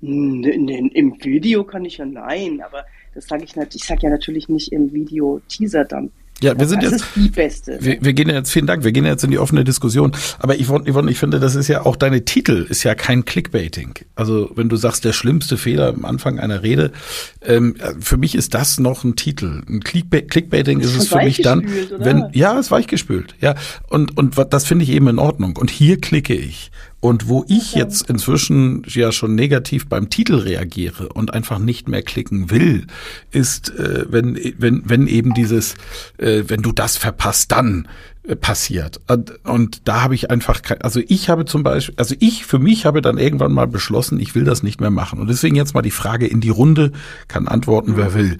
Im 0.00 1.14
Video 1.22 1.64
kann 1.64 1.84
ich 1.84 1.98
ja 1.98 2.06
nein, 2.06 2.60
aber 2.64 2.84
das 3.14 3.26
sage 3.26 3.44
ich 3.44 3.56
nicht. 3.56 3.74
Ich 3.74 3.84
sage 3.84 4.02
ja 4.02 4.10
natürlich 4.10 4.48
nicht 4.48 4.72
im 4.72 4.92
Video 4.92 5.40
Teaser 5.48 5.84
dann. 5.84 6.10
Ja, 6.40 6.56
wir 6.56 6.68
sind 6.68 6.84
das 6.84 6.92
jetzt, 6.92 7.02
ist 7.02 7.16
die 7.16 7.28
beste. 7.28 7.78
Wir, 7.80 7.98
wir 8.00 8.12
gehen 8.12 8.28
jetzt, 8.28 8.52
vielen 8.52 8.66
Dank, 8.66 8.84
wir 8.84 8.92
gehen 8.92 9.04
jetzt 9.04 9.24
in 9.24 9.30
die 9.30 9.38
offene 9.38 9.64
Diskussion. 9.64 10.12
Aber 10.38 10.54
Yvonne, 10.54 10.90
Yvonne, 10.90 11.10
ich 11.10 11.18
finde, 11.18 11.40
das 11.40 11.56
ist 11.56 11.66
ja 11.66 11.84
auch 11.84 11.96
deine 11.96 12.24
Titel, 12.24 12.64
ist 12.68 12.84
ja 12.84 12.94
kein 12.94 13.24
Clickbaiting. 13.24 13.94
Also 14.14 14.50
wenn 14.54 14.68
du 14.68 14.76
sagst, 14.76 15.04
der 15.04 15.12
schlimmste 15.12 15.56
Fehler 15.56 15.88
am 15.88 16.04
Anfang 16.04 16.38
einer 16.38 16.62
Rede, 16.62 16.92
ähm, 17.42 17.74
für 17.98 18.16
mich 18.16 18.36
ist 18.36 18.54
das 18.54 18.78
noch 18.78 19.02
ein 19.02 19.16
Titel. 19.16 19.62
Ein 19.68 19.80
Clickbait, 19.80 20.30
Clickbaiting 20.30 20.78
ist 20.78 20.94
es 20.94 21.08
für 21.08 21.18
mich 21.18 21.42
dann, 21.42 21.66
oder? 21.66 22.04
wenn, 22.04 22.26
ja, 22.32 22.56
es 22.58 22.70
weichgespült, 22.70 23.34
ja. 23.40 23.56
Und, 23.88 24.16
und 24.16 24.36
das 24.50 24.64
finde 24.64 24.84
ich 24.84 24.90
eben 24.90 25.08
in 25.08 25.18
Ordnung. 25.18 25.56
Und 25.56 25.70
hier 25.70 26.00
klicke 26.00 26.34
ich. 26.34 26.70
Und 27.00 27.28
wo 27.28 27.44
ich 27.48 27.74
jetzt 27.74 28.10
inzwischen 28.10 28.82
ja 28.88 29.12
schon 29.12 29.36
negativ 29.36 29.86
beim 29.86 30.10
Titel 30.10 30.34
reagiere 30.34 31.08
und 31.10 31.32
einfach 31.32 31.60
nicht 31.60 31.88
mehr 31.88 32.02
klicken 32.02 32.50
will, 32.50 32.86
ist, 33.30 33.70
äh, 33.70 34.06
wenn, 34.08 34.36
wenn, 34.58 34.82
wenn 34.84 35.06
eben 35.06 35.32
dieses, 35.32 35.74
äh, 36.18 36.44
wenn 36.48 36.62
du 36.62 36.72
das 36.72 36.96
verpasst, 36.96 37.52
dann 37.52 37.86
äh, 38.24 38.34
passiert. 38.34 39.00
Und, 39.06 39.44
und 39.44 39.86
da 39.86 40.02
habe 40.02 40.16
ich 40.16 40.30
einfach, 40.30 40.60
kein, 40.62 40.82
also 40.82 41.00
ich 41.06 41.28
habe 41.28 41.44
zum 41.44 41.62
Beispiel, 41.62 41.94
also 41.96 42.16
ich 42.18 42.44
für 42.44 42.58
mich 42.58 42.84
habe 42.84 43.00
dann 43.00 43.16
irgendwann 43.16 43.52
mal 43.52 43.68
beschlossen, 43.68 44.18
ich 44.18 44.34
will 44.34 44.44
das 44.44 44.64
nicht 44.64 44.80
mehr 44.80 44.90
machen. 44.90 45.20
Und 45.20 45.28
deswegen 45.28 45.54
jetzt 45.54 45.74
mal 45.74 45.82
die 45.82 45.92
Frage 45.92 46.26
in 46.26 46.40
die 46.40 46.50
Runde, 46.50 46.90
kann 47.28 47.46
antworten, 47.46 47.96
wer 47.96 48.12
will. 48.14 48.38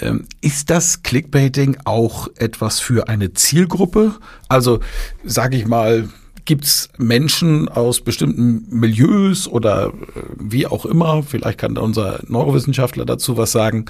Ähm, 0.00 0.26
ist 0.40 0.70
das 0.70 1.02
Clickbaiting 1.02 1.78
auch 1.84 2.28
etwas 2.36 2.78
für 2.78 3.08
eine 3.08 3.32
Zielgruppe? 3.32 4.14
Also 4.48 4.78
sage 5.24 5.56
ich 5.56 5.66
mal, 5.66 6.08
Gibt 6.48 6.64
es 6.64 6.88
Menschen 6.96 7.68
aus 7.68 8.00
bestimmten 8.00 8.64
Milieus 8.70 9.46
oder 9.46 9.88
äh, 9.88 10.22
wie 10.38 10.66
auch 10.66 10.86
immer, 10.86 11.22
vielleicht 11.22 11.58
kann 11.58 11.74
da 11.74 11.82
unser 11.82 12.20
Neurowissenschaftler 12.26 13.04
dazu 13.04 13.36
was 13.36 13.52
sagen, 13.52 13.84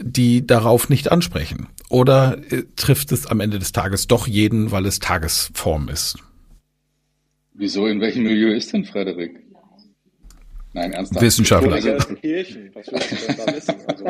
die 0.00 0.46
darauf 0.46 0.88
nicht 0.88 1.12
ansprechen? 1.12 1.66
Oder 1.90 2.38
äh, 2.50 2.62
trifft 2.74 3.12
es 3.12 3.26
am 3.26 3.40
Ende 3.40 3.58
des 3.58 3.72
Tages 3.72 4.06
doch 4.06 4.26
jeden, 4.26 4.70
weil 4.70 4.86
es 4.86 4.98
Tagesform 4.98 5.90
ist? 5.90 6.16
Wieso? 7.52 7.86
In 7.86 8.00
welchem 8.00 8.22
Milieu 8.22 8.54
ist 8.54 8.72
denn 8.72 8.86
Frederik? 8.86 9.38
Nein, 10.72 10.92
ernsthaft. 10.92 11.20
Wissenschaftler. 11.20 11.74
Also, 11.74 12.14
Kirchen. 12.14 12.70
Was 12.72 12.86
willst 12.90 13.12
du 13.12 13.26
denn 13.26 13.36
da 13.44 13.54
wissen? 13.54 13.74
Also. 13.86 14.04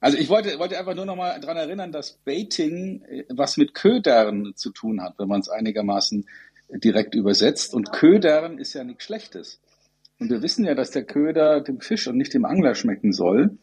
Also 0.00 0.16
ich 0.16 0.28
wollte, 0.28 0.58
wollte 0.58 0.78
einfach 0.78 0.94
nur 0.94 1.06
noch 1.06 1.16
mal 1.16 1.40
daran 1.40 1.56
erinnern, 1.56 1.92
dass 1.92 2.12
Baiting 2.24 3.02
äh, 3.02 3.24
was 3.28 3.56
mit 3.56 3.74
Ködern 3.74 4.52
zu 4.54 4.70
tun 4.70 5.02
hat, 5.02 5.18
wenn 5.18 5.28
man 5.28 5.40
es 5.40 5.48
einigermaßen 5.48 6.26
direkt 6.70 7.14
übersetzt. 7.14 7.74
Und 7.74 7.92
Ködern 7.92 8.58
ist 8.58 8.74
ja 8.74 8.84
nichts 8.84 9.04
Schlechtes. 9.04 9.60
Und 10.18 10.30
wir 10.30 10.42
wissen 10.42 10.64
ja, 10.64 10.74
dass 10.74 10.90
der 10.90 11.04
Köder 11.04 11.60
dem 11.60 11.80
Fisch 11.80 12.06
und 12.08 12.16
nicht 12.16 12.34
dem 12.34 12.44
Angler 12.44 12.74
schmecken 12.74 13.12
soll. 13.12 13.56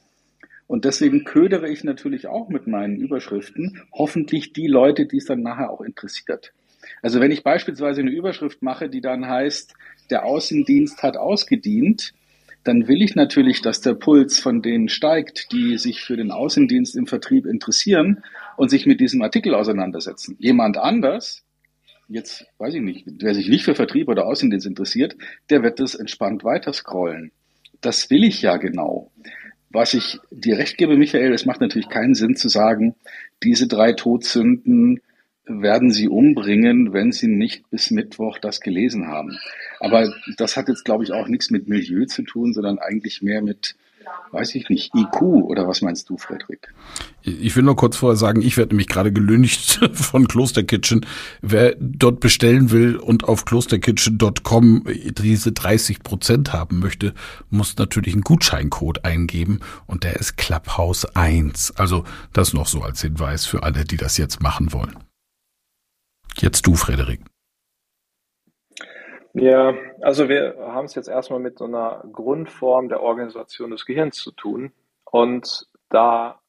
Und 0.68 0.86
deswegen 0.86 1.26
ködere 1.26 1.70
ich 1.70 1.84
natürlich 1.84 2.28
auch 2.28 2.50
mit 2.50 2.66
meinen 2.66 2.98
Überschriften 2.98 3.82
hoffentlich 3.92 4.54
die 4.54 4.68
Leute, 4.68 5.06
die 5.06 5.18
es 5.18 5.26
dann 5.26 5.42
nachher 5.42 5.70
auch 5.70 5.82
interessiert. 5.82 6.54
Also 7.02 7.20
wenn 7.20 7.32
ich 7.32 7.44
beispielsweise 7.44 8.02
eine 8.02 8.12
Überschrift 8.12 8.62
mache, 8.62 8.90
die 8.90 9.02
dann 9.02 9.28
heißt, 9.28 9.74
der 10.10 10.26
Außendienst 10.26 11.04
hat 11.04 11.18
ausgedient, 11.18 12.14
dann 12.66 12.88
will 12.88 13.02
ich 13.04 13.16
natürlich, 13.16 13.62
dass 13.62 13.80
der 13.80 13.94
Puls 13.94 14.40
von 14.40 14.62
denen 14.64 14.90
steigt, 14.90 15.52
die 15.52 15.78
sich 15.78 16.02
für 16.02 16.18
den 16.18 16.32
Außendienst 16.32 16.96
im 16.96 17.06
Vertrieb 17.06 17.46
interessieren 17.46 18.24
und 18.58 18.70
sich 18.70 18.88
mit 18.88 19.00
diesem 19.00 19.22
Artikel 19.22 19.54
auseinandersetzen. 19.54 20.36
Jemand 20.40 20.78
anders, 20.78 21.44
jetzt 22.08 22.48
weiß 22.58 22.74
ich 22.74 22.82
nicht, 22.82 23.06
wer 23.20 23.36
sich 23.36 23.50
nicht 23.50 23.64
für 23.64 23.76
Vertrieb 23.76 24.10
oder 24.10 24.26
Außendienst 24.26 24.66
interessiert, 24.66 25.16
der 25.52 25.62
wird 25.62 25.80
das 25.80 25.94
entspannt 25.94 26.44
weiter 26.44 26.74
scrollen. 26.74 27.32
Das 27.82 28.10
will 28.10 28.24
ich 28.24 28.42
ja 28.42 28.58
genau. 28.58 29.12
Was 29.70 29.94
ich 29.94 30.18
dir 30.32 30.58
recht 30.58 30.78
gebe, 30.78 30.98
Michael, 30.98 31.34
es 31.34 31.46
macht 31.46 31.62
natürlich 31.62 31.90
keinen 31.90 32.16
Sinn 32.16 32.36
zu 32.36 32.50
sagen, 32.50 32.96
diese 33.44 33.68
drei 33.68 33.94
Todsünden 33.94 35.02
werden 35.48 35.92
sie 35.92 36.10
umbringen, 36.10 36.94
wenn 36.94 37.12
sie 37.12 37.28
nicht 37.28 37.70
bis 37.70 37.92
Mittwoch 37.92 38.40
das 38.40 38.62
gelesen 38.62 39.08
haben. 39.08 39.38
Aber 39.80 40.14
das 40.38 40.58
hat 40.58 40.68
jetzt, 40.68 40.86
glaube 40.86 41.04
ich, 41.04 41.12
auch 41.12 41.28
nichts 41.28 41.52
mit 41.52 41.68
Milieu 41.68 42.06
zu 42.06 42.24
tun, 42.24 42.54
sondern 42.54 42.80
eigentlich 42.80 43.22
mehr 43.22 43.42
mit, 43.42 43.76
weiß 44.32 44.56
ich 44.56 44.70
nicht, 44.70 44.96
IQ 44.96 45.22
oder 45.22 45.68
was 45.68 45.82
meinst 45.82 46.10
du, 46.10 46.18
Frederik? 46.18 46.74
Ich 47.22 47.56
will 47.56 47.64
nur 47.64 47.76
kurz 47.76 47.98
vorher 47.98 48.16
sagen, 48.16 48.42
ich 48.42 48.58
werde 48.58 48.70
nämlich 48.70 48.88
gerade 48.88 49.12
gelüncht 49.12 49.80
von 49.94 50.28
Kloster 50.28 50.64
Kitchen. 50.64 51.06
Wer 51.42 51.76
dort 51.80 52.22
bestellen 52.22 52.72
will 52.72 52.96
und 52.96 53.26
auf 53.26 53.46
klosterkitchen.com 53.46 54.86
diese 55.20 55.52
30 55.52 56.02
Prozent 56.02 56.54
haben 56.54 56.80
möchte, 56.80 57.14
muss 57.52 57.78
natürlich 57.78 58.14
einen 58.14 58.24
Gutscheincode 58.24 59.06
eingeben 59.06 59.60
und 59.86 60.04
der 60.04 60.16
ist 60.16 60.38
Clubhouse 60.38 61.06
1. 61.16 61.74
Also 61.78 62.04
das 62.34 62.54
noch 62.54 62.68
so 62.68 62.82
als 62.82 63.02
Hinweis 63.02 63.46
für 63.46 63.62
alle, 63.62 63.86
die 63.86 63.98
das 63.98 64.18
jetzt 64.18 64.42
machen 64.42 64.74
wollen. 64.74 65.05
Jetzt 66.38 66.68
du, 66.68 66.76
Frederik. 66.76 67.22
Ja, 69.34 69.74
also 70.02 70.30
wir 70.30 70.56
haben 70.60 70.86
es 70.86 70.96
jetzt 70.96 71.10
erstmal 71.10 71.40
mit 71.40 71.58
so 71.58 71.66
einer 71.66 72.04
Grundform 72.12 72.88
der 72.88 73.02
Organisation 73.02 73.72
des 73.72 73.86
Gehirns 73.86 74.16
zu 74.16 74.32
tun. 74.32 74.72
Und 75.04 75.68
da 75.90 76.40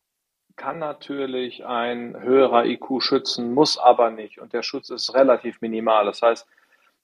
kann 0.54 0.78
natürlich 0.78 1.64
ein 1.66 2.20
höherer 2.20 2.64
IQ 2.64 3.02
schützen, 3.02 3.52
muss 3.52 3.76
aber 3.76 4.10
nicht. 4.10 4.40
Und 4.40 4.52
der 4.52 4.62
Schutz 4.62 4.90
ist 4.90 5.14
relativ 5.14 5.60
minimal. 5.60 6.06
Das 6.06 6.22
heißt, 6.22 6.46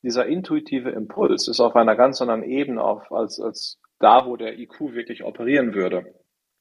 dieser 0.02 0.26
intuitive 0.26 0.90
Impuls 0.90 1.48
ist 1.48 1.60
auf 1.60 1.76
einer 1.76 1.96
ganz 1.96 2.20
anderen 2.22 2.42
Ebene 2.42 2.82
auf, 2.82 3.12
als, 3.12 3.40
als 3.40 3.78
da, 3.98 4.26
wo 4.26 4.36
der 4.36 4.58
IQ 4.58 4.94
wirklich 4.94 5.24
operieren 5.24 5.74
würde. 5.74 6.14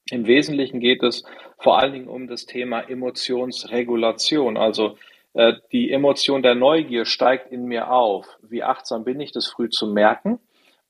Im 0.10 0.26
Wesentlichen 0.26 0.80
geht 0.80 1.04
es 1.04 1.24
vor 1.58 1.80
allen 1.80 1.94
Dingen 1.94 2.08
um 2.08 2.28
das 2.28 2.46
Thema 2.46 2.82
Emotionsregulation. 2.82 4.58
Also 4.58 4.98
die 5.72 5.92
Emotion 5.92 6.42
der 6.42 6.56
Neugier 6.56 7.06
steigt 7.06 7.52
in 7.52 7.64
mir 7.64 7.90
auf. 7.90 8.38
Wie 8.42 8.64
achtsam 8.64 9.06
bin 9.06 9.20
ich, 9.22 9.32
das 9.32 9.48
früh 9.48 9.70
zu 9.70 9.88
merken? 9.88 10.40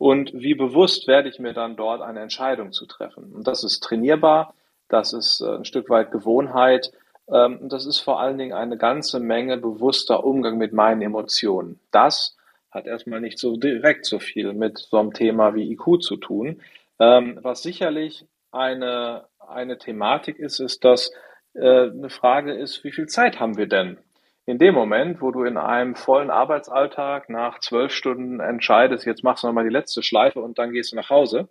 Und 0.02 0.34
wie 0.34 0.56
bewusst 0.56 1.08
werde 1.08 1.30
ich 1.30 1.38
mir 1.38 1.54
dann 1.54 1.76
dort 1.76 2.02
eine 2.02 2.22
Entscheidung 2.22 2.72
zu 2.72 2.88
treffen? 2.88 3.32
Und 3.36 3.46
das 3.46 3.64
ist 3.64 3.82
trainierbar, 3.82 4.56
das 4.90 5.14
ist 5.14 5.42
äh, 5.42 5.58
ein 5.58 5.66
Stück 5.66 5.92
weit 5.92 6.12
Gewohnheit. 6.12 6.92
Ähm, 7.32 7.70
das 7.70 7.86
ist 7.86 8.00
vor 8.00 8.20
allen 8.20 8.40
Dingen 8.40 8.54
eine 8.54 8.78
ganze 8.78 9.20
Menge 9.20 9.58
bewusster 9.58 10.24
Umgang 10.24 10.58
mit 10.58 10.74
meinen 10.74 11.04
Emotionen. 11.04 11.80
Das 11.92 12.36
hat 12.72 12.88
erstmal 12.88 13.22
nicht 13.22 13.38
so 13.38 13.58
direkt 13.58 14.08
so 14.08 14.18
viel 14.18 14.54
mit 14.54 14.80
so 14.80 14.98
einem 14.98 15.14
Thema 15.14 15.54
wie 15.54 15.72
IQ 15.72 16.02
zu 16.02 16.18
tun. 16.18 16.62
Ähm, 16.98 17.38
was 17.44 17.62
sicherlich 17.62 18.26
eine, 18.52 19.26
eine 19.38 19.78
Thematik 19.78 20.40
ist, 20.40 20.60
ist, 20.60 20.84
dass 20.84 21.12
äh, 21.54 21.90
eine 21.90 22.10
Frage 22.10 22.54
ist, 22.54 22.84
wie 22.84 22.92
viel 22.92 23.06
Zeit 23.06 23.40
haben 23.40 23.56
wir 23.56 23.68
denn? 23.68 24.00
In 24.46 24.58
dem 24.58 24.74
Moment, 24.74 25.22
wo 25.22 25.32
du 25.32 25.44
in 25.44 25.58
einem 25.58 25.96
vollen 25.96 26.30
Arbeitsalltag 26.30 27.30
nach 27.30 27.60
zwölf 27.60 27.92
Stunden 27.94 28.40
entscheidest, 28.40 29.06
jetzt 29.06 29.24
machst 29.24 29.44
du 29.44 29.48
nochmal 29.48 29.64
die 29.64 29.70
letzte 29.74 30.04
Schleife 30.04 30.42
und 30.42 30.58
dann 30.58 30.72
gehst 30.72 30.92
du 30.92 30.96
nach 30.96 31.10
Hause, 31.10 31.48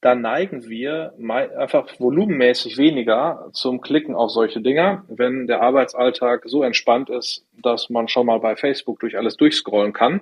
dann 0.00 0.20
neigen 0.20 0.68
wir 0.68 1.14
einfach 1.56 1.88
volumenmäßig 1.98 2.76
weniger 2.76 3.48
zum 3.52 3.80
Klicken 3.80 4.14
auf 4.14 4.30
solche 4.30 4.60
Dinger, 4.60 5.04
wenn 5.08 5.46
der 5.46 5.62
Arbeitsalltag 5.62 6.42
so 6.44 6.62
entspannt 6.62 7.08
ist, 7.08 7.46
dass 7.52 7.88
man 7.88 8.08
schon 8.08 8.26
mal 8.26 8.38
bei 8.38 8.54
Facebook 8.54 9.00
durch 9.00 9.16
alles 9.16 9.38
durchscrollen 9.38 9.94
kann. 9.94 10.20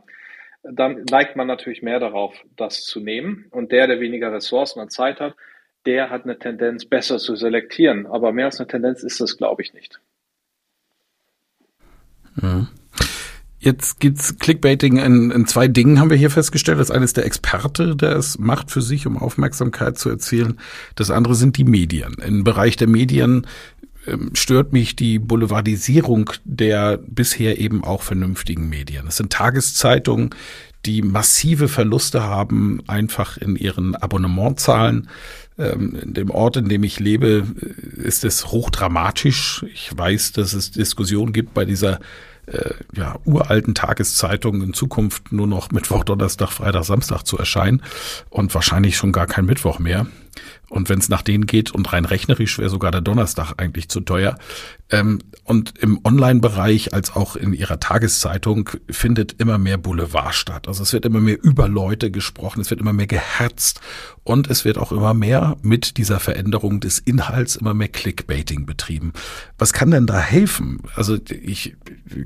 Dann 0.63 1.05
neigt 1.11 1.35
man 1.35 1.49
natürlich 1.49 1.83
mehr 1.83 1.99
darauf, 1.99 2.33
das 2.57 2.85
zu 2.85 3.01
nehmen. 3.01 3.47
Und 3.51 3.73
der, 3.73 3.89
der 3.89 3.99
weniger 3.99 4.33
Ressourcen 4.33 4.79
und 4.79 4.93
Zeit 4.93 5.19
hat, 5.19 5.35
der 5.85 6.11
hat 6.11 6.23
eine 6.23 6.39
Tendenz, 6.39 6.85
besser 6.85 7.19
zu 7.19 7.35
selektieren. 7.35 8.07
Aber 8.07 8.31
mehr 8.31 8.45
als 8.45 8.61
eine 8.61 8.69
Tendenz 8.69 9.03
ist 9.03 9.21
das, 9.21 9.37
glaube 9.37 9.63
ich, 9.63 9.75
nicht. 9.75 9.99
Mhm. 12.37 12.69
Jetzt 13.59 14.01
gibt's 14.01 14.39
Clickbaiting 14.39 14.97
in, 14.97 15.31
in 15.31 15.47
zwei 15.47 15.69
Dingen, 15.69 16.01
haben 16.01 16.11
wir 16.11 16.17
hier 16.17 16.31
festgestellt. 16.31 16.81
Das 16.81 16.91
eine 16.91 17.05
ist 17.05 17.17
der 17.17 17.27
Experte, 17.27 17.95
der 17.95 18.17
es 18.17 18.37
macht 18.41 18.73
für 18.73 18.83
sich, 18.83 19.07
um 19.07 19.17
Aufmerksamkeit 19.17 19.97
zu 19.99 20.09
erzielen. 20.09 20.59
Das 20.97 21.13
andere 21.13 21.37
sind 21.37 21.57
die 21.57 21.65
Medien. 21.65 22.15
Im 22.15 22.43
Bereich 22.43 22.77
der 22.77 22.89
Medien 22.89 23.47
ähm, 24.09 24.31
stört 24.35 24.73
mich 24.73 24.97
die 24.97 25.21
Boulevardisierung 25.21 26.31
der 26.45 26.99
bisher 27.07 27.61
eben 27.61 27.85
auch 27.85 28.03
vernünftigen 28.03 28.69
Medien. 28.69 29.07
Es 29.07 29.19
sind 29.19 29.33
Tageszeitungen, 29.33 30.31
die 30.85 31.03
massive 31.03 31.69
Verluste 31.69 32.25
haben, 32.25 32.81
einfach 32.89 33.37
in 33.37 33.55
ihren 33.55 33.95
Abonnementzahlen. 33.95 35.09
Ähm, 35.59 35.95
in 36.01 36.15
dem 36.15 36.31
Ort, 36.31 36.57
in 36.57 36.69
dem 36.69 36.83
ich 36.83 36.99
lebe, 37.01 37.47
ist 37.97 38.25
es 38.25 38.47
hochdramatisch. 38.47 39.65
Ich 39.73 39.91
weiß, 39.97 40.33
dass 40.33 40.53
es 40.53 40.71
Diskussionen 40.71 41.33
gibt 41.33 41.55
bei 41.55 41.65
dieser 41.65 42.01
äh, 42.47 42.71
ja, 42.95 43.17
uralten 43.25 43.75
Tageszeitungen 43.75 44.63
in 44.63 44.75
Zukunft 44.75 45.33
nur 45.33 45.47
noch 45.47 45.71
Mittwoch, 45.71 46.05
Donnerstag, 46.05 46.51
Freitag, 46.51 46.85
Samstag 46.85 47.23
zu 47.23 47.39
erscheinen 47.39 47.83
und 48.31 48.55
wahrscheinlich 48.55 48.97
schon 48.97 49.13
gar 49.13 49.27
kein 49.27 49.45
Mittwoch 49.45 49.79
mehr. 49.79 50.07
Und 50.73 50.89
wenn 50.89 50.99
es 50.99 51.11
nach 51.11 51.21
denen 51.21 51.45
geht 51.45 51.71
und 51.71 51.93
rein 51.93 52.07
rechnerisch 52.07 52.59
wäre 52.59 52.71
sogar 52.71 52.91
der 52.91 53.03
Donnerstag 53.03 53.53
eigentlich 53.59 53.91
zu 53.91 54.01
teuer. 54.01 54.39
Ähm, 54.89 55.19
und 55.45 55.75
im 55.81 56.01
Online-Bereich 56.03 56.95
als 56.95 57.15
auch 57.15 57.37
in 57.37 57.53
ihrer 57.53 57.79
Tageszeitung 57.79 58.71
findet 58.89 59.35
immer 59.39 59.59
mehr 59.59 59.77
Boulevard 59.77 60.35
statt. 60.35 60.69
Also 60.69 60.83
es 60.83 60.95
wird 60.95 61.05
immer 61.05 61.21
mehr 61.21 61.37
über 61.43 61.69
Leute 61.69 62.11
gesprochen, 62.11 62.63
es 62.63 62.71
wird 62.71 62.81
immer 62.81 62.95
mehr 62.95 63.07
geherzt 63.07 63.83
und 64.25 64.49
es 64.49 64.65
wird 64.65 64.79
auch 64.79 64.93
immer 64.93 65.13
mehr 65.13 65.59
mit 65.61 65.99
dieser 65.99 66.21
Veränderung 66.21 66.81
des 66.81 66.99
Inhalts 66.99 67.57
immer 67.57 67.75
mehr 67.75 67.89
Clickbaiting 67.89 68.65
betrieben. 68.65 69.13
Was 69.59 69.75
kann 69.75 69.91
denn 69.91 70.07
da 70.07 70.21
helfen? 70.21 70.81
Also 70.95 71.19
ich, 71.29 71.77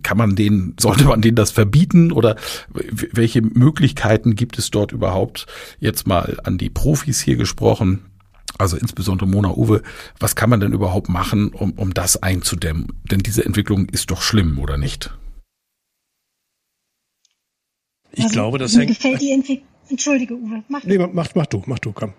kann 0.04 0.18
man 0.18 0.36
denen, 0.36 0.76
sollte 0.78 1.02
man 1.06 1.20
denen 1.20 1.36
das 1.36 1.50
verbieten 1.50 2.12
oder 2.12 2.36
welche 2.70 3.42
Möglichkeiten 3.42 4.36
gibt 4.36 4.56
es 4.56 4.70
dort 4.70 4.92
überhaupt? 4.92 5.46
Jetzt 5.80 6.06
mal 6.06 6.38
an 6.44 6.58
die 6.58 6.70
Profis 6.70 7.20
hier 7.20 7.36
gesprochen 7.36 8.04
also 8.58 8.76
insbesondere 8.76 9.28
Mona 9.28 9.50
Uwe, 9.50 9.82
was 10.18 10.36
kann 10.36 10.50
man 10.50 10.60
denn 10.60 10.72
überhaupt 10.72 11.08
machen, 11.08 11.52
um, 11.52 11.72
um 11.72 11.94
das 11.94 12.22
einzudämmen? 12.22 12.88
Denn 13.10 13.20
diese 13.20 13.44
Entwicklung 13.44 13.88
ist 13.88 14.10
doch 14.10 14.22
schlimm, 14.22 14.58
oder 14.58 14.78
nicht? 14.78 15.10
Ich 18.12 18.24
also, 18.24 18.32
glaube, 18.32 18.58
das 18.58 18.76
hängt. 18.76 18.88
Gefällt 18.88 19.20
die 19.20 19.32
Entwicklung. 19.32 19.68
Entschuldige, 19.88 20.34
Uwe. 20.34 20.64
Mach 20.68 20.82
nee, 20.84 20.98
mach, 20.98 21.34
mach 21.34 21.46
du, 21.46 21.62
mach 21.66 21.78
du, 21.78 21.92
komm. 21.92 22.12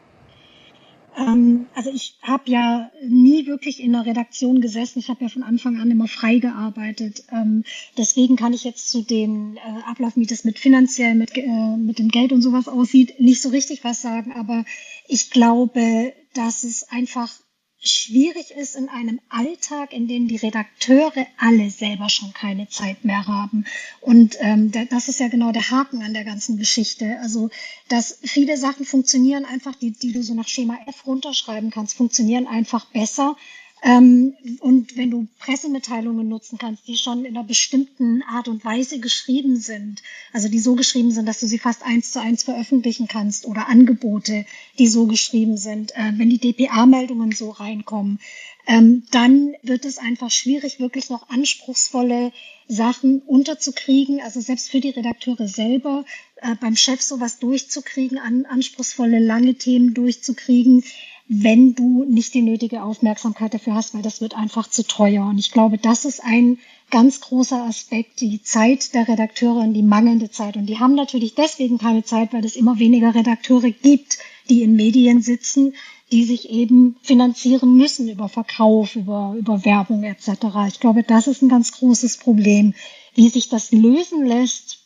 Ähm, 1.18 1.66
also 1.74 1.92
ich 1.92 2.18
habe 2.22 2.44
ja 2.46 2.92
nie 3.08 3.48
wirklich 3.48 3.82
in 3.82 3.94
der 3.94 4.06
Redaktion 4.06 4.62
gesessen. 4.62 5.00
Ich 5.00 5.10
habe 5.10 5.24
ja 5.24 5.30
von 5.30 5.44
Anfang 5.44 5.80
an 5.80 5.90
immer 5.90 6.08
frei 6.08 6.38
gearbeitet. 6.38 7.24
Ähm, 7.32 7.64
deswegen 7.98 8.36
kann 8.36 8.54
ich 8.54 8.64
jetzt 8.64 8.90
zu 8.90 9.02
den 9.02 9.58
äh, 9.58 9.90
Abläufen, 9.90 10.22
wie 10.22 10.28
das 10.28 10.44
mit 10.44 10.60
finanziell, 10.60 11.16
mit, 11.16 11.36
äh, 11.36 11.78
mit 11.78 11.98
dem 11.98 12.10
Geld 12.10 12.32
und 12.32 12.42
sowas 12.42 12.68
aussieht, 12.68 13.20
nicht 13.20 13.42
so 13.42 13.50
richtig 13.50 13.84
was 13.84 14.02
sagen. 14.02 14.32
Aber 14.34 14.64
ich 15.08 15.32
glaube, 15.32 16.14
dass 16.38 16.64
es 16.64 16.90
einfach 16.90 17.32
schwierig 17.80 18.52
ist 18.52 18.76
in 18.76 18.90
einem 18.90 19.20
Alltag, 19.30 19.94
in 19.94 20.08
dem 20.08 20.28
die 20.28 20.38
Redakteure 20.38 21.28
alle 21.38 21.70
selber 21.70 22.10
schon 22.10 22.34
keine 22.34 22.68
Zeit 22.70 23.06
mehr 23.06 23.28
haben. 23.28 23.66
Und 24.02 24.36
ähm, 24.40 24.72
das 24.90 25.10
ist 25.10 25.20
ja 25.20 25.28
genau 25.28 25.52
der 25.52 25.70
Haken 25.70 26.02
an 26.02 26.14
der 26.14 26.24
ganzen 26.24 26.58
Geschichte. 26.58 27.20
Also, 27.22 27.50
dass 27.88 28.20
viele 28.24 28.58
Sachen 28.58 28.86
funktionieren 28.86 29.46
einfach, 29.46 29.76
die, 29.76 29.92
die 29.92 30.12
du 30.12 30.24
so 30.24 30.34
nach 30.34 30.48
Schema 30.48 30.78
F 30.88 31.06
runterschreiben 31.06 31.70
kannst, 31.70 31.96
funktionieren 31.96 32.48
einfach 32.48 32.86
besser, 32.86 33.36
ähm, 33.84 34.36
und 34.60 34.98
wenn 34.98 35.12
du 35.12 35.28
Pressemitteilungen 35.40 36.28
nutzen 36.28 36.58
kannst, 36.58 36.88
die 36.88 36.98
schon 36.98 37.26
in 37.26 37.38
einer 37.38 37.46
bestimmten 37.46 38.24
Art 38.24 38.48
und 38.48 38.66
Weise 38.66 39.00
geschrieben 39.00 39.56
sind, 39.58 40.02
also 40.34 40.50
die 40.50 40.60
so 40.60 40.76
geschrieben 40.76 41.12
sind, 41.12 41.28
dass 41.28 41.40
du 41.40 41.48
sie 41.48 41.60
fast 41.60 41.84
eins 41.84 42.12
zu 42.12 42.20
eins 42.20 42.44
veröffentlichen 42.44 43.08
kannst 43.08 43.46
oder 43.46 43.68
Angebote, 43.70 44.46
die 44.80 44.88
so 44.88 45.06
geschrieben 45.06 45.58
sind, 45.58 45.96
äh, 45.96 46.14
wenn 46.16 46.30
die 46.30 46.40
DPA-Meldungen 46.40 47.34
so 47.34 47.52
reinkommen, 47.52 48.20
ähm, 48.66 49.04
dann 49.12 49.56
wird 49.62 49.86
es 49.86 49.98
einfach 49.98 50.32
schwierig, 50.32 50.80
wirklich 50.80 51.10
noch 51.10 51.30
anspruchsvolle 51.30 52.34
Sachen 52.68 53.22
unterzukriegen, 53.22 54.20
also 54.20 54.42
selbst 54.42 54.70
für 54.70 54.82
die 54.82 54.90
Redakteure 54.90 55.48
selber, 55.48 56.04
äh, 56.38 56.56
beim 56.60 56.76
Chef 56.76 57.02
sowas 57.02 57.40
durchzukriegen, 57.40 58.18
an, 58.18 58.46
anspruchsvolle, 58.46 59.20
lange 59.20 59.56
Themen 59.56 59.94
durchzukriegen 59.94 60.84
wenn 61.30 61.76
du 61.76 62.06
nicht 62.06 62.34
die 62.34 62.42
nötige 62.42 62.84
Aufmerksamkeit 62.84 63.54
dafür 63.54 63.76
hast, 63.76 63.94
weil 63.94 64.02
das 64.02 64.22
wird 64.22 64.36
einfach 64.36 64.70
zu 64.70 64.88
teuer. 64.88 65.26
Und 65.26 65.38
ich 65.38 65.52
glaube, 65.52 65.78
das 65.78 66.06
ist 66.06 66.24
ein 66.24 66.58
ganz 66.90 67.20
großer 67.20 67.64
Aspekt, 67.64 68.22
die 68.22 68.42
Zeit 68.42 68.94
der 68.94 69.08
Redakteure 69.08 69.58
und 69.58 69.74
die 69.74 69.84
mangelnde 69.84 70.32
Zeit. 70.32 70.56
Und 70.56 70.68
die 70.68 70.80
haben 70.80 70.96
natürlich 70.96 71.36
deswegen 71.36 71.78
keine 71.78 72.04
Zeit, 72.04 72.32
weil 72.32 72.46
es 72.46 72.56
immer 72.56 72.80
weniger 72.80 73.14
Redakteure 73.14 73.72
gibt, 73.72 74.20
die 74.50 74.62
in 74.64 74.78
Medien 74.78 75.22
sitzen, 75.22 75.74
die 76.14 76.24
sich 76.24 76.50
eben 76.50 76.96
finanzieren 77.02 77.76
müssen 77.76 78.08
über 78.08 78.30
Verkauf, 78.30 78.96
über, 78.96 79.36
über 79.38 79.66
Werbung 79.66 80.04
etc. 80.04 80.30
Ich 80.70 80.80
glaube, 80.80 81.04
das 81.04 81.28
ist 81.28 81.42
ein 81.42 81.50
ganz 81.50 81.74
großes 81.74 82.18
Problem. 82.18 82.74
Wie 83.16 83.28
sich 83.28 83.50
das 83.50 83.74
lösen 83.74 84.26
lässt, 84.26 84.80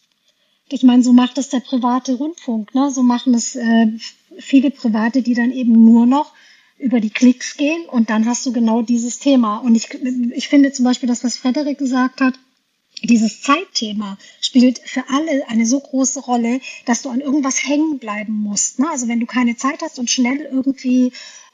ich 0.70 0.84
meine, 0.84 1.04
so 1.04 1.14
macht 1.14 1.38
es 1.38 1.50
der 1.50 1.60
private 1.60 2.16
Rundfunk, 2.16 2.74
ne? 2.74 2.90
so 2.92 3.04
machen 3.04 3.34
es 3.34 3.56
äh, 3.56 3.88
viele 4.40 4.72
Private, 4.72 5.22
die 5.22 5.34
dann 5.34 5.52
eben 5.52 5.86
nur 5.86 6.06
noch 6.06 6.34
über 6.78 7.00
die 7.00 7.12
Klicks 7.12 7.58
gehen 7.58 7.86
und 7.86 8.10
dann 8.10 8.26
hast 8.26 8.46
du 8.46 8.52
genau 8.52 8.82
dieses 8.82 9.20
Thema. 9.20 9.58
Und 9.58 9.76
ich, 9.76 9.90
ich 10.34 10.48
finde 10.48 10.72
zum 10.72 10.86
Beispiel 10.86 11.08
das, 11.08 11.24
was 11.24 11.38
Frederik 11.38 11.78
gesagt 11.78 12.22
hat, 12.22 12.34
dieses 13.04 13.42
Zeitthema 13.42 14.18
spielt 14.42 14.80
für 14.80 15.04
alle 15.10 15.48
eine 15.48 15.66
so 15.66 15.80
große 15.80 16.20
Rolle, 16.22 16.60
dass 16.86 17.02
du 17.02 17.10
an 17.10 17.22
irgendwas 17.22 17.66
hängen 17.66 18.00
bleiben 18.00 18.34
musst. 18.34 18.80
Ne? 18.80 18.90
Also 18.90 19.08
wenn 19.08 19.20
du 19.20 19.26
keine 19.26 19.56
Zeit 19.56 19.82
hast 19.82 19.98
und 19.98 20.10
schnell 20.10 20.48
irgendwie 20.52 21.12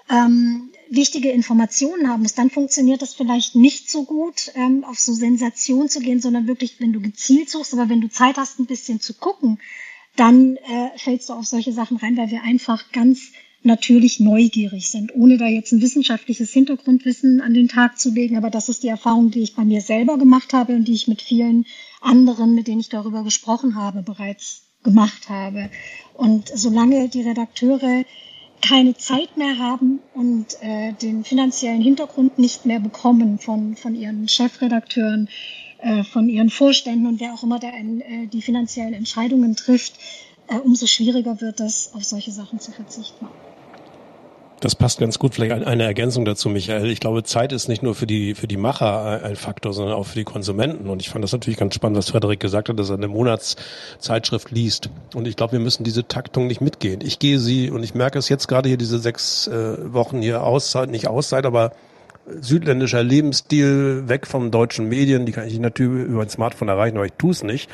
ähm, 0.09 0.69
wichtige 0.89 1.31
Informationen 1.31 2.09
haben 2.09 2.21
musst, 2.21 2.37
dann 2.37 2.49
funktioniert 2.49 3.01
das 3.01 3.13
vielleicht 3.13 3.55
nicht 3.55 3.89
so 3.89 4.03
gut, 4.03 4.51
ähm, 4.55 4.83
auf 4.83 4.99
so 4.99 5.13
Sensation 5.13 5.89
zu 5.89 5.99
gehen, 5.99 6.21
sondern 6.21 6.47
wirklich, 6.47 6.79
wenn 6.79 6.93
du 6.93 7.01
gezielt 7.01 7.49
suchst, 7.49 7.73
aber 7.73 7.89
wenn 7.89 8.01
du 8.01 8.09
Zeit 8.09 8.37
hast, 8.37 8.59
ein 8.59 8.65
bisschen 8.65 8.99
zu 8.99 9.13
gucken, 9.13 9.59
dann 10.17 10.57
äh, 10.57 10.97
fällst 10.97 11.29
du 11.29 11.33
auf 11.33 11.45
solche 11.45 11.71
Sachen 11.71 11.97
rein, 11.97 12.17
weil 12.17 12.31
wir 12.31 12.43
einfach 12.43 12.91
ganz 12.91 13.31
natürlich 13.63 14.19
neugierig 14.19 14.89
sind, 14.89 15.13
ohne 15.15 15.37
da 15.37 15.45
jetzt 15.45 15.71
ein 15.71 15.81
wissenschaftliches 15.81 16.51
Hintergrundwissen 16.51 17.41
an 17.41 17.53
den 17.53 17.67
Tag 17.67 17.99
zu 17.99 18.11
legen. 18.11 18.37
Aber 18.37 18.49
das 18.49 18.69
ist 18.69 18.83
die 18.83 18.87
Erfahrung, 18.87 19.31
die 19.31 19.41
ich 19.41 19.55
bei 19.55 19.65
mir 19.65 19.81
selber 19.81 20.17
gemacht 20.17 20.53
habe 20.53 20.73
und 20.73 20.87
die 20.87 20.93
ich 20.93 21.07
mit 21.07 21.21
vielen 21.21 21.65
anderen, 22.01 22.55
mit 22.55 22.67
denen 22.67 22.79
ich 22.79 22.89
darüber 22.89 23.23
gesprochen 23.23 23.75
habe, 23.75 24.01
bereits 24.01 24.63
gemacht 24.83 25.29
habe. 25.29 25.69
Und 26.13 26.49
solange 26.53 27.09
die 27.09 27.21
Redakteure 27.21 28.05
keine 28.61 28.95
Zeit 28.95 29.37
mehr 29.37 29.59
haben 29.59 29.99
und 30.13 30.57
äh, 30.61 30.93
den 30.93 31.23
finanziellen 31.23 31.81
Hintergrund 31.81 32.39
nicht 32.39 32.65
mehr 32.65 32.79
bekommen 32.79 33.37
von, 33.37 33.75
von 33.75 33.93
ihren 33.95 34.27
Chefredakteuren, 34.27 35.29
von 36.11 36.29
ihren 36.29 36.49
Vorständen 36.49 37.07
und 37.07 37.19
wer 37.19 37.33
auch 37.33 37.43
immer 37.43 37.59
der 37.59 37.73
äh, 37.73 38.27
die 38.27 38.41
finanziellen 38.41 38.93
Entscheidungen 38.93 39.55
trifft, 39.55 39.93
äh, 40.47 40.57
umso 40.57 40.87
schwieriger 40.87 41.41
wird 41.41 41.59
es, 41.59 41.91
auf 41.93 42.03
solche 42.03 42.31
Sachen 42.31 42.59
zu 42.59 42.71
verzichten. 42.71 43.27
Das 44.59 44.73
passt 44.73 44.99
ganz 44.99 45.19
gut. 45.19 45.35
Vielleicht 45.35 45.51
eine 45.67 45.83
Ergänzung 45.83 46.25
dazu, 46.25 46.49
Michael. 46.49 46.89
Ich 46.89 46.99
glaube, 46.99 47.23
Zeit 47.23 47.51
ist 47.51 47.67
nicht 47.67 47.83
nur 47.83 47.93
für 47.93 48.07
die, 48.07 48.33
für 48.33 48.47
die 48.47 48.57
Macher 48.57 49.21
ein 49.23 49.35
Faktor, 49.35 49.71
sondern 49.71 49.93
auch 49.93 50.07
für 50.07 50.17
die 50.17 50.23
Konsumenten. 50.23 50.89
Und 50.89 50.99
ich 50.99 51.09
fand 51.09 51.23
das 51.23 51.31
natürlich 51.31 51.59
ganz 51.59 51.75
spannend, 51.75 51.97
was 51.97 52.09
Frederik 52.09 52.39
gesagt 52.39 52.69
hat, 52.69 52.79
dass 52.79 52.89
er 52.89 52.95
eine 52.95 53.07
Monatszeitschrift 53.07 54.49
liest. 54.49 54.89
Und 55.13 55.27
ich 55.27 55.35
glaube, 55.35 55.53
wir 55.53 55.59
müssen 55.59 55.83
diese 55.83 56.07
Taktung 56.07 56.47
nicht 56.47 56.59
mitgehen. 56.59 57.01
Ich 57.03 57.19
gehe 57.19 57.37
sie, 57.37 57.69
und 57.69 57.83
ich 57.83 57.93
merke 57.93 58.17
es 58.17 58.29
jetzt 58.29 58.47
gerade 58.47 58.67
hier, 58.67 58.79
diese 58.79 58.97
sechs 58.97 59.45
äh, 59.45 59.93
Wochen 59.93 60.23
hier 60.23 60.41
Auszeit, 60.41 60.89
nicht 60.89 61.07
Auszeit, 61.07 61.45
aber 61.45 61.71
südländischer 62.41 63.03
Lebensstil, 63.03 64.03
weg 64.07 64.27
vom 64.27 64.51
deutschen 64.51 64.89
Medien, 64.89 65.25
die 65.25 65.31
kann 65.31 65.47
ich 65.47 65.59
natürlich 65.59 66.07
über 66.07 66.21
ein 66.21 66.29
Smartphone 66.29 66.67
erreichen, 66.67 66.97
aber 66.97 67.05
ich 67.05 67.13
tue 67.17 67.31
es 67.31 67.43
nicht. 67.43 67.69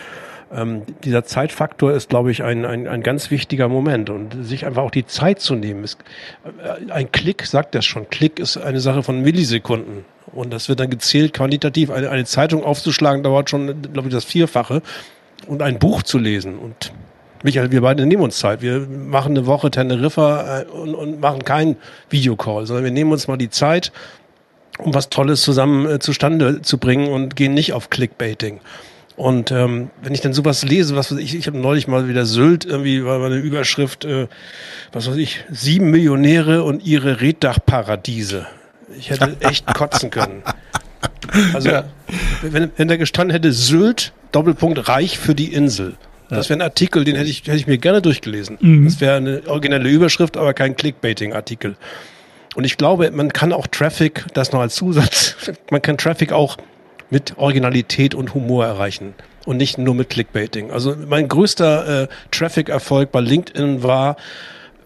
Ähm, 0.54 0.84
dieser 1.04 1.24
Zeitfaktor 1.24 1.94
ist, 1.94 2.10
glaube 2.10 2.32
ich, 2.32 2.44
ein, 2.44 2.66
ein, 2.66 2.88
ein 2.88 3.02
ganz 3.02 3.32
wichtiger 3.32 3.68
Moment 3.68 4.10
und 4.10 4.46
sich 4.46 4.66
einfach 4.66 4.84
auch 4.84 4.92
die 4.92 5.08
Zeit 5.08 5.40
zu 5.40 5.56
nehmen. 5.56 5.84
Ist, 5.84 5.98
äh, 6.46 6.92
ein 6.92 7.12
Klick 7.12 7.46
sagt 7.46 7.74
das 7.74 7.86
schon. 7.86 8.10
Klick 8.10 8.40
ist 8.40 8.58
eine 8.58 8.80
Sache 8.80 9.02
von 9.02 9.22
Millisekunden. 9.22 10.06
Und 10.32 10.54
das 10.54 10.70
wird 10.70 10.80
dann 10.80 10.90
gezählt 10.90 11.34
quantitativ. 11.34 11.90
Eine, 11.90 12.10
eine 12.10 12.26
Zeitung 12.26 12.64
aufzuschlagen 12.64 13.24
dauert 13.24 13.50
schon, 13.50 13.82
glaube 13.94 14.10
ich, 14.10 14.14
das 14.14 14.26
Vierfache. 14.26 14.82
Und 15.48 15.62
ein 15.64 15.80
Buch 15.80 16.04
zu 16.04 16.20
lesen. 16.20 16.60
Und 16.60 16.94
Michael, 17.44 17.72
wir 17.72 17.82
beide 17.82 18.06
nehmen 18.06 18.22
uns 18.22 18.38
Zeit. 18.38 18.62
Wir 18.62 18.88
machen 18.88 19.36
eine 19.36 19.48
Woche 19.48 19.72
Teneriffa 19.72 20.62
äh, 20.62 20.66
und, 20.66 20.94
und 20.94 21.20
machen 21.20 21.44
keinen 21.44 21.78
Videocall, 22.10 22.68
sondern 22.68 22.86
wir 22.86 22.92
nehmen 22.92 23.12
uns 23.12 23.28
mal 23.28 23.38
die 23.38 23.50
Zeit, 23.50 23.92
um 24.80 24.94
was 24.94 25.10
Tolles 25.10 25.42
zusammen 25.42 25.90
äh, 25.90 26.00
zustande 26.00 26.62
zu 26.62 26.78
bringen 26.78 27.08
und 27.10 27.36
gehen 27.36 27.54
nicht 27.54 27.74
auf 27.74 27.90
Clickbaiting. 27.90 28.60
Und 29.16 29.52
ähm, 29.52 29.92
wenn 30.02 30.14
ich 30.14 30.22
dann 30.22 30.34
sowas 30.34 30.64
lese, 30.64 30.96
was 30.96 31.12
weiß 31.12 31.20
ich, 31.20 31.36
ich 31.36 31.46
habe 31.46 31.58
neulich 31.58 31.88
mal 31.88 32.08
wieder 32.08 32.26
Sylt, 32.26 32.66
irgendwie 32.66 33.06
war 33.06 33.24
eine 33.24 33.38
Überschrift, 33.38 34.06
äh, 34.06 34.28
was 34.92 35.08
weiß 35.08 35.18
ich, 35.18 35.44
sieben 35.52 35.92
Millionäre 35.92 36.64
und 36.64 36.84
ihre 36.84 37.22
Reddachparadiese. 37.22 38.48
Ich 38.98 39.12
hätte 39.12 39.38
echt 39.42 39.68
kotzen 39.74 40.10
können. 40.10 40.42
Also, 41.54 41.70
ja. 41.70 41.84
wenn, 42.42 42.72
wenn 42.76 42.88
da 42.88 42.98
gestanden 42.98 43.34
hätte 43.34 43.54
Sylt 43.54 44.14
Doppelpunkt 44.32 44.88
reich 44.88 45.20
für 45.20 45.36
die 45.36 45.54
Insel. 45.54 45.96
Das 46.30 46.50
wäre 46.50 46.58
ein 46.58 46.64
Artikel, 46.64 47.04
den 47.04 47.16
hätte 47.16 47.30
ich, 47.30 47.42
hätte 47.46 47.58
ich 47.58 47.68
mir 47.68 47.78
gerne 47.78 48.02
durchgelesen. 48.02 48.58
Mhm. 48.60 48.86
Das 48.86 49.00
wäre 49.00 49.18
eine 49.18 49.44
originelle 49.46 49.88
Überschrift, 49.88 50.36
aber 50.36 50.56
kein 50.56 50.76
Clickbaiting-Artikel. 50.76 51.76
Und 52.56 52.64
ich 52.66 52.78
glaube, 52.78 53.10
man 53.12 53.34
kann 53.34 53.52
auch 53.54 53.68
Traffic, 53.68 54.26
das 54.34 54.52
noch 54.52 54.60
als 54.62 54.76
Zusatz, 54.76 55.36
man 55.72 55.82
kann 55.82 55.98
Traffic 55.98 56.32
auch 56.32 56.58
mit 57.10 57.38
Originalität 57.38 58.16
und 58.16 58.34
Humor 58.34 58.66
erreichen 58.66 59.14
und 59.46 59.58
nicht 59.58 59.78
nur 59.78 59.94
mit 59.96 60.10
Clickbaiting. 60.10 60.72
Also 60.72 60.96
mein 61.08 61.28
größter 61.28 62.04
äh, 62.04 62.08
Traffic-Erfolg 62.32 63.12
bei 63.12 63.20
LinkedIn 63.20 63.84
war 63.84 64.16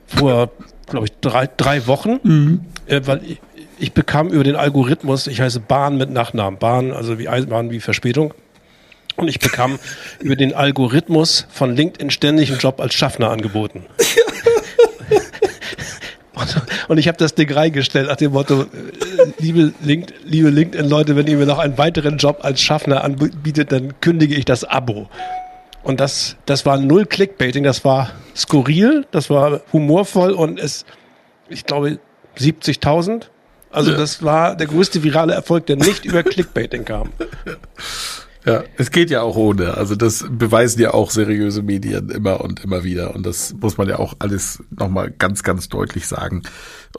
vor, 0.08 0.52
glaube 0.90 1.06
ich, 1.08 1.12
drei, 1.22 1.48
drei 1.58 1.88
Wochen, 1.88 2.20
Mhm. 2.24 2.62
äh, 2.88 3.02
weil 3.06 3.22
ich, 3.24 3.40
ich 3.80 3.94
bekam 3.94 4.30
über 4.30 4.44
den 4.44 4.56
Algorithmus, 4.56 5.28
ich 5.28 5.40
heiße 5.42 5.60
Bahn 5.60 5.98
mit 5.98 6.10
Nachnamen, 6.10 6.58
Bahn, 6.60 6.92
also 6.92 7.20
wie 7.20 7.28
Eisenbahn, 7.30 7.70
wie 7.70 7.80
Verspätung. 7.80 8.34
Und 9.16 9.28
ich 9.28 9.40
bekam 9.40 9.78
über 10.20 10.36
den 10.36 10.54
Algorithmus 10.54 11.48
von 11.50 11.76
LinkedIn 11.76 12.10
ständig 12.12 12.50
einen 12.50 12.60
Job 12.60 12.80
als 12.82 12.94
Schaffner 12.94 13.30
angeboten. 13.30 13.86
Und, 16.40 16.62
und 16.90 16.98
ich 16.98 17.08
habe 17.08 17.18
das 17.18 17.34
Ding 17.36 17.52
reingestellt 17.52 18.08
nach 18.08 18.16
dem 18.16 18.32
Motto, 18.34 18.62
äh, 18.64 18.66
liebe, 19.40 19.74
Link, 19.82 20.14
liebe 20.24 20.50
LinkedIn-Leute, 20.50 21.16
wenn 21.16 21.28
ihr 21.28 21.38
mir 21.38 21.46
noch 21.46 21.60
einen 21.60 21.78
weiteren 21.78 22.18
Job 22.18 22.40
als 22.44 22.62
Schaffner 22.62 23.04
anbietet, 23.04 23.72
dann 23.72 24.00
kündige 24.02 24.36
ich 24.36 24.46
das 24.46 24.64
Abo. 24.64 25.10
Und 25.84 26.00
das, 26.00 26.36
das 26.46 26.66
war 26.66 26.78
null 26.78 27.06
Clickbaiting, 27.06 27.64
das 27.64 27.84
war 27.86 28.12
skurril, 28.36 29.06
das 29.12 29.30
war 29.30 29.62
humorvoll 29.72 30.32
und 30.32 30.60
es, 30.60 30.86
ich 31.50 31.66
glaube, 31.66 32.00
70.000. 32.38 33.24
Also 33.72 33.92
Ja. 33.92 33.98
das 33.98 34.24
war 34.24 34.56
der 34.56 34.68
größte 34.68 35.04
virale 35.04 35.34
Erfolg, 35.34 35.66
der 35.66 35.76
nicht 35.78 36.06
über 36.06 36.24
Clickbaiting 36.24 36.86
kam. 36.86 37.10
Ja, 38.48 38.64
es 38.78 38.92
geht 38.92 39.10
ja 39.10 39.24
auch 39.24 39.36
ohne. 39.36 39.76
Also 39.76 39.96
das 39.96 40.26
beweisen 40.30 40.80
ja 40.80 40.94
auch 40.94 41.12
seriöse 41.12 41.62
Medien 41.64 42.10
immer 42.10 42.40
und 42.40 42.64
immer 42.64 42.86
wieder. 42.86 43.14
Und 43.14 43.26
das 43.26 43.54
muss 43.60 43.78
man 43.78 43.90
ja 43.90 44.00
auch 44.00 44.14
alles 44.20 44.64
nochmal 44.70 45.12
ganz, 45.12 45.44
ganz 45.44 45.68
deutlich 45.68 46.08
sagen. 46.08 46.44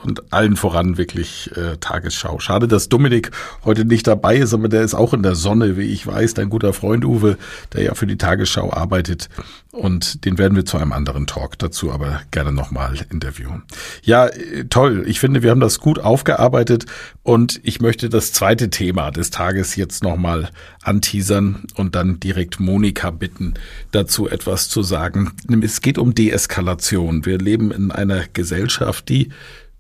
Und 0.03 0.31
allen 0.31 0.57
voran 0.57 0.99
wirklich 0.99 1.51
äh, 1.57 1.79
Tagesschau. 1.79 2.39
Schade, 2.39 2.69
dass 2.69 2.91
Dominik 2.91 3.31
heute 3.65 3.87
nicht 3.87 4.07
dabei 4.07 4.37
ist, 4.37 4.53
aber 4.53 4.69
der 4.69 4.83
ist 4.83 4.95
auch 4.95 5.15
in 5.15 5.23
der 5.23 5.35
Sonne, 5.35 5.79
wie 5.79 5.91
ich 5.91 6.07
weiß. 6.07 6.35
Dein 6.35 6.51
guter 6.51 6.75
Freund 6.75 7.07
Uwe, 7.07 7.39
der 7.73 7.83
ja 7.83 7.95
für 7.95 8.07
die 8.07 8.19
Tagesschau 8.19 8.71
arbeitet. 8.71 9.31
Und 9.79 10.25
den 10.25 10.39
werden 10.39 10.57
wir 10.57 10.65
zu 10.65 10.77
einem 10.77 10.93
anderen 10.93 11.29
Talk 11.29 11.57
dazu 11.59 11.93
aber 11.93 12.23
gerne 12.33 12.51
nochmal 12.51 12.97
interviewen. 13.11 13.63
Ja, 14.03 14.29
toll. 14.71 15.05
Ich 15.07 15.21
finde, 15.21 15.45
wir 15.45 15.51
haben 15.53 15.61
das 15.61 15.79
gut 15.79 16.01
aufgearbeitet. 16.01 16.87
Und 17.23 17.61
ich 17.63 17.81
möchte 17.81 18.09
das 18.09 18.33
zweite 18.33 18.71
Thema 18.71 19.13
des 19.13 19.31
Tages 19.31 19.77
jetzt 19.77 20.03
nochmal 20.03 20.51
anteasern 20.83 21.63
und 21.77 21.95
dann 21.95 22.19
direkt 22.19 22.59
Monika 22.59 23.11
bitten, 23.11 23.55
dazu 23.93 24.29
etwas 24.29 24.69
zu 24.69 24.83
sagen. 24.83 25.33
Es 25.63 25.81
geht 25.81 25.97
um 25.97 26.13
Deeskalation. 26.13 27.25
Wir 27.25 27.39
leben 27.39 27.71
in 27.71 27.93
einer 27.93 28.25
Gesellschaft, 28.33 29.09
die 29.09 29.29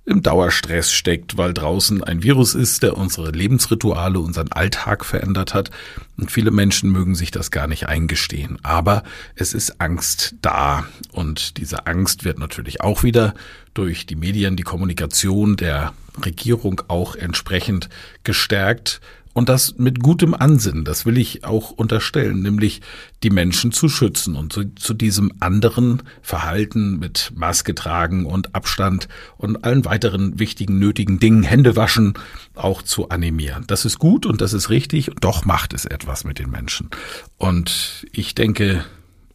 im 0.09 0.22
Dauerstress 0.22 0.90
steckt, 0.90 1.36
weil 1.36 1.52
draußen 1.52 2.02
ein 2.02 2.22
Virus 2.22 2.54
ist, 2.54 2.82
der 2.82 2.96
unsere 2.96 3.30
Lebensrituale, 3.30 4.18
unseren 4.18 4.50
Alltag 4.50 5.04
verändert 5.04 5.52
hat. 5.52 5.70
Und 6.16 6.30
viele 6.30 6.50
Menschen 6.50 6.90
mögen 6.90 7.14
sich 7.14 7.30
das 7.30 7.50
gar 7.50 7.66
nicht 7.66 7.86
eingestehen. 7.86 8.59
Aber 8.62 9.02
es 9.34 9.52
ist 9.52 9.80
Angst 9.82 10.34
da. 10.40 10.86
Und 11.12 11.59
diese 11.59 11.86
Angst 11.86 12.24
wird 12.24 12.38
natürlich 12.38 12.80
auch 12.80 13.02
wieder 13.02 13.34
durch 13.74 14.06
die 14.06 14.16
Medien, 14.16 14.56
die 14.56 14.62
Kommunikation 14.62 15.56
der 15.56 15.92
Regierung 16.24 16.80
auch 16.88 17.14
entsprechend 17.14 17.90
gestärkt. 18.24 19.00
Und 19.39 19.49
das 19.49 19.76
mit 19.78 20.01
gutem 20.01 20.34
Ansinnen, 20.34 20.84
das 20.84 21.07
will 21.07 21.16
ich 21.16 21.45
auch 21.45 21.70
unterstellen, 21.70 22.43
nämlich 22.43 22.80
die 23.22 23.30
Menschen 23.30 23.70
zu 23.70 23.89
schützen 23.89 24.34
und 24.34 24.53
zu, 24.53 24.64
zu 24.74 24.95
diesem 24.95 25.32
anderen 25.39 26.03
Verhalten 26.22 26.99
mit 26.99 27.30
Maske 27.36 27.76
tragen 27.76 28.26
und 28.26 28.57
Abstand 28.57 29.07
und 29.36 29.62
allen 29.62 29.84
weiteren 29.84 30.41
wichtigen, 30.41 30.80
nötigen 30.80 31.20
Dingen, 31.20 31.45
Hände 31.45 31.76
waschen, 31.76 32.14
auch 32.57 32.82
zu 32.82 33.11
animieren. 33.11 33.62
Das 33.68 33.84
ist 33.84 34.01
gut 34.01 34.26
und 34.26 34.41
das 34.41 34.55
ist 34.55 34.70
richtig, 34.70 35.12
doch 35.20 35.45
macht 35.45 35.72
es 35.72 35.84
etwas 35.84 36.24
mit 36.24 36.41
den 36.41 36.51
Menschen. 36.51 36.91
Und 37.36 38.09
ich 38.11 38.34
denke, 38.34 38.84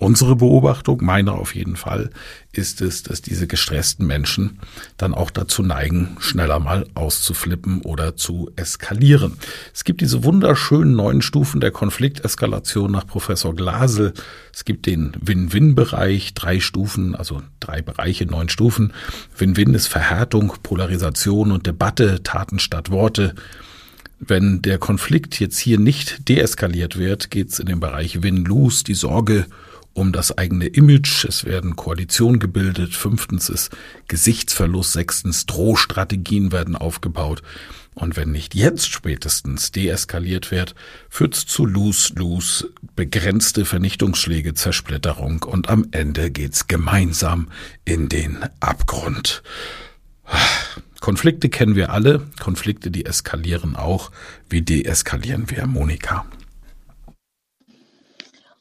Unsere 0.03 0.35
Beobachtung, 0.35 1.01
meine 1.01 1.31
auf 1.31 1.55
jeden 1.55 1.77
Fall, 1.77 2.09
ist 2.51 2.81
es, 2.81 3.03
dass 3.03 3.21
diese 3.21 3.47
gestressten 3.47 4.05
Menschen 4.05 4.59
dann 4.97 5.13
auch 5.13 5.31
dazu 5.31 5.63
neigen, 5.63 6.17
schneller 6.19 6.59
mal 6.59 6.85
auszuflippen 6.93 7.79
oder 7.83 8.17
zu 8.17 8.51
eskalieren. 8.57 9.37
Es 9.73 9.85
gibt 9.85 10.01
diese 10.01 10.25
wunderschönen 10.25 10.93
neuen 10.93 11.21
Stufen 11.21 11.61
der 11.61 11.71
Konflikteskalation 11.71 12.91
nach 12.91 13.07
Professor 13.07 13.55
Glasel. 13.55 14.13
Es 14.53 14.65
gibt 14.65 14.87
den 14.87 15.13
Win-Win-Bereich, 15.21 16.33
drei 16.33 16.59
Stufen, 16.59 17.15
also 17.15 17.41
drei 17.61 17.81
Bereiche, 17.81 18.25
neun 18.25 18.49
Stufen. 18.49 18.91
Win-Win 19.37 19.73
ist 19.73 19.87
Verhärtung, 19.87 20.51
Polarisation 20.63 21.53
und 21.53 21.65
Debatte, 21.65 22.23
Taten 22.23 22.59
statt 22.59 22.91
Worte. 22.91 23.35
Wenn 24.19 24.61
der 24.61 24.79
Konflikt 24.79 25.39
jetzt 25.39 25.59
hier 25.59 25.79
nicht 25.79 26.27
deeskaliert 26.27 26.97
wird, 26.97 27.31
geht 27.31 27.51
es 27.51 27.59
in 27.59 27.67
den 27.67 27.79
Bereich 27.79 28.21
Win-Lose, 28.21 28.83
die 28.83 28.95
Sorge 28.95 29.45
um 29.93 30.11
das 30.11 30.37
eigene 30.37 30.67
Image. 30.67 31.25
Es 31.25 31.45
werden 31.45 31.75
Koalitionen 31.75 32.39
gebildet. 32.39 32.95
Fünftens 32.95 33.49
ist 33.49 33.71
Gesichtsverlust. 34.07 34.93
Sechstens 34.93 35.45
Drohstrategien 35.45 36.51
werden 36.51 36.75
aufgebaut. 36.75 37.41
Und 37.95 38.15
wenn 38.17 38.31
nicht 38.31 38.55
jetzt 38.55 38.91
spätestens 38.91 39.71
deeskaliert 39.71 40.49
wird, 40.49 40.73
führt's 41.09 41.45
zu 41.45 41.65
Lose-Lose, 41.65 42.71
begrenzte 42.95 43.65
Vernichtungsschläge, 43.65 44.55
Zersplitterung 44.55 45.43
und 45.43 45.69
am 45.69 45.87
Ende 45.91 46.31
geht's 46.31 46.67
gemeinsam 46.67 47.49
in 47.85 48.09
den 48.09 48.39
Abgrund. 48.59 49.43
Konflikte 51.01 51.49
kennen 51.49 51.75
wir 51.75 51.91
alle, 51.91 52.21
Konflikte, 52.39 52.89
die 52.89 53.05
eskalieren 53.05 53.75
auch. 53.75 54.09
Wie 54.49 54.61
deeskalieren 54.61 55.49
wir, 55.49 55.67
Monika? 55.67 56.25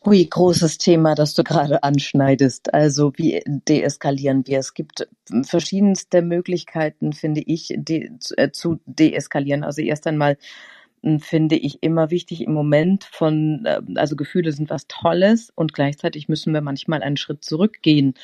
Ui, 0.04 0.26
großes 0.28 0.78
Thema, 0.78 1.14
das 1.14 1.34
du 1.34 1.44
gerade 1.44 1.84
anschneidest. 1.84 2.74
Also 2.74 3.12
wie 3.16 3.40
deeskalieren 3.46 4.44
wir? 4.48 4.58
Es 4.58 4.74
gibt 4.74 5.08
verschiedenste 5.44 6.22
Möglichkeiten, 6.22 7.12
finde 7.12 7.42
ich, 7.46 7.72
de 7.76 8.10
zu, 8.18 8.36
äh, 8.36 8.50
zu 8.50 8.80
deeskalieren. 8.86 9.62
Also 9.62 9.80
erst 9.80 10.08
einmal 10.08 10.38
finde 11.18 11.56
ich 11.56 11.82
immer 11.82 12.10
wichtig 12.10 12.42
im 12.42 12.52
Moment 12.52 13.04
von, 13.04 13.64
äh, 13.66 13.80
also 13.96 14.14
Gefühle 14.14 14.52
sind 14.52 14.70
was 14.70 14.86
Tolles 14.86 15.52
und 15.54 15.74
gleichzeitig 15.74 16.28
müssen 16.28 16.54
wir 16.54 16.60
manchmal 16.60 17.02
einen 17.02 17.16
Schritt 17.16 17.44
zurückgehen 17.44 18.14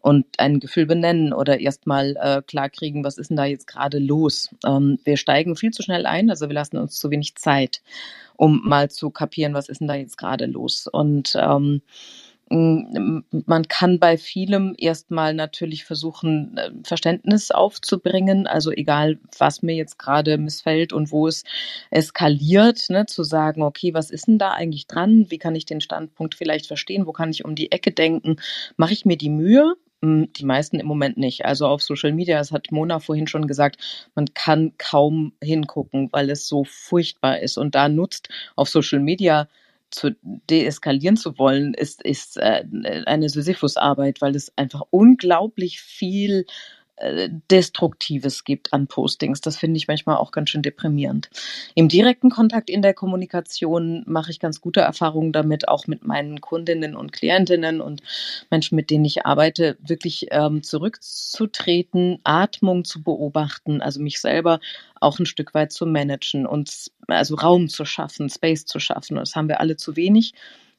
und 0.00 0.26
ein 0.38 0.60
Gefühl 0.60 0.86
benennen 0.86 1.32
oder 1.32 1.58
erstmal 1.58 2.16
äh, 2.20 2.42
klarkriegen, 2.46 3.04
was 3.04 3.18
ist 3.18 3.30
denn 3.30 3.36
da 3.36 3.44
jetzt 3.44 3.66
gerade 3.66 3.98
los. 3.98 4.54
Ähm, 4.64 4.98
wir 5.04 5.16
steigen 5.16 5.56
viel 5.56 5.72
zu 5.72 5.82
schnell 5.82 6.06
ein, 6.06 6.30
also 6.30 6.48
wir 6.48 6.54
lassen 6.54 6.76
uns 6.76 6.98
zu 6.98 7.10
wenig 7.10 7.34
Zeit, 7.34 7.82
um 8.36 8.62
mal 8.64 8.88
zu 8.90 9.10
kapieren, 9.10 9.54
was 9.54 9.68
ist 9.68 9.80
denn 9.80 9.88
da 9.88 9.94
jetzt 9.96 10.16
gerade 10.16 10.46
los. 10.46 10.86
Und 10.86 11.36
ähm, 11.36 11.82
man 12.50 13.68
kann 13.68 13.98
bei 13.98 14.16
vielem 14.16 14.74
erstmal 14.78 15.34
natürlich 15.34 15.84
versuchen, 15.84 16.56
äh, 16.56 16.70
Verständnis 16.82 17.50
aufzubringen, 17.50 18.46
also 18.46 18.70
egal, 18.70 19.18
was 19.38 19.62
mir 19.62 19.74
jetzt 19.76 19.98
gerade 19.98 20.38
missfällt 20.38 20.92
und 20.92 21.12
wo 21.12 21.26
es 21.26 21.44
eskaliert, 21.90 22.88
ne, 22.90 23.06
zu 23.06 23.22
sagen, 23.22 23.62
okay, 23.62 23.92
was 23.94 24.10
ist 24.10 24.28
denn 24.28 24.38
da 24.38 24.52
eigentlich 24.52 24.86
dran? 24.86 25.26
Wie 25.30 25.38
kann 25.38 25.54
ich 25.54 25.66
den 25.66 25.80
Standpunkt 25.80 26.34
vielleicht 26.34 26.66
verstehen? 26.66 27.06
Wo 27.06 27.12
kann 27.12 27.30
ich 27.30 27.44
um 27.44 27.54
die 27.54 27.70
Ecke 27.72 27.92
denken? 27.92 28.36
Mache 28.76 28.92
ich 28.94 29.04
mir 29.04 29.16
die 29.18 29.30
Mühe? 29.30 29.74
Hm, 30.02 30.32
Die 30.32 30.44
meisten 30.44 30.78
im 30.80 30.86
Moment 30.86 31.18
nicht. 31.18 31.44
Also 31.44 31.66
auf 31.66 31.82
Social 31.82 32.12
Media, 32.12 32.38
das 32.38 32.52
hat 32.52 32.70
Mona 32.70 33.00
vorhin 33.00 33.26
schon 33.26 33.46
gesagt, 33.46 33.76
man 34.14 34.32
kann 34.34 34.72
kaum 34.78 35.32
hingucken, 35.42 36.08
weil 36.12 36.30
es 36.30 36.46
so 36.48 36.64
furchtbar 36.64 37.40
ist. 37.40 37.58
Und 37.58 37.74
da 37.74 37.88
nutzt 37.88 38.28
auf 38.56 38.68
Social 38.68 39.00
Media 39.00 39.48
zu 39.90 40.16
deeskalieren 40.22 41.16
zu 41.16 41.38
wollen, 41.38 41.74
ist, 41.74 42.02
ist 42.02 42.36
äh, 42.36 42.64
eine 43.06 43.28
Sisyphus-Arbeit, 43.28 44.20
weil 44.20 44.36
es 44.36 44.52
einfach 44.56 44.82
unglaublich 44.90 45.80
viel 45.80 46.46
Destruktives 47.50 48.44
gibt 48.44 48.72
an 48.72 48.86
Postings. 48.86 49.40
Das 49.40 49.56
finde 49.56 49.76
ich 49.76 49.88
manchmal 49.88 50.16
auch 50.16 50.32
ganz 50.32 50.50
schön 50.50 50.62
deprimierend. 50.62 51.30
Im 51.74 51.88
direkten 51.88 52.30
Kontakt 52.30 52.70
in 52.70 52.82
der 52.82 52.94
Kommunikation 52.94 54.02
mache 54.06 54.30
ich 54.30 54.40
ganz 54.40 54.60
gute 54.60 54.80
Erfahrungen 54.80 55.32
damit, 55.32 55.68
auch 55.68 55.86
mit 55.86 56.04
meinen 56.04 56.40
Kundinnen 56.40 56.96
und 56.96 57.12
Klientinnen 57.12 57.80
und 57.80 58.02
Menschen, 58.50 58.76
mit 58.76 58.90
denen 58.90 59.04
ich 59.04 59.26
arbeite, 59.26 59.76
wirklich 59.80 60.26
ähm, 60.30 60.62
zurückzutreten, 60.62 62.18
Atmung 62.24 62.84
zu 62.84 63.02
beobachten, 63.02 63.80
also 63.80 64.00
mich 64.00 64.20
selber 64.20 64.60
auch 65.00 65.18
ein 65.18 65.26
Stück 65.26 65.54
weit 65.54 65.72
zu 65.72 65.86
managen 65.86 66.46
und 66.46 66.90
also 67.06 67.36
Raum 67.36 67.68
zu 67.68 67.84
schaffen, 67.84 68.28
Space 68.28 68.64
zu 68.64 68.80
schaffen. 68.80 69.16
Das 69.16 69.36
haben 69.36 69.48
wir 69.48 69.60
alle 69.60 69.76
zu 69.76 69.96
wenig. 69.96 70.34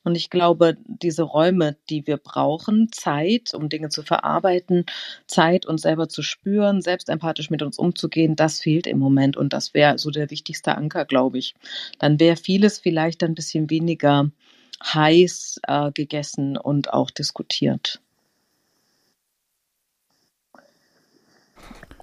Und 0.09 0.15
ich 0.15 0.31
glaube, 0.31 0.75
diese 0.87 1.21
Räume, 1.21 1.77
die 1.87 2.07
wir 2.07 2.17
brauchen, 2.17 2.91
Zeit, 2.91 3.53
um 3.53 3.69
Dinge 3.69 3.89
zu 3.89 4.01
verarbeiten, 4.01 4.87
Zeit, 5.27 5.67
uns 5.67 5.83
selber 5.83 6.09
zu 6.09 6.23
spüren, 6.23 6.81
selbst 6.81 7.09
empathisch 7.09 7.51
mit 7.51 7.61
uns 7.61 7.77
umzugehen, 7.77 8.35
das 8.35 8.59
fehlt 8.59 8.87
im 8.87 8.97
Moment. 8.97 9.37
Und 9.37 9.53
das 9.53 9.75
wäre 9.75 9.99
so 9.99 10.09
der 10.09 10.31
wichtigste 10.31 10.75
Anker, 10.75 11.05
glaube 11.05 11.37
ich. 11.37 11.53
Dann 11.99 12.19
wäre 12.19 12.37
vieles 12.37 12.79
vielleicht 12.79 13.21
ein 13.23 13.35
bisschen 13.35 13.69
weniger 13.69 14.31
heiß 14.83 15.61
äh, 15.67 15.91
gegessen 15.91 16.57
und 16.57 16.91
auch 16.91 17.11
diskutiert. 17.11 18.01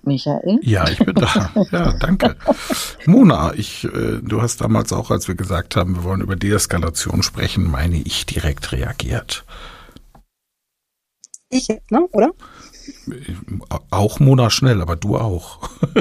Michael? 0.07 0.59
Ja, 0.63 0.89
ich 0.89 0.99
bin 0.99 1.15
da. 1.15 1.51
Ja, 1.71 1.93
danke. 1.99 2.37
Mona, 3.07 3.53
ich, 3.55 3.85
äh, 3.85 4.21
du 4.23 4.41
hast 4.41 4.61
damals 4.61 4.93
auch, 4.93 5.11
als 5.11 5.29
wir 5.29 5.35
gesagt 5.35 5.77
haben, 5.77 5.97
wir 5.97 6.05
wollen 6.05 6.21
über 6.21 6.37
Deeskalation 6.37 7.23
sprechen, 7.23 7.71
meine 7.71 7.97
ich, 7.97 8.27
direkt 8.27 8.73
reagiert. 8.73 9.45
Ich, 11.51 11.69
ne? 11.91 12.07
Oder? 12.13 12.33
Auch 13.91 14.21
Mona 14.21 14.51
schnell, 14.51 14.81
aber 14.81 14.97
du 14.97 15.17
auch. 15.17 15.69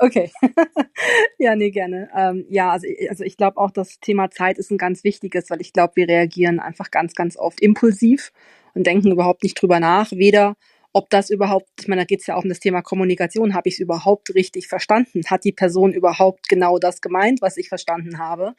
Okay. 0.00 0.30
ja, 1.38 1.54
nee, 1.54 1.70
gerne. 1.70 2.08
Ähm, 2.14 2.44
ja, 2.48 2.72
also, 2.72 2.86
also 3.08 3.24
ich 3.24 3.36
glaube 3.36 3.58
auch, 3.58 3.70
das 3.70 4.00
Thema 4.00 4.30
Zeit 4.30 4.58
ist 4.58 4.70
ein 4.70 4.78
ganz 4.78 5.04
wichtiges, 5.04 5.50
weil 5.50 5.60
ich 5.60 5.72
glaube, 5.72 5.92
wir 5.96 6.08
reagieren 6.08 6.60
einfach 6.60 6.90
ganz, 6.90 7.14
ganz 7.14 7.36
oft 7.36 7.60
impulsiv 7.60 8.32
und 8.74 8.86
denken 8.86 9.12
überhaupt 9.12 9.42
nicht 9.42 9.60
drüber 9.60 9.80
nach, 9.80 10.10
weder 10.12 10.56
ob 10.92 11.10
das 11.10 11.30
überhaupt, 11.30 11.68
ich 11.80 11.88
meine, 11.88 12.02
da 12.02 12.06
geht 12.06 12.20
es 12.20 12.26
ja 12.26 12.34
auch 12.34 12.42
um 12.42 12.48
das 12.48 12.60
Thema 12.60 12.82
Kommunikation, 12.82 13.54
habe 13.54 13.68
ich 13.68 13.74
es 13.74 13.80
überhaupt 13.80 14.34
richtig 14.34 14.68
verstanden? 14.68 15.22
Hat 15.26 15.44
die 15.44 15.52
Person 15.52 15.92
überhaupt 15.92 16.48
genau 16.48 16.78
das 16.78 17.00
gemeint, 17.00 17.42
was 17.42 17.56
ich 17.56 17.68
verstanden 17.68 18.18
habe? 18.18 18.54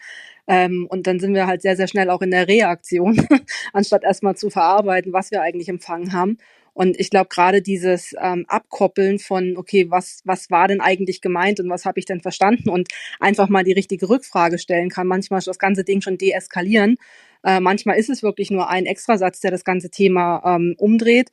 Ähm, 0.48 0.88
und 0.90 1.08
dann 1.08 1.20
sind 1.20 1.34
wir 1.34 1.48
halt 1.48 1.62
sehr, 1.62 1.76
sehr 1.76 1.88
schnell 1.88 2.10
auch 2.10 2.22
in 2.22 2.32
der 2.32 2.48
Reaktion, 2.48 3.20
anstatt 3.74 4.04
erstmal 4.04 4.36
zu 4.36 4.50
verarbeiten, 4.50 5.12
was 5.12 5.32
wir 5.32 5.42
eigentlich 5.42 5.70
empfangen 5.70 6.14
haben. 6.14 6.38
Und 6.74 7.00
ich 7.00 7.10
glaube, 7.10 7.28
gerade 7.30 7.62
dieses 7.62 8.14
ähm, 8.22 8.46
Abkoppeln 8.48 9.20
von, 9.20 9.58
okay, 9.58 9.88
was, 9.90 10.22
was 10.24 10.50
war 10.50 10.68
denn 10.68 10.82
eigentlich 10.82 11.20
gemeint 11.20 11.60
und 11.60 11.70
was 11.70 11.84
habe 11.84 12.00
ich 12.00 12.06
denn 12.06 12.22
verstanden 12.22 12.70
und 12.70 12.88
einfach 13.20 13.50
mal 13.50 13.64
die 13.64 13.74
richtige 13.74 14.08
Rückfrage 14.08 14.58
stellen 14.60 14.90
kann, 14.90 15.08
manchmal 15.08 15.42
das 15.42 15.60
ganze 15.60 15.84
Ding 15.84 16.00
schon 16.02 16.18
deeskalieren. 16.18 16.96
Äh, 17.44 17.60
manchmal 17.60 17.98
ist 17.98 18.10
es 18.10 18.24
wirklich 18.24 18.52
nur 18.52 18.70
ein 18.70 18.86
Extrasatz, 18.86 19.40
der 19.42 19.52
das 19.52 19.66
ganze 19.66 19.90
Thema 19.90 20.42
ähm, 20.46 20.76
umdreht. 20.78 21.32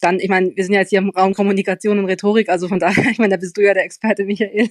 Dann, 0.00 0.20
ich 0.20 0.28
meine, 0.28 0.54
wir 0.54 0.64
sind 0.64 0.74
ja 0.74 0.80
jetzt 0.80 0.90
hier 0.90 1.00
im 1.00 1.10
Raum 1.10 1.34
Kommunikation 1.34 1.98
und 1.98 2.06
Rhetorik, 2.06 2.48
also 2.48 2.68
von 2.68 2.78
daher, 2.78 3.04
ich 3.10 3.18
meine, 3.18 3.34
da 3.34 3.40
bist 3.40 3.56
du 3.56 3.62
ja 3.62 3.74
der 3.74 3.84
Experte, 3.84 4.24
Michael. 4.24 4.70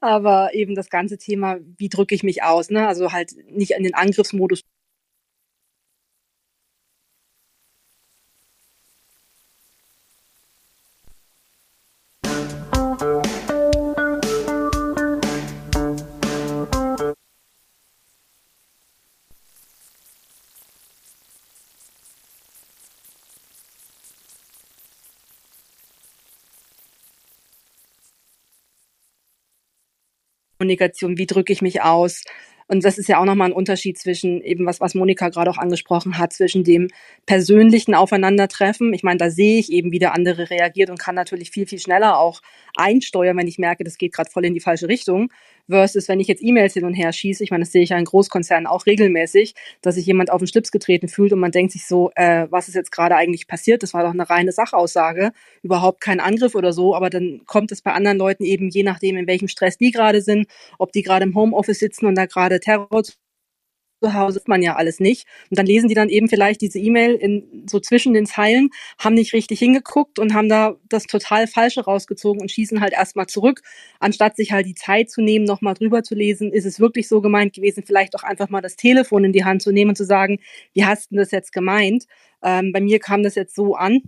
Aber 0.00 0.54
eben 0.54 0.74
das 0.74 0.88
ganze 0.90 1.18
Thema, 1.18 1.58
wie 1.76 1.88
drücke 1.88 2.14
ich 2.14 2.22
mich 2.22 2.42
aus, 2.42 2.70
ne? 2.70 2.86
Also 2.88 3.12
halt 3.12 3.32
nicht 3.50 3.72
in 3.72 3.84
den 3.84 3.94
Angriffsmodus 3.94 4.64
Kommunikation, 30.62 31.18
wie 31.18 31.26
drücke 31.26 31.52
ich 31.52 31.60
mich 31.60 31.82
aus? 31.82 32.22
Und 32.72 32.86
das 32.86 32.96
ist 32.96 33.06
ja 33.06 33.20
auch 33.20 33.26
nochmal 33.26 33.50
ein 33.50 33.52
Unterschied 33.52 33.98
zwischen 33.98 34.40
eben 34.40 34.64
was, 34.64 34.80
was 34.80 34.94
Monika 34.94 35.28
gerade 35.28 35.50
auch 35.50 35.58
angesprochen 35.58 36.16
hat, 36.16 36.32
zwischen 36.32 36.64
dem 36.64 36.88
persönlichen 37.26 37.94
Aufeinandertreffen. 37.94 38.94
Ich 38.94 39.02
meine, 39.02 39.18
da 39.18 39.28
sehe 39.30 39.58
ich 39.58 39.70
eben, 39.70 39.92
wie 39.92 39.98
der 39.98 40.14
andere 40.14 40.48
reagiert 40.48 40.88
und 40.88 40.98
kann 40.98 41.14
natürlich 41.14 41.50
viel, 41.50 41.66
viel 41.66 41.78
schneller 41.78 42.18
auch 42.18 42.40
einsteuern, 42.74 43.36
wenn 43.36 43.46
ich 43.46 43.58
merke, 43.58 43.84
das 43.84 43.98
geht 43.98 44.14
gerade 44.14 44.30
voll 44.30 44.46
in 44.46 44.54
die 44.54 44.60
falsche 44.60 44.88
Richtung 44.88 45.28
versus 45.68 46.08
wenn 46.08 46.20
ich 46.20 46.28
jetzt 46.28 46.42
E-Mails 46.42 46.74
hin 46.74 46.84
und 46.84 46.94
her 46.94 47.12
schieße, 47.12 47.42
ich 47.44 47.50
meine, 47.50 47.64
das 47.64 47.72
sehe 47.72 47.82
ich 47.82 47.90
ja 47.90 47.98
in 47.98 48.04
Großkonzernen 48.04 48.66
auch 48.66 48.86
regelmäßig, 48.86 49.54
dass 49.80 49.94
sich 49.94 50.06
jemand 50.06 50.30
auf 50.30 50.38
den 50.40 50.46
Schlips 50.46 50.70
getreten 50.70 51.08
fühlt 51.08 51.32
und 51.32 51.40
man 51.40 51.50
denkt 51.50 51.72
sich 51.72 51.86
so, 51.86 52.10
äh, 52.14 52.46
was 52.50 52.68
ist 52.68 52.74
jetzt 52.74 52.92
gerade 52.92 53.16
eigentlich 53.16 53.46
passiert? 53.46 53.82
Das 53.82 53.94
war 53.94 54.02
doch 54.02 54.12
eine 54.12 54.28
reine 54.28 54.52
Sachaussage, 54.52 55.32
überhaupt 55.62 56.00
kein 56.00 56.20
Angriff 56.20 56.54
oder 56.54 56.72
so, 56.72 56.94
aber 56.94 57.10
dann 57.10 57.42
kommt 57.46 57.72
es 57.72 57.82
bei 57.82 57.92
anderen 57.92 58.18
Leuten 58.18 58.44
eben, 58.44 58.68
je 58.68 58.82
nachdem, 58.82 59.16
in 59.16 59.26
welchem 59.26 59.48
Stress 59.48 59.78
die 59.78 59.90
gerade 59.90 60.20
sind, 60.20 60.46
ob 60.78 60.92
die 60.92 61.02
gerade 61.02 61.24
im 61.24 61.34
Homeoffice 61.34 61.78
sitzen 61.78 62.06
und 62.06 62.14
da 62.14 62.26
gerade 62.26 62.60
Terror 62.62 63.02
zu 63.04 63.12
Hause 64.04 64.38
ist 64.38 64.48
man 64.48 64.62
ja 64.62 64.74
alles 64.76 65.00
nicht. 65.00 65.26
Und 65.50 65.58
dann 65.58 65.66
lesen 65.66 65.88
die 65.88 65.94
dann 65.94 66.08
eben 66.08 66.28
vielleicht 66.28 66.60
diese 66.60 66.78
E-Mail 66.78 67.14
in 67.14 67.66
so 67.68 67.78
zwischen 67.80 68.14
den 68.14 68.26
Zeilen, 68.26 68.70
haben 68.98 69.14
nicht 69.14 69.32
richtig 69.32 69.58
hingeguckt 69.60 70.18
und 70.18 70.34
haben 70.34 70.48
da 70.48 70.76
das 70.88 71.04
total 71.04 71.46
Falsche 71.46 71.84
rausgezogen 71.84 72.40
und 72.40 72.50
schießen 72.50 72.80
halt 72.80 72.92
erstmal 72.92 73.26
zurück, 73.26 73.60
anstatt 74.00 74.36
sich 74.36 74.52
halt 74.52 74.66
die 74.66 74.74
Zeit 74.74 75.10
zu 75.10 75.20
nehmen, 75.22 75.44
nochmal 75.44 75.74
drüber 75.74 76.02
zu 76.02 76.14
lesen, 76.14 76.52
ist 76.52 76.66
es 76.66 76.80
wirklich 76.80 77.08
so 77.08 77.20
gemeint 77.20 77.52
gewesen, 77.54 77.84
vielleicht 77.86 78.16
auch 78.16 78.24
einfach 78.24 78.48
mal 78.48 78.60
das 78.60 78.76
Telefon 78.76 79.24
in 79.24 79.32
die 79.32 79.44
Hand 79.44 79.62
zu 79.62 79.72
nehmen 79.72 79.90
und 79.90 79.96
zu 79.96 80.04
sagen, 80.04 80.38
wie 80.72 80.84
hast 80.84 81.12
du 81.12 81.16
das 81.16 81.30
jetzt 81.30 81.52
gemeint? 81.52 82.06
Ähm, 82.42 82.72
bei 82.72 82.80
mir 82.80 82.98
kam 82.98 83.22
das 83.22 83.34
jetzt 83.36 83.54
so 83.54 83.74
an 83.76 84.00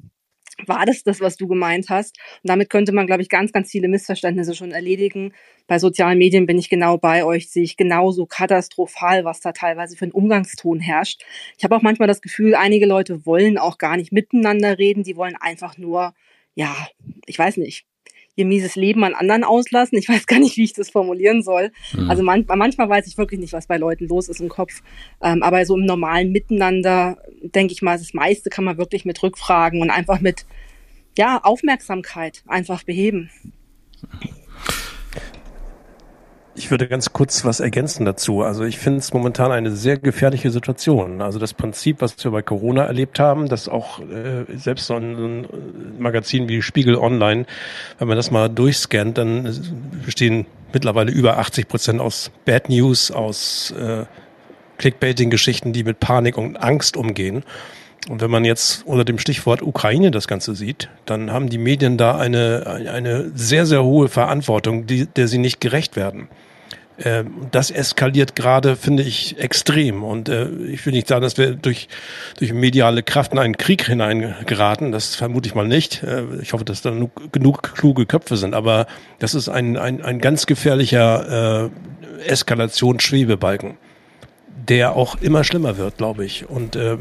war 0.67 0.87
das 0.87 1.03
das, 1.03 1.21
was 1.21 1.37
du 1.37 1.47
gemeint 1.47 1.89
hast? 1.89 2.17
Und 2.43 2.49
damit 2.49 2.71
könnte 2.71 2.93
man, 2.93 3.07
glaube 3.07 3.23
ich, 3.23 3.29
ganz, 3.29 3.53
ganz 3.53 3.71
viele 3.71 3.89
Missverständnisse 3.89 4.55
schon 4.55 4.73
erledigen. 4.73 5.33
Bei 5.67 5.79
sozialen 5.79 6.19
Medien 6.19 6.47
bin 6.47 6.59
ich 6.59 6.69
genau 6.69 6.99
bei 6.99 7.25
euch, 7.25 7.51
sehe 7.51 7.63
ich 7.63 7.77
genauso 7.77 8.27
katastrophal, 8.27 9.25
was 9.25 9.41
da 9.41 9.53
teilweise 9.53 9.97
für 9.97 10.07
ein 10.07 10.13
Umgangston 10.13 10.81
herrscht. 10.81 11.23
Ich 11.59 11.65
habe 11.65 11.77
auch 11.77 11.83
manchmal 11.83 12.09
das 12.09 12.21
Gefühl, 12.21 12.55
einige 12.55 12.87
Leute 12.87 13.25
wollen 13.27 13.59
auch 13.59 13.79
gar 13.79 13.97
nicht 13.97 14.13
miteinander 14.13 14.79
reden, 14.79 15.03
die 15.03 15.17
wollen 15.17 15.37
einfach 15.37 15.79
nur, 15.79 16.15
ja, 16.55 16.75
ich 17.27 17.39
weiß 17.39 17.57
nicht, 17.57 17.87
ihr 18.37 18.45
mieses 18.45 18.75
Leben 18.77 19.05
an 19.05 19.15
anderen 19.15 19.45
auslassen. 19.45 19.99
Ich 19.99 20.09
weiß 20.11 20.27
gar 20.27 20.39
nicht, 20.39 20.57
wie 20.57 20.65
ich 20.65 20.73
das 20.73 20.91
formulieren 20.91 21.43
soll. 21.43 21.71
Mhm. 21.93 22.11
Also 22.11 22.23
man, 22.23 22.45
manchmal 22.55 22.89
weiß 22.89 23.07
ich 23.07 23.19
wirklich 23.19 23.41
nicht, 23.41 23.53
was 23.53 23.67
bei 23.67 23.77
Leuten 23.77 24.09
los 24.09 24.29
ist 24.29 24.41
im 24.41 24.49
Kopf. 24.49 24.83
Ähm, 25.23 25.43
aber 25.43 25.65
so 25.67 25.77
im 25.77 25.85
normalen 25.85 26.33
Miteinander, 26.33 27.19
denke 27.43 27.73
ich 27.73 27.83
mal, 27.83 27.99
das 27.99 28.15
meiste 28.15 28.51
kann 28.51 28.65
man 28.65 28.79
wirklich 28.79 29.05
mit 29.05 29.23
Rückfragen 29.23 29.81
und 29.81 29.91
einfach 29.91 30.21
mit 30.21 30.47
ja, 31.17 31.41
Aufmerksamkeit 31.43 32.43
einfach 32.47 32.83
beheben. 32.83 33.31
Ich 36.57 36.71
würde 36.71 36.87
ganz 36.87 37.13
kurz 37.13 37.45
was 37.45 37.59
ergänzen 37.59 38.05
dazu. 38.05 38.43
Also 38.43 38.65
ich 38.65 38.79
finde 38.79 39.01
es 39.01 39.13
momentan 39.13 39.51
eine 39.51 39.73
sehr 39.73 39.97
gefährliche 39.97 40.51
Situation. 40.53 41.21
Also 41.21 41.41
das 41.41 41.53
Prinzip, 41.53 42.01
was 42.01 42.23
wir 42.23 42.31
bei 42.31 42.43
Corona 42.43 42.85
erlebt 42.85 43.19
haben, 43.19 43.49
dass 43.49 43.69
auch 43.69 43.99
äh, 44.01 44.45
selbst 44.57 44.87
so 44.87 44.95
ein, 44.95 45.17
so 45.17 45.25
ein 45.25 45.47
Magazin 45.99 46.49
wie 46.49 46.63
Spiegel 46.63 46.97
Online, 46.97 47.47
wenn 47.99 48.07
man 48.07 48.17
das 48.17 48.31
mal 48.31 48.49
durchscannt, 48.49 49.19
dann 49.19 49.45
bestehen 50.05 50.47
mittlerweile 50.73 51.11
über 51.11 51.39
80 51.39 51.67
Prozent 51.67 52.01
aus 52.01 52.31
Bad 52.45 52.69
News, 52.69 53.11
aus 53.11 53.73
äh, 53.73 54.05
Clickbaiting-Geschichten, 54.79 55.73
die 55.73 55.83
mit 55.83 55.99
Panik 55.99 56.39
und 56.39 56.57
Angst 56.57 56.97
umgehen. 56.97 57.43
Und 58.09 58.21
wenn 58.21 58.31
man 58.31 58.45
jetzt 58.45 58.87
unter 58.87 59.05
dem 59.05 59.19
Stichwort 59.19 59.63
Ukraine 59.63 60.11
das 60.11 60.29
Ganze 60.29 60.55
sieht, 60.55 60.91
dann 61.07 61.33
haben 61.33 61.49
die 61.49 61.59
Medien 61.59 61.97
da 61.97 62.19
eine, 62.19 62.91
eine 62.93 63.31
sehr, 63.35 63.65
sehr 63.65 63.83
hohe 63.83 64.09
Verantwortung, 64.09 64.87
die, 64.87 65.07
der 65.07 65.27
sie 65.27 65.39
nicht 65.39 65.61
gerecht 65.61 65.97
werden. 65.97 66.29
Ähm, 67.03 67.49
das 67.51 67.71
eskaliert 67.71 68.37
gerade, 68.37 68.77
finde 68.77 69.03
ich, 69.03 69.39
extrem. 69.39 70.05
Und 70.05 70.29
äh, 70.29 70.49
ich 70.49 70.85
will 70.87 70.93
nicht 70.93 71.09
sagen, 71.09 71.23
dass 71.23 71.39
wir 71.39 71.55
durch, 71.55 71.89
durch 72.39 72.53
mediale 72.53 73.03
Kraft 73.03 73.33
in 73.33 73.39
einen 73.39 73.57
Krieg 73.57 73.87
hineingeraten. 73.87 74.93
Das 74.93 75.17
vermute 75.17 75.49
ich 75.49 75.55
mal 75.55 75.67
nicht. 75.67 76.03
Äh, 76.03 76.25
ich 76.41 76.53
hoffe, 76.53 76.65
dass 76.65 76.83
da 76.83 76.91
genug, 76.91 77.33
genug 77.33 77.75
kluge 77.75 78.07
Köpfe 78.07 78.37
sind. 78.37 78.55
Aber 78.55 78.87
das 79.19 79.35
ist 79.35 79.49
ein, 79.49 79.77
ein, 79.77 80.03
ein 80.03 80.21
ganz 80.21 80.47
gefährlicher 80.47 81.71
äh, 82.21 82.29
Eskalationsschwebebalken, 82.29 83.77
der 84.69 84.95
auch 84.95 85.17
immer 85.17 85.43
schlimmer 85.43 85.77
wird, 85.77 85.97
glaube 85.97 86.25
ich. 86.25 86.49
Und 86.49 86.77
äh, 86.77 86.97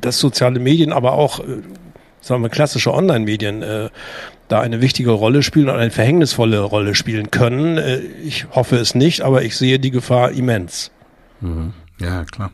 dass 0.00 0.18
soziale 0.18 0.60
Medien, 0.60 0.92
aber 0.92 1.12
auch, 1.12 1.40
äh, 1.40 1.62
sagen 2.20 2.42
wir, 2.42 2.48
klassische 2.48 2.92
Online-Medien 2.92 3.62
äh, 3.62 3.90
da 4.48 4.60
eine 4.60 4.80
wichtige 4.80 5.10
Rolle 5.10 5.42
spielen 5.42 5.68
und 5.68 5.76
eine 5.76 5.90
verhängnisvolle 5.90 6.60
Rolle 6.60 6.94
spielen 6.94 7.30
können. 7.30 7.78
Äh, 7.78 7.98
ich 7.98 8.46
hoffe 8.50 8.76
es 8.76 8.94
nicht, 8.94 9.22
aber 9.22 9.42
ich 9.42 9.56
sehe 9.56 9.78
die 9.78 9.90
Gefahr 9.90 10.32
immens. 10.32 10.90
Mhm. 11.40 11.72
Ja, 12.00 12.24
klar. 12.24 12.52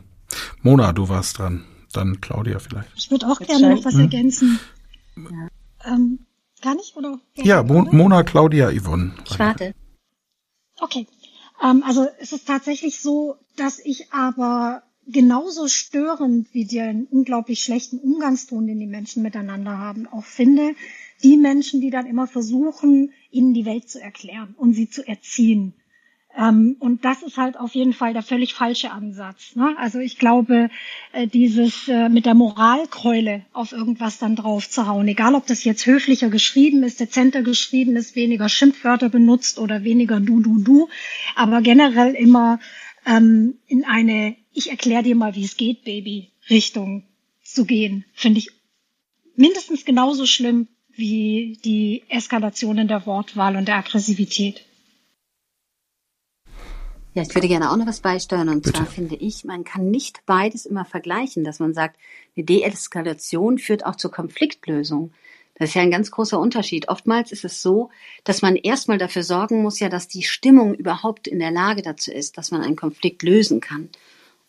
Mona, 0.61 0.93
du 0.93 1.09
warst 1.09 1.39
dran. 1.39 1.65
Dann 1.93 2.21
Claudia 2.21 2.59
vielleicht. 2.59 2.89
Ich 2.95 3.09
würde 3.09 3.27
auch 3.27 3.39
gerne 3.39 3.73
noch 3.73 3.85
was 3.85 3.93
hm? 3.93 4.01
ergänzen. 4.01 4.59
Ja. 5.15 5.47
Ähm, 5.85 6.19
gar 6.61 6.75
nicht, 6.75 6.95
oder? 6.95 7.19
Ja, 7.35 7.63
Mo 7.63 7.87
Mona, 7.91 8.23
Claudia, 8.23 8.69
Yvonne. 8.71 9.13
Ich 9.25 9.39
warte. 9.39 9.73
Okay. 10.79 11.07
Ähm, 11.63 11.83
also 11.87 12.07
es 12.19 12.33
ist 12.33 12.47
tatsächlich 12.47 13.01
so, 13.01 13.37
dass 13.55 13.79
ich 13.79 14.11
aber 14.11 14.83
genauso 15.07 15.67
störend 15.67 16.53
wie 16.53 16.65
den 16.65 17.07
unglaublich 17.09 17.61
schlechten 17.61 17.97
Umgangston, 17.97 18.67
den 18.67 18.79
die 18.79 18.87
Menschen 18.87 19.23
miteinander 19.23 19.77
haben, 19.77 20.07
auch 20.07 20.25
finde, 20.25 20.75
die 21.23 21.37
Menschen, 21.37 21.81
die 21.81 21.89
dann 21.89 22.05
immer 22.05 22.27
versuchen, 22.27 23.11
ihnen 23.31 23.53
die 23.53 23.65
Welt 23.65 23.89
zu 23.89 24.01
erklären 24.01 24.53
und 24.57 24.73
sie 24.73 24.89
zu 24.89 25.07
erziehen. 25.07 25.73
Ähm, 26.37 26.75
und 26.79 27.03
das 27.03 27.23
ist 27.23 27.37
halt 27.37 27.59
auf 27.59 27.73
jeden 27.73 27.93
Fall 27.93 28.13
der 28.13 28.21
völlig 28.21 28.53
falsche 28.53 28.91
Ansatz. 28.91 29.55
Ne? 29.55 29.75
Also 29.79 29.97
ich 29.99 30.19
glaube, 30.19 30.69
äh, 31.11 31.25
dieses 31.25 31.87
äh, 31.87 32.09
mit 32.09 32.27
der 32.27 32.35
Moralkeule 32.35 33.43
auf 33.53 33.71
irgendwas 33.71 34.19
dann 34.19 34.35
drauf 34.35 34.69
zu 34.69 34.85
hauen, 34.85 35.07
egal 35.07 35.33
ob 35.33 35.47
das 35.47 35.63
jetzt 35.63 35.87
höflicher 35.87 36.29
geschrieben 36.29 36.83
ist, 36.83 36.99
dezenter 36.99 37.41
geschrieben 37.41 37.95
ist, 37.95 38.15
weniger 38.15 38.49
Schimpfwörter 38.49 39.09
benutzt 39.09 39.57
oder 39.57 39.83
weniger 39.83 40.19
du, 40.19 40.39
du, 40.41 40.59
du, 40.59 40.89
aber 41.35 41.61
generell 41.61 42.13
immer 42.13 42.59
ähm, 43.07 43.55
in 43.67 43.85
eine 43.85 44.35
Ich 44.53 44.69
erkläre 44.69 45.03
dir 45.03 45.15
mal, 45.15 45.35
wie 45.35 45.45
es 45.45 45.57
geht, 45.57 45.83
Baby 45.83 46.31
Richtung 46.49 47.03
zu 47.43 47.65
gehen, 47.65 48.05
finde 48.13 48.39
ich 48.39 48.51
mindestens 49.35 49.85
genauso 49.85 50.25
schlimm 50.25 50.67
wie 50.89 51.57
die 51.63 52.03
Eskalation 52.09 52.79
in 52.79 52.87
der 52.87 53.05
Wortwahl 53.05 53.55
und 53.55 53.67
der 53.67 53.77
Aggressivität. 53.77 54.65
Ja, 57.13 57.23
ich 57.23 57.33
würde 57.33 57.47
gerne 57.47 57.71
auch 57.71 57.77
noch 57.77 57.87
was 57.87 58.01
beisteuern. 58.01 58.49
Und 58.49 58.63
Bitte. 58.63 58.77
zwar 58.77 58.85
finde 58.85 59.15
ich, 59.15 59.43
man 59.43 59.63
kann 59.63 59.89
nicht 59.89 60.25
beides 60.25 60.65
immer 60.65 60.85
vergleichen, 60.85 61.43
dass 61.43 61.59
man 61.59 61.73
sagt, 61.73 61.97
eine 62.35 62.45
Deeskalation 62.45 63.57
führt 63.57 63.85
auch 63.85 63.95
zur 63.95 64.11
Konfliktlösung. 64.11 65.11
Das 65.59 65.69
ist 65.69 65.75
ja 65.75 65.81
ein 65.81 65.91
ganz 65.91 66.11
großer 66.11 66.39
Unterschied. 66.39 66.87
Oftmals 66.87 67.31
ist 67.31 67.43
es 67.43 67.61
so, 67.61 67.89
dass 68.23 68.41
man 68.41 68.55
erstmal 68.55 68.97
dafür 68.97 69.23
sorgen 69.23 69.63
muss, 69.63 69.79
ja, 69.79 69.89
dass 69.89 70.07
die 70.07 70.23
Stimmung 70.23 70.75
überhaupt 70.75 71.27
in 71.27 71.39
der 71.39 71.51
Lage 71.51 71.81
dazu 71.81 72.11
ist, 72.11 72.37
dass 72.37 72.51
man 72.51 72.61
einen 72.61 72.75
Konflikt 72.75 73.23
lösen 73.23 73.59
kann. 73.59 73.89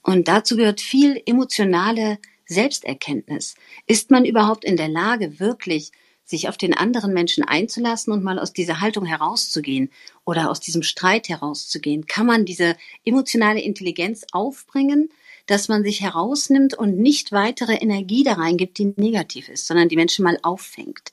Und 0.02 0.28
dazu 0.28 0.56
gehört 0.56 0.80
viel 0.80 1.20
emotionale 1.24 2.18
Selbsterkenntnis. 2.46 3.54
Ist 3.86 4.10
man 4.10 4.24
überhaupt 4.24 4.64
in 4.64 4.76
der 4.76 4.88
Lage, 4.88 5.40
wirklich 5.40 5.92
sich 6.28 6.48
auf 6.48 6.58
den 6.58 6.74
anderen 6.74 7.14
Menschen 7.14 7.42
einzulassen 7.42 8.12
und 8.12 8.22
mal 8.22 8.38
aus 8.38 8.52
dieser 8.52 8.80
Haltung 8.80 9.06
herauszugehen 9.06 9.90
oder 10.26 10.50
aus 10.50 10.60
diesem 10.60 10.82
Streit 10.82 11.28
herauszugehen? 11.28 12.06
Kann 12.06 12.26
man 12.26 12.44
diese 12.44 12.76
emotionale 13.04 13.62
Intelligenz 13.62 14.26
aufbringen, 14.32 15.08
dass 15.46 15.68
man 15.68 15.82
sich 15.82 16.02
herausnimmt 16.02 16.74
und 16.74 16.98
nicht 16.98 17.32
weitere 17.32 17.76
Energie 17.76 18.24
da 18.24 18.34
reingibt, 18.34 18.76
die 18.76 18.92
negativ 18.96 19.48
ist, 19.48 19.66
sondern 19.66 19.88
die 19.88 19.96
Menschen 19.96 20.22
mal 20.22 20.38
auffängt? 20.42 21.12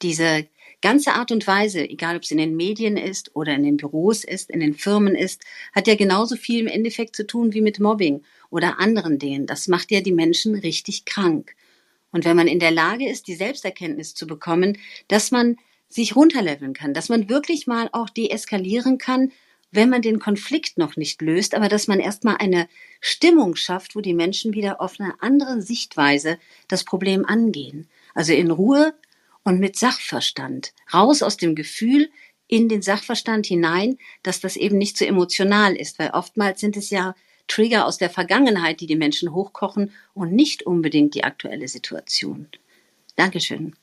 Diese 0.00 0.46
ganze 0.80 1.12
Art 1.12 1.32
und 1.32 1.46
Weise, 1.46 1.80
egal 1.80 2.16
ob 2.16 2.22
es 2.22 2.30
in 2.30 2.38
den 2.38 2.56
Medien 2.56 2.96
ist 2.96 3.36
oder 3.36 3.54
in 3.54 3.62
den 3.62 3.76
Büros 3.76 4.24
ist, 4.24 4.50
in 4.50 4.60
den 4.60 4.74
Firmen 4.74 5.14
ist, 5.14 5.42
hat 5.74 5.86
ja 5.86 5.96
genauso 5.96 6.36
viel 6.36 6.60
im 6.60 6.66
Endeffekt 6.66 7.14
zu 7.14 7.26
tun 7.26 7.52
wie 7.52 7.60
mit 7.60 7.78
Mobbing 7.78 8.22
oder 8.48 8.78
anderen 8.80 9.18
Dingen. 9.18 9.46
Das 9.46 9.68
macht 9.68 9.90
ja 9.90 10.00
die 10.00 10.12
Menschen 10.12 10.54
richtig 10.54 11.04
krank. 11.04 11.54
Und 12.16 12.24
wenn 12.24 12.36
man 12.36 12.48
in 12.48 12.60
der 12.60 12.70
Lage 12.70 13.06
ist, 13.06 13.28
die 13.28 13.34
Selbsterkenntnis 13.34 14.14
zu 14.14 14.26
bekommen, 14.26 14.78
dass 15.06 15.32
man 15.32 15.58
sich 15.90 16.16
runterleveln 16.16 16.72
kann, 16.72 16.94
dass 16.94 17.10
man 17.10 17.28
wirklich 17.28 17.66
mal 17.66 17.90
auch 17.92 18.08
deeskalieren 18.08 18.96
kann, 18.96 19.32
wenn 19.70 19.90
man 19.90 20.00
den 20.00 20.18
Konflikt 20.18 20.78
noch 20.78 20.96
nicht 20.96 21.20
löst, 21.20 21.54
aber 21.54 21.68
dass 21.68 21.88
man 21.88 22.00
erstmal 22.00 22.38
eine 22.38 22.68
Stimmung 23.02 23.54
schafft, 23.54 23.94
wo 23.94 24.00
die 24.00 24.14
Menschen 24.14 24.54
wieder 24.54 24.80
auf 24.80 24.98
eine 24.98 25.20
andere 25.20 25.60
Sichtweise 25.60 26.38
das 26.68 26.84
Problem 26.84 27.26
angehen. 27.26 27.86
Also 28.14 28.32
in 28.32 28.50
Ruhe 28.50 28.94
und 29.44 29.60
mit 29.60 29.76
Sachverstand. 29.76 30.72
Raus 30.94 31.22
aus 31.22 31.36
dem 31.36 31.54
Gefühl 31.54 32.08
in 32.48 32.70
den 32.70 32.80
Sachverstand 32.80 33.44
hinein, 33.44 33.98
dass 34.22 34.40
das 34.40 34.56
eben 34.56 34.78
nicht 34.78 34.96
so 34.96 35.04
emotional 35.04 35.76
ist, 35.76 35.98
weil 35.98 36.12
oftmals 36.12 36.60
sind 36.60 36.78
es 36.78 36.88
ja 36.88 37.14
Trigger 37.48 37.86
aus 37.86 37.98
der 37.98 38.10
Vergangenheit, 38.10 38.80
die 38.80 38.86
die 38.86 38.96
Menschen 38.96 39.32
hochkochen 39.32 39.92
und 40.14 40.32
nicht 40.32 40.64
unbedingt 40.64 41.14
die 41.14 41.24
aktuelle 41.24 41.68
Situation. 41.68 42.48
Dankeschön. 43.16 43.74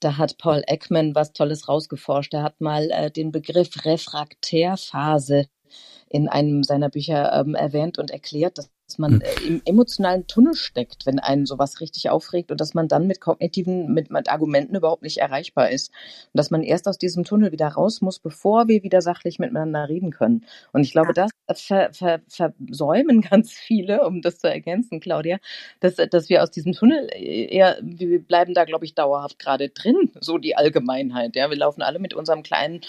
Da 0.00 0.16
hat 0.16 0.38
Paul 0.38 0.62
Ekman 0.66 1.14
was 1.14 1.32
Tolles 1.32 1.68
rausgeforscht. 1.68 2.32
Er 2.34 2.42
hat 2.42 2.60
mal 2.60 2.90
äh, 2.90 3.10
den 3.10 3.32
Begriff 3.32 3.84
Refraktärphase 3.84 5.48
in 6.08 6.28
einem 6.28 6.62
seiner 6.62 6.88
Bücher 6.88 7.32
ähm, 7.32 7.54
erwähnt 7.54 7.98
und 7.98 8.10
erklärt, 8.10 8.58
dass 8.88 8.98
man 8.98 9.20
äh, 9.20 9.30
im 9.46 9.60
emotionalen 9.66 10.26
Tunnel 10.26 10.54
steckt, 10.54 11.04
wenn 11.04 11.18
einen 11.18 11.44
sowas 11.44 11.80
richtig 11.80 12.08
aufregt 12.08 12.50
und 12.50 12.58
dass 12.58 12.72
man 12.72 12.88
dann 12.88 13.06
mit 13.06 13.20
kognitiven, 13.20 13.92
mit, 13.92 14.10
mit 14.10 14.30
Argumenten 14.30 14.74
überhaupt 14.74 15.02
nicht 15.02 15.18
erreichbar 15.18 15.70
ist. 15.70 15.90
Und 16.32 16.38
dass 16.38 16.50
man 16.50 16.62
erst 16.62 16.88
aus 16.88 16.96
diesem 16.96 17.24
Tunnel 17.24 17.52
wieder 17.52 17.68
raus 17.68 18.00
muss, 18.00 18.18
bevor 18.18 18.66
wir 18.66 18.82
wieder 18.82 19.02
sachlich 19.02 19.38
miteinander 19.38 19.88
reden 19.90 20.10
können. 20.10 20.46
Und 20.72 20.84
ich 20.84 20.92
glaube, 20.92 21.12
das 21.12 21.30
ver, 21.52 21.90
ver, 21.92 22.20
versäumen 22.28 23.20
ganz 23.30 23.52
viele, 23.52 24.06
um 24.06 24.22
das 24.22 24.38
zu 24.38 24.48
ergänzen, 24.48 25.00
Claudia, 25.00 25.38
dass, 25.80 25.96
dass 25.96 26.30
wir 26.30 26.42
aus 26.42 26.50
diesem 26.50 26.72
Tunnel 26.72 27.08
eher, 27.14 27.76
wir 27.82 28.22
bleiben 28.22 28.54
da, 28.54 28.64
glaube 28.64 28.86
ich, 28.86 28.94
dauerhaft 28.94 29.38
gerade 29.38 29.68
drin, 29.68 30.12
so 30.18 30.38
die 30.38 30.56
Allgemeinheit. 30.56 31.36
Ja, 31.36 31.50
wir 31.50 31.58
laufen 31.58 31.82
alle 31.82 31.98
mit 31.98 32.14
unserem 32.14 32.42
kleinen 32.42 32.80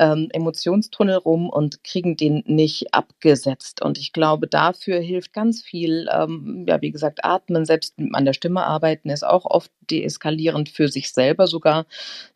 ähm, 0.00 0.28
Emotionstunnel 0.32 1.16
rum 1.16 1.48
und 1.48 1.84
kriegen 1.84 2.16
den 2.16 2.42
nicht 2.46 2.92
abgesetzt. 2.92 3.82
Und 3.82 3.98
ich 3.98 4.12
glaube, 4.12 4.48
dafür 4.48 4.98
hilft 4.98 5.32
ganz 5.32 5.43
ganz 5.44 5.62
viel, 5.62 6.08
ähm, 6.10 6.64
ja, 6.66 6.80
wie 6.80 6.90
gesagt, 6.90 7.24
atmen, 7.24 7.66
selbst 7.66 7.94
an 8.12 8.24
der 8.24 8.32
Stimme 8.32 8.64
arbeiten 8.64 9.10
ist 9.10 9.24
auch 9.24 9.44
oft 9.44 9.70
deeskalierend 9.90 10.68
für 10.68 10.88
sich 10.88 11.12
selber 11.12 11.46
sogar. 11.46 11.86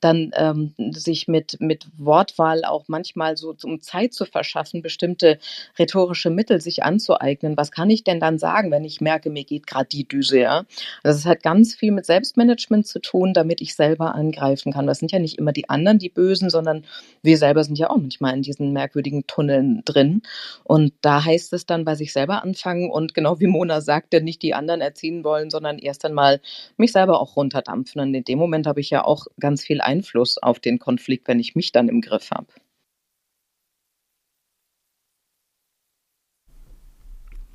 Dann 0.00 0.32
ähm, 0.34 0.74
sich 0.92 1.28
mit, 1.28 1.60
mit 1.60 1.86
Wortwahl 1.96 2.64
auch 2.64 2.84
manchmal 2.88 3.36
so, 3.36 3.54
um 3.64 3.80
Zeit 3.80 4.14
zu 4.14 4.24
verschaffen, 4.24 4.82
bestimmte 4.82 5.38
rhetorische 5.78 6.30
Mittel 6.30 6.60
sich 6.60 6.82
anzueignen. 6.82 7.56
Was 7.56 7.70
kann 7.72 7.90
ich 7.90 8.04
denn 8.04 8.20
dann 8.20 8.38
sagen, 8.38 8.70
wenn 8.70 8.84
ich 8.84 9.00
merke, 9.00 9.30
mir 9.30 9.44
geht 9.44 9.66
gerade 9.66 9.88
die 9.88 10.06
Düse, 10.06 10.40
ja? 10.40 10.64
Das 11.02 11.24
hat 11.26 11.42
ganz 11.42 11.74
viel 11.74 11.92
mit 11.92 12.06
Selbstmanagement 12.06 12.86
zu 12.86 13.00
tun, 13.00 13.34
damit 13.34 13.60
ich 13.60 13.74
selber 13.74 14.14
angreifen 14.14 14.72
kann. 14.72 14.86
Das 14.86 14.98
sind 14.98 15.12
ja 15.12 15.18
nicht 15.18 15.38
immer 15.38 15.52
die 15.52 15.68
anderen, 15.68 15.98
die 15.98 16.08
Bösen, 16.08 16.50
sondern 16.50 16.84
wir 17.22 17.38
selber 17.38 17.64
sind 17.64 17.78
ja 17.78 17.90
auch 17.90 17.96
manchmal 17.96 18.34
in 18.34 18.42
diesen 18.42 18.72
merkwürdigen 18.72 19.26
Tunneln 19.26 19.82
drin. 19.84 20.22
Und 20.64 20.92
da 21.02 21.24
heißt 21.24 21.52
es 21.52 21.66
dann 21.66 21.84
bei 21.84 21.94
sich 21.94 22.12
selber 22.12 22.42
anfangen 22.42 22.90
und 22.90 23.14
genau 23.14 23.40
wie 23.40 23.46
Mona 23.46 23.80
sagte, 23.80 24.20
nicht 24.20 24.42
die 24.42 24.54
anderen 24.54 24.80
erziehen 24.80 25.24
wollen, 25.24 25.50
sondern 25.50 25.78
erst 25.78 26.04
einmal 26.04 26.40
mich 26.76 26.92
selber 26.92 27.20
auch 27.20 27.36
runterdampfen. 27.38 28.00
Und 28.00 28.14
in 28.14 28.24
dem 28.24 28.38
Moment 28.38 28.66
habe 28.66 28.80
ich 28.80 28.90
ja 28.90 29.04
auch 29.04 29.26
ganz 29.38 29.64
viel 29.64 29.80
Einfluss 29.80 30.38
auf 30.38 30.58
den 30.60 30.78
Konflikt, 30.78 31.28
wenn 31.28 31.40
ich 31.40 31.54
mich 31.54 31.72
dann 31.72 31.88
im 31.88 32.00
Griff 32.00 32.30
habe. 32.30 32.48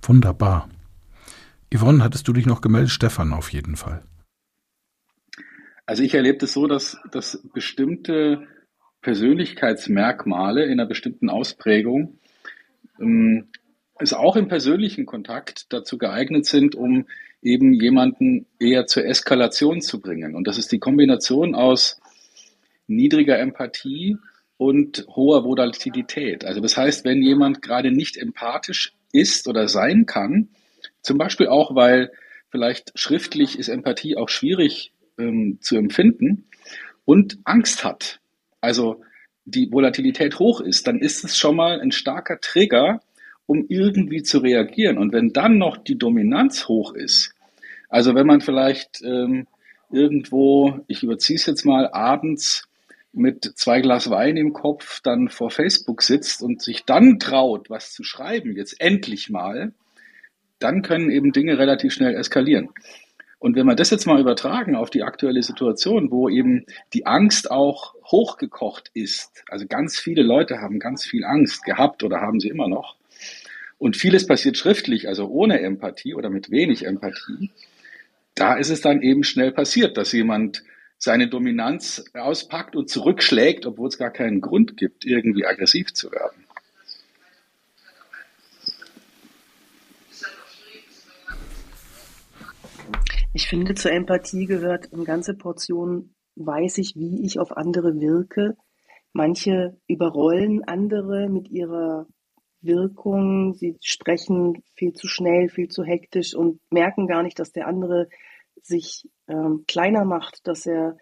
Wunderbar. 0.01 0.69
Yvonne, 1.73 2.03
hattest 2.03 2.27
du 2.27 2.33
dich 2.33 2.45
noch 2.45 2.61
gemeldet? 2.61 2.91
Stefan 2.91 3.33
auf 3.33 3.51
jeden 3.51 3.75
Fall. 3.75 4.03
Also 5.85 6.03
ich 6.03 6.13
erlebe 6.13 6.37
das 6.37 6.53
so, 6.53 6.67
dass, 6.67 6.97
dass 7.11 7.41
bestimmte 7.53 8.47
Persönlichkeitsmerkmale 9.01 10.65
in 10.65 10.79
einer 10.79 10.87
bestimmten 10.87 11.29
Ausprägung 11.29 12.19
ähm, 12.99 13.49
es 13.99 14.13
auch 14.13 14.35
im 14.35 14.47
persönlichen 14.47 15.05
Kontakt 15.05 15.71
dazu 15.71 15.97
geeignet 15.97 16.45
sind, 16.45 16.75
um 16.75 17.05
eben 17.41 17.73
jemanden 17.73 18.47
eher 18.59 18.87
zur 18.87 19.05
Eskalation 19.05 19.81
zu 19.81 19.99
bringen. 19.99 20.35
Und 20.35 20.47
das 20.47 20.57
ist 20.57 20.71
die 20.71 20.79
Kombination 20.79 21.55
aus 21.55 22.01
niedriger 22.87 23.39
Empathie 23.39 24.17
und 24.57 25.05
hoher 25.09 25.43
Volatilität. 25.43 26.45
Also 26.45 26.61
das 26.61 26.77
heißt, 26.77 27.05
wenn 27.05 27.21
jemand 27.21 27.61
gerade 27.61 27.91
nicht 27.91 28.17
empathisch 28.17 28.93
ist 29.11 29.47
oder 29.47 29.67
sein 29.67 30.05
kann, 30.05 30.49
zum 31.01 31.17
Beispiel 31.17 31.47
auch, 31.47 31.75
weil 31.75 32.11
vielleicht 32.49 32.97
schriftlich 32.97 33.59
ist 33.59 33.67
Empathie 33.67 34.15
auch 34.15 34.29
schwierig 34.29 34.93
ähm, 35.17 35.59
zu 35.61 35.75
empfinden 35.75 36.45
und 37.05 37.39
Angst 37.43 37.83
hat, 37.83 38.19
also 38.61 39.01
die 39.45 39.71
Volatilität 39.71 40.39
hoch 40.39 40.61
ist, 40.61 40.87
dann 40.87 40.99
ist 40.99 41.23
es 41.25 41.37
schon 41.37 41.57
mal 41.57 41.81
ein 41.81 41.91
starker 41.91 42.39
Trigger, 42.39 43.01
um 43.53 43.65
irgendwie 43.69 44.23
zu 44.23 44.39
reagieren. 44.39 44.97
Und 44.97 45.13
wenn 45.13 45.31
dann 45.31 45.59
noch 45.59 45.77
die 45.77 45.97
Dominanz 45.97 46.67
hoch 46.67 46.93
ist, 46.93 47.35
also 47.87 48.15
wenn 48.15 48.25
man 48.25 48.41
vielleicht 48.41 49.03
ähm, 49.03 49.45
irgendwo, 49.91 50.79
ich 50.87 51.03
überziehe 51.03 51.37
es 51.37 51.45
jetzt 51.45 51.63
mal, 51.63 51.87
abends 51.87 52.67
mit 53.11 53.43
zwei 53.55 53.81
Glas 53.81 54.09
Wein 54.09 54.37
im 54.37 54.53
Kopf 54.53 55.01
dann 55.01 55.29
vor 55.29 55.51
Facebook 55.51 56.01
sitzt 56.01 56.41
und 56.41 56.63
sich 56.63 56.85
dann 56.85 57.19
traut, 57.19 57.69
was 57.69 57.93
zu 57.93 58.03
schreiben, 58.03 58.55
jetzt 58.55 58.81
endlich 58.81 59.29
mal, 59.29 59.71
dann 60.57 60.81
können 60.81 61.11
eben 61.11 61.31
Dinge 61.31 61.59
relativ 61.59 61.93
schnell 61.93 62.15
eskalieren. 62.15 62.69
Und 63.37 63.55
wenn 63.55 63.67
wir 63.67 63.75
das 63.75 63.91
jetzt 63.91 64.07
mal 64.07 64.19
übertragen 64.19 64.75
auf 64.75 64.89
die 64.89 65.03
aktuelle 65.03 65.43
Situation, 65.43 66.09
wo 66.09 66.27
eben 66.27 66.65
die 66.93 67.05
Angst 67.05 67.51
auch 67.51 67.93
hochgekocht 68.03 68.89
ist, 68.95 69.43
also 69.47 69.67
ganz 69.67 69.99
viele 69.99 70.23
Leute 70.23 70.59
haben 70.59 70.79
ganz 70.79 71.05
viel 71.05 71.23
Angst 71.23 71.65
gehabt 71.65 72.01
oder 72.01 72.19
haben 72.19 72.39
sie 72.39 72.47
immer 72.47 72.67
noch, 72.67 72.95
und 73.83 73.97
vieles 73.97 74.25
passiert 74.25 74.55
schriftlich, 74.55 75.09
also 75.09 75.27
ohne 75.27 75.59
Empathie 75.59 76.13
oder 76.13 76.29
mit 76.29 76.49
wenig 76.49 76.85
Empathie, 76.85 77.51
da 78.33 78.55
ist 78.55 78.69
es 78.69 78.79
dann 78.79 79.01
eben 79.01 79.25
schnell 79.25 79.51
passiert, 79.51 79.97
dass 79.97 80.13
jemand 80.13 80.63
seine 80.97 81.27
Dominanz 81.27 82.05
auspackt 82.13 82.77
und 82.77 82.89
zurückschlägt, 82.89 83.65
obwohl 83.65 83.89
es 83.89 83.97
gar 83.97 84.11
keinen 84.11 84.39
Grund 84.39 84.77
gibt, 84.77 85.03
irgendwie 85.03 85.45
aggressiv 85.45 85.93
zu 85.93 86.09
werden. 86.13 86.45
Ich 93.33 93.49
finde, 93.49 93.75
zur 93.75 93.91
Empathie 93.91 94.45
gehört 94.45 94.93
eine 94.93 95.03
ganze 95.03 95.33
Portion, 95.33 96.15
weiß 96.37 96.77
ich, 96.77 96.95
wie 96.95 97.25
ich 97.25 97.37
auf 97.37 97.51
andere 97.51 97.99
wirke. 97.99 98.55
Manche 99.11 99.75
überrollen 99.87 100.63
andere 100.63 101.27
mit 101.27 101.49
ihrer 101.49 102.07
Wirkung. 102.63 103.53
Sie 103.53 103.77
sprechen 103.81 104.63
viel 104.75 104.93
zu 104.93 105.07
schnell, 105.07 105.49
viel 105.49 105.67
zu 105.67 105.83
hektisch 105.83 106.35
und 106.35 106.59
merken 106.71 107.07
gar 107.07 107.23
nicht, 107.23 107.39
dass 107.39 107.51
der 107.51 107.67
andere 107.67 108.09
sich 108.61 109.07
ähm, 109.27 109.65
kleiner 109.67 110.05
macht, 110.05 110.47
dass 110.47 110.65
er 110.65 110.97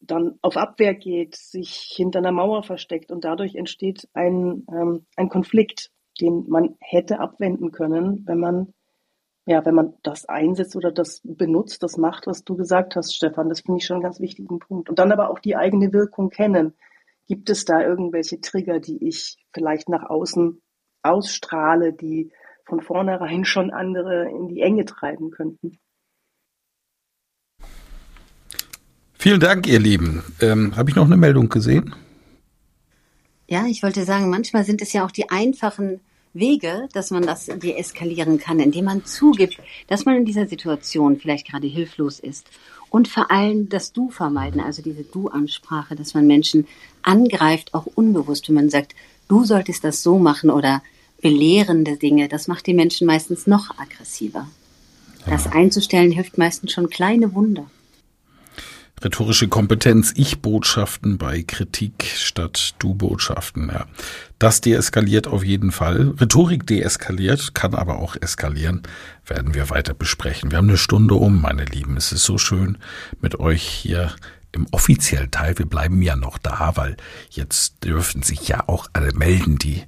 dann 0.00 0.38
auf 0.42 0.56
Abwehr 0.56 0.94
geht, 0.94 1.36
sich 1.36 1.92
hinter 1.94 2.18
einer 2.18 2.32
Mauer 2.32 2.62
versteckt 2.64 3.12
und 3.12 3.24
dadurch 3.24 3.54
entsteht 3.54 4.08
ein, 4.14 4.66
ähm, 4.70 5.06
ein 5.16 5.28
Konflikt. 5.28 5.90
den 6.20 6.44
man 6.48 6.76
hätte 6.80 7.20
abwenden 7.20 7.70
können, 7.72 8.26
wenn 8.26 8.38
man 8.38 8.74
ja, 9.46 9.64
wenn 9.64 9.74
man 9.74 9.94
das 10.02 10.24
einsetzt 10.26 10.76
oder 10.76 10.92
das 10.92 11.20
benutzt, 11.24 11.82
das 11.82 11.96
macht, 11.96 12.26
was 12.26 12.44
du 12.44 12.56
gesagt 12.56 12.94
hast, 12.94 13.14
Stefan, 13.14 13.48
das 13.48 13.62
finde 13.62 13.78
ich 13.78 13.86
schon 13.86 13.96
einen 13.96 14.04
ganz 14.04 14.20
wichtigen 14.20 14.60
Punkt. 14.60 14.88
Und 14.88 14.98
dann 14.98 15.10
aber 15.10 15.30
auch 15.30 15.40
die 15.40 15.56
eigene 15.56 15.92
Wirkung 15.92 16.30
kennen. 16.30 16.74
Gibt 17.26 17.50
es 17.50 17.64
da 17.64 17.80
irgendwelche 17.80 18.40
Trigger, 18.40 18.78
die 18.78 19.04
ich 19.06 19.38
vielleicht 19.52 19.88
nach 19.88 20.08
außen 20.08 20.60
ausstrahle, 21.02 21.92
die 21.92 22.30
von 22.64 22.80
vornherein 22.80 23.44
schon 23.44 23.70
andere 23.70 24.30
in 24.30 24.48
die 24.48 24.60
Enge 24.60 24.84
treiben 24.84 25.30
könnten? 25.30 25.78
Vielen 29.14 29.40
Dank, 29.40 29.68
ihr 29.68 29.78
Lieben. 29.78 30.24
Ähm, 30.40 30.74
Habe 30.76 30.90
ich 30.90 30.96
noch 30.96 31.06
eine 31.06 31.16
Meldung 31.16 31.48
gesehen? 31.48 31.94
Ja, 33.46 33.66
ich 33.66 33.82
wollte 33.82 34.04
sagen, 34.04 34.30
manchmal 34.30 34.64
sind 34.64 34.82
es 34.82 34.92
ja 34.92 35.04
auch 35.04 35.10
die 35.10 35.30
einfachen 35.30 36.00
Wege, 36.34 36.88
dass 36.92 37.10
man 37.10 37.22
das 37.22 37.46
deeskalieren 37.46 38.38
kann, 38.38 38.58
indem 38.58 38.86
man 38.86 39.04
zugibt, 39.04 39.58
dass 39.86 40.04
man 40.04 40.16
in 40.16 40.24
dieser 40.24 40.48
Situation 40.48 41.18
vielleicht 41.18 41.46
gerade 41.46 41.66
hilflos 41.66 42.18
ist. 42.18 42.46
Und 42.90 43.08
vor 43.08 43.30
allem 43.30 43.68
das 43.68 43.92
Du 43.92 44.10
vermeiden, 44.10 44.60
also 44.60 44.82
diese 44.82 45.04
Du-Ansprache, 45.04 45.94
dass 45.94 46.14
man 46.14 46.26
Menschen 46.26 46.66
angreift, 47.02 47.74
auch 47.74 47.86
unbewusst, 47.86 48.48
wenn 48.48 48.54
man 48.54 48.70
sagt, 48.70 48.94
du 49.28 49.44
solltest 49.44 49.84
das 49.84 50.02
so 50.02 50.18
machen 50.18 50.50
oder 50.50 50.82
belehrende 51.22 51.96
Dinge, 51.96 52.28
das 52.28 52.48
macht 52.48 52.66
die 52.66 52.74
Menschen 52.74 53.06
meistens 53.06 53.46
noch 53.46 53.78
aggressiver. 53.78 54.46
Das 55.24 55.46
einzustellen 55.46 56.10
hilft 56.10 56.36
meistens 56.36 56.72
schon 56.72 56.90
kleine 56.90 57.32
Wunder. 57.32 57.70
Rhetorische 59.02 59.48
Kompetenz, 59.48 60.12
Ich-Botschaften 60.14 61.18
bei 61.18 61.42
Kritik 61.42 62.04
statt 62.14 62.74
Du-Botschaften. 62.78 63.68
Ja. 63.68 63.86
Das 64.38 64.60
deeskaliert 64.60 65.26
auf 65.26 65.44
jeden 65.44 65.72
Fall. 65.72 66.14
Rhetorik 66.20 66.66
deeskaliert, 66.66 67.54
kann 67.54 67.74
aber 67.74 67.98
auch 67.98 68.14
eskalieren. 68.20 68.82
Werden 69.26 69.54
wir 69.54 69.70
weiter 69.70 69.94
besprechen. 69.94 70.52
Wir 70.52 70.58
haben 70.58 70.68
eine 70.68 70.78
Stunde 70.78 71.14
um, 71.14 71.40
meine 71.40 71.64
Lieben. 71.64 71.96
Es 71.96 72.12
ist 72.12 72.24
so 72.24 72.38
schön 72.38 72.78
mit 73.20 73.40
euch 73.40 73.62
hier 73.62 74.12
im 74.52 74.66
offiziellen 74.70 75.32
Teil. 75.32 75.58
Wir 75.58 75.66
bleiben 75.66 76.00
ja 76.02 76.14
noch 76.14 76.38
da, 76.38 76.72
weil 76.76 76.96
jetzt 77.30 77.82
dürfen 77.82 78.22
sich 78.22 78.46
ja 78.46 78.68
auch 78.68 78.86
alle 78.92 79.12
melden, 79.14 79.58
die 79.58 79.82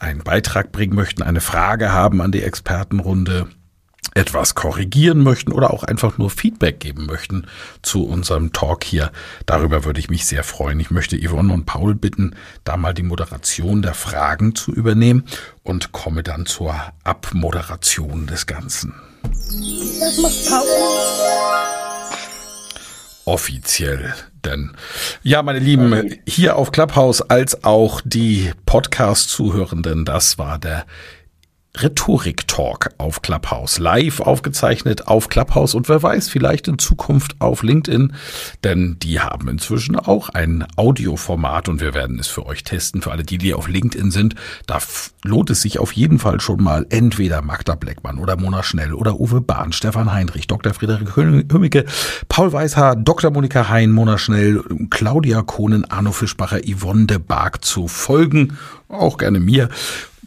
einen 0.00 0.22
Beitrag 0.22 0.72
bringen 0.72 0.94
möchten, 0.94 1.22
eine 1.22 1.40
Frage 1.40 1.92
haben 1.92 2.20
an 2.20 2.32
die 2.32 2.42
Expertenrunde 2.42 3.48
etwas 4.14 4.54
korrigieren 4.54 5.22
möchten 5.22 5.52
oder 5.52 5.72
auch 5.72 5.84
einfach 5.84 6.18
nur 6.18 6.30
Feedback 6.30 6.80
geben 6.80 7.06
möchten 7.06 7.46
zu 7.82 8.04
unserem 8.04 8.52
Talk 8.52 8.84
hier. 8.84 9.12
Darüber 9.46 9.84
würde 9.84 10.00
ich 10.00 10.10
mich 10.10 10.26
sehr 10.26 10.44
freuen. 10.44 10.80
Ich 10.80 10.90
möchte 10.90 11.16
Yvonne 11.16 11.52
und 11.52 11.66
Paul 11.66 11.94
bitten, 11.94 12.34
da 12.64 12.76
mal 12.76 12.94
die 12.94 13.02
Moderation 13.02 13.82
der 13.82 13.94
Fragen 13.94 14.54
zu 14.54 14.72
übernehmen 14.72 15.24
und 15.62 15.92
komme 15.92 16.22
dann 16.22 16.46
zur 16.46 16.74
Abmoderation 17.04 18.26
des 18.26 18.46
Ganzen. 18.46 18.94
Das 19.22 20.18
macht 20.18 20.48
Paul. 20.48 21.87
Offiziell 23.28 24.14
denn. 24.42 24.70
Ja, 25.22 25.42
meine 25.42 25.58
Lieben, 25.58 26.14
hier 26.26 26.56
auf 26.56 26.72
Clubhouse 26.72 27.20
als 27.20 27.62
auch 27.62 28.00
die 28.02 28.52
Podcast-Zuhörenden, 28.64 30.06
das 30.06 30.38
war 30.38 30.58
der 30.58 30.86
Rhetorik-Talk 31.82 32.90
auf 32.98 33.22
Clubhouse. 33.22 33.78
Live 33.78 34.20
aufgezeichnet 34.20 35.06
auf 35.06 35.28
Clubhouse 35.28 35.74
und 35.74 35.88
wer 35.88 36.02
weiß, 36.02 36.28
vielleicht 36.28 36.68
in 36.68 36.78
Zukunft 36.78 37.36
auf 37.40 37.62
LinkedIn, 37.62 38.12
denn 38.64 38.96
die 39.02 39.20
haben 39.20 39.48
inzwischen 39.48 39.96
auch 39.96 40.28
ein 40.30 40.66
Audioformat 40.76 41.68
und 41.68 41.80
wir 41.80 41.94
werden 41.94 42.18
es 42.18 42.26
für 42.26 42.46
euch 42.46 42.64
testen. 42.64 43.02
Für 43.02 43.12
alle 43.12 43.22
die, 43.22 43.38
die 43.38 43.54
auf 43.54 43.68
LinkedIn 43.68 44.10
sind, 44.10 44.34
da 44.66 44.78
lohnt 45.22 45.50
es 45.50 45.62
sich 45.62 45.78
auf 45.78 45.92
jeden 45.92 46.18
Fall 46.18 46.40
schon 46.40 46.62
mal 46.62 46.86
entweder 46.90 47.42
Magda 47.42 47.74
Bleckmann 47.74 48.18
oder 48.18 48.36
Mona 48.36 48.62
Schnell 48.62 48.92
oder 48.92 49.20
Uwe 49.20 49.40
Bahn, 49.40 49.72
Stefan 49.72 50.12
Heinrich, 50.12 50.46
Dr. 50.46 50.74
Friederik 50.74 51.16
Hömmicke, 51.16 51.84
Paul 52.28 52.52
Weißhaar, 52.52 52.96
Dr. 52.96 53.30
Monika 53.30 53.68
Hein, 53.68 53.92
Mona 53.92 54.18
Schnell, 54.18 54.62
Claudia 54.90 55.42
Kohnen, 55.42 55.84
Arno 55.84 56.12
Fischbacher, 56.12 56.60
Yvonne 56.66 57.06
de 57.06 57.18
Barg 57.18 57.64
zu 57.64 57.88
folgen. 57.88 58.58
Auch 58.88 59.18
gerne 59.18 59.38
mir. 59.38 59.68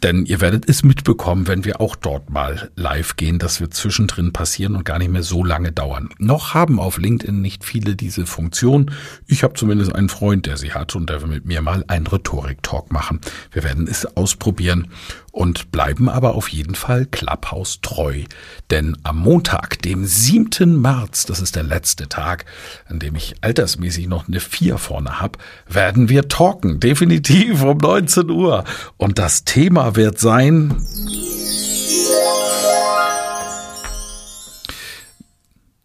Denn 0.02 0.26
ihr 0.26 0.40
werdet 0.40 0.68
es 0.68 0.82
mitbekommen, 0.82 1.46
wenn 1.46 1.64
wir 1.64 1.80
auch 1.80 1.94
dort 1.94 2.28
mal 2.28 2.70
live 2.74 3.16
gehen, 3.16 3.38
dass 3.38 3.60
wir 3.60 3.70
zwischendrin 3.70 4.32
passieren 4.32 4.74
und 4.74 4.84
gar 4.84 4.98
nicht 4.98 5.12
mehr 5.12 5.22
so 5.22 5.44
lange 5.44 5.70
dauern. 5.70 6.08
Noch 6.18 6.54
haben 6.54 6.80
auf 6.80 6.98
LinkedIn 6.98 7.40
nicht 7.40 7.64
viele 7.64 7.94
diese 7.94 8.26
Funktion. 8.26 8.90
Ich 9.28 9.44
habe 9.44 9.54
zumindest 9.54 9.94
einen 9.94 10.08
Freund, 10.08 10.46
der 10.46 10.56
sie 10.56 10.72
hat 10.72 10.96
und 10.96 11.08
der 11.08 11.22
will 11.22 11.28
mit 11.28 11.46
mir 11.46 11.62
mal 11.62 11.84
einen 11.86 12.06
Rhetorik-Talk 12.06 12.90
machen. 12.90 13.20
Wir 13.52 13.62
werden 13.62 13.86
es 13.86 14.04
ausprobieren 14.16 14.88
und 15.32 15.72
bleiben 15.72 16.08
aber 16.08 16.34
auf 16.34 16.48
jeden 16.48 16.74
Fall 16.74 17.06
Clubhouse 17.06 17.80
treu. 17.80 18.22
Denn 18.70 18.96
am 19.02 19.18
Montag, 19.18 19.80
dem 19.80 20.04
7. 20.04 20.80
März, 20.80 21.24
das 21.24 21.40
ist 21.40 21.56
der 21.56 21.62
letzte 21.62 22.08
Tag, 22.08 22.44
an 22.86 22.98
dem 22.98 23.16
ich 23.16 23.34
altersmäßig 23.40 24.06
noch 24.06 24.28
eine 24.28 24.40
4 24.40 24.78
vorne 24.78 25.20
habe, 25.20 25.38
werden 25.66 26.10
wir 26.10 26.28
talken. 26.28 26.78
Definitiv 26.78 27.62
um 27.62 27.78
19 27.78 28.30
Uhr. 28.30 28.64
Und 28.98 29.18
das 29.18 29.44
Thema 29.44 29.96
wird 29.96 30.20
sein... 30.20 30.76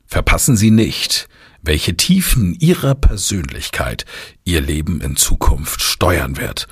Verpassen 0.10 0.58
Sie 0.58 0.72
nicht, 0.72 1.28
welche 1.62 1.96
Tiefen 1.96 2.56
Ihrer 2.60 2.96
Persönlichkeit 2.96 4.06
Ihr 4.46 4.62
Leben 4.62 5.00
in 5.02 5.16
Zukunft 5.16 5.82
steuern 5.82 6.38
wird 6.38 6.68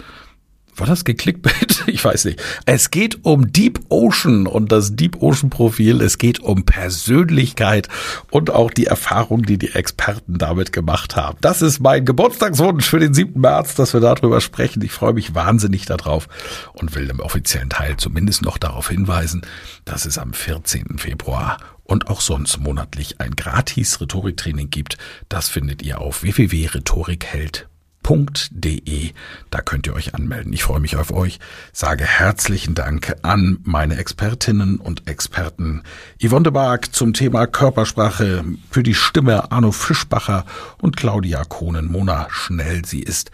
war 0.76 0.88
das 0.88 1.06
geklickbait? 1.06 1.84
Ich 1.96 2.04
weiß 2.04 2.26
nicht. 2.26 2.42
Es 2.66 2.90
geht 2.90 3.24
um 3.24 3.52
Deep 3.54 3.80
Ocean 3.90 4.48
und 4.48 4.72
das 4.72 4.96
Deep 4.96 5.22
Ocean 5.22 5.50
Profil. 5.50 6.02
Es 6.02 6.18
geht 6.18 6.40
um 6.40 6.66
Persönlichkeit 6.66 7.88
und 8.32 8.50
auch 8.50 8.72
die 8.72 8.88
Erfahrung, 8.88 9.44
die 9.44 9.58
die 9.58 9.74
Experten 9.74 10.38
damit 10.38 10.74
gemacht 10.74 11.16
haben. 11.16 11.38
Das 11.42 11.62
ist 11.62 11.80
mein 11.80 12.04
Geburtstagswunsch 12.06 12.86
für 12.86 13.00
den 13.00 13.14
7. 13.14 13.40
März, 13.40 13.76
dass 13.76 13.94
wir 13.94 14.02
darüber 14.02 14.42
sprechen. 14.42 14.82
Ich 14.82 14.92
freue 14.92 15.14
mich 15.14 15.36
wahnsinnig 15.36 15.86
darauf 15.86 16.28
und 16.74 16.96
will 16.96 17.10
im 17.10 17.20
offiziellen 17.20 17.70
Teil 17.70 17.98
zumindest 17.98 18.42
noch 18.42 18.58
darauf 18.58 18.90
hinweisen, 18.90 19.42
dass 19.86 20.06
es 20.06 20.18
am 20.18 20.34
14. 20.34 20.98
Februar 20.98 21.58
und 21.84 22.08
auch 22.08 22.20
sonst 22.20 22.58
monatlich 22.58 23.22
ein 23.22 23.36
gratis 23.36 24.02
Rhetoriktraining 24.02 24.72
gibt. 24.72 24.98
Das 25.30 25.50
findet 25.50 25.84
ihr 25.84 26.02
auf 26.02 26.24
www.rhetorikheld.de 26.24 27.75
www.ftf.de. 28.06 29.12
Da 29.50 29.62
könnt 29.62 29.88
ihr 29.88 29.94
euch 29.94 30.16
anmelden. 30.16 30.54
Ich 30.54 30.64
freue 30.64 30.80
mich 30.80 30.96
auf 30.96 31.12
euch. 31.12 31.40
Sage 31.72 32.06
herzlichen 32.06 32.76
Dank 32.76 33.16
an 33.22 33.60
meine 33.64 33.98
Expertinnen 33.98 34.78
und 34.78 35.08
Experten. 35.08 35.84
Yvonne 36.22 36.44
de 36.44 36.54
Barg 36.54 36.94
zum 36.94 37.14
Thema 37.14 37.48
Körpersprache 37.48 38.44
für 38.70 38.84
die 38.84 38.94
Stimme 38.94 39.52
Arno 39.52 39.72
Fischbacher 39.72 40.46
und 40.82 40.98
Claudia 40.98 41.44
Kohnen. 41.44 41.92
Mona 41.92 42.28
Schnell. 42.30 42.86
Sie 42.86 43.02
ist 43.02 43.32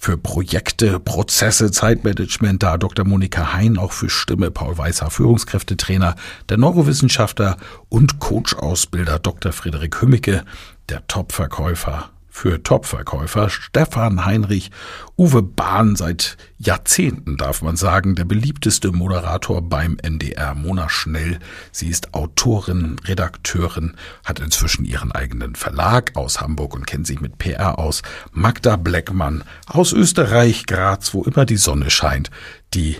für 0.00 0.16
Projekte, 0.16 1.00
Prozesse, 1.00 1.70
Zeitmanagement 1.70 2.62
da. 2.62 2.76
Dr. 2.76 3.06
Monika 3.06 3.52
Hein 3.52 3.78
auch 3.78 3.92
für 3.92 4.10
Stimme. 4.10 4.50
Paul 4.50 4.78
Weißer, 4.78 5.10
Führungskräftetrainer, 5.10 6.16
der 6.48 6.56
Neurowissenschaftler 6.56 7.56
und 7.88 8.18
Coach-Ausbilder 8.18 9.18
Dr. 9.18 9.52
Friederik 9.52 10.00
Hümmicke, 10.00 10.44
der 10.88 11.06
Top-Verkäufer 11.06 12.10
für 12.38 12.62
Topverkäufer 12.62 13.50
Stefan 13.50 14.24
Heinrich, 14.24 14.70
Uwe 15.16 15.42
Bahn 15.42 15.96
seit 15.96 16.36
Jahrzehnten, 16.56 17.36
darf 17.36 17.62
man 17.62 17.74
sagen, 17.74 18.14
der 18.14 18.24
beliebteste 18.24 18.92
Moderator 18.92 19.60
beim 19.60 19.96
NDR, 20.00 20.54
Mona 20.54 20.88
Schnell. 20.88 21.40
Sie 21.72 21.88
ist 21.88 22.14
Autorin, 22.14 23.00
Redakteurin, 23.04 23.96
hat 24.24 24.38
inzwischen 24.38 24.84
ihren 24.84 25.10
eigenen 25.10 25.56
Verlag 25.56 26.12
aus 26.14 26.40
Hamburg 26.40 26.76
und 26.76 26.86
kennt 26.86 27.08
sich 27.08 27.20
mit 27.20 27.38
PR 27.38 27.76
aus. 27.76 28.02
Magda 28.30 28.76
Bleckmann 28.76 29.42
aus 29.66 29.92
Österreich, 29.92 30.66
Graz, 30.66 31.12
wo 31.14 31.24
immer 31.24 31.44
die 31.44 31.56
Sonne 31.56 31.90
scheint, 31.90 32.30
die 32.72 32.98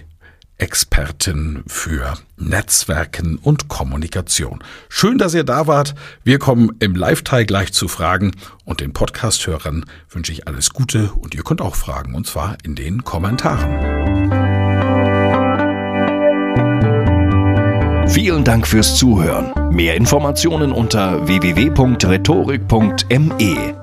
Expertin 0.58 1.62
für 1.66 2.14
Netzwerken 2.36 3.38
und 3.38 3.68
Kommunikation. 3.68 4.62
Schön, 4.88 5.18
dass 5.18 5.34
ihr 5.34 5.44
da 5.44 5.66
wart. 5.66 5.94
Wir 6.24 6.38
kommen 6.38 6.72
im 6.80 6.94
Live-Teil 6.94 7.46
gleich 7.46 7.72
zu 7.72 7.88
Fragen 7.88 8.32
und 8.64 8.80
den 8.80 8.92
Podcast-Hörern 8.92 9.84
wünsche 10.10 10.32
ich 10.32 10.48
alles 10.48 10.70
Gute 10.70 11.12
und 11.12 11.34
ihr 11.34 11.44
könnt 11.44 11.60
auch 11.60 11.76
fragen 11.76 12.14
und 12.14 12.26
zwar 12.26 12.56
in 12.64 12.74
den 12.74 13.04
Kommentaren. 13.04 14.08
Vielen 18.08 18.42
Dank 18.42 18.66
fürs 18.66 18.96
Zuhören. 18.96 19.72
Mehr 19.72 19.94
Informationen 19.94 20.72
unter 20.72 21.26
www.rhetorik.me. 21.26 23.77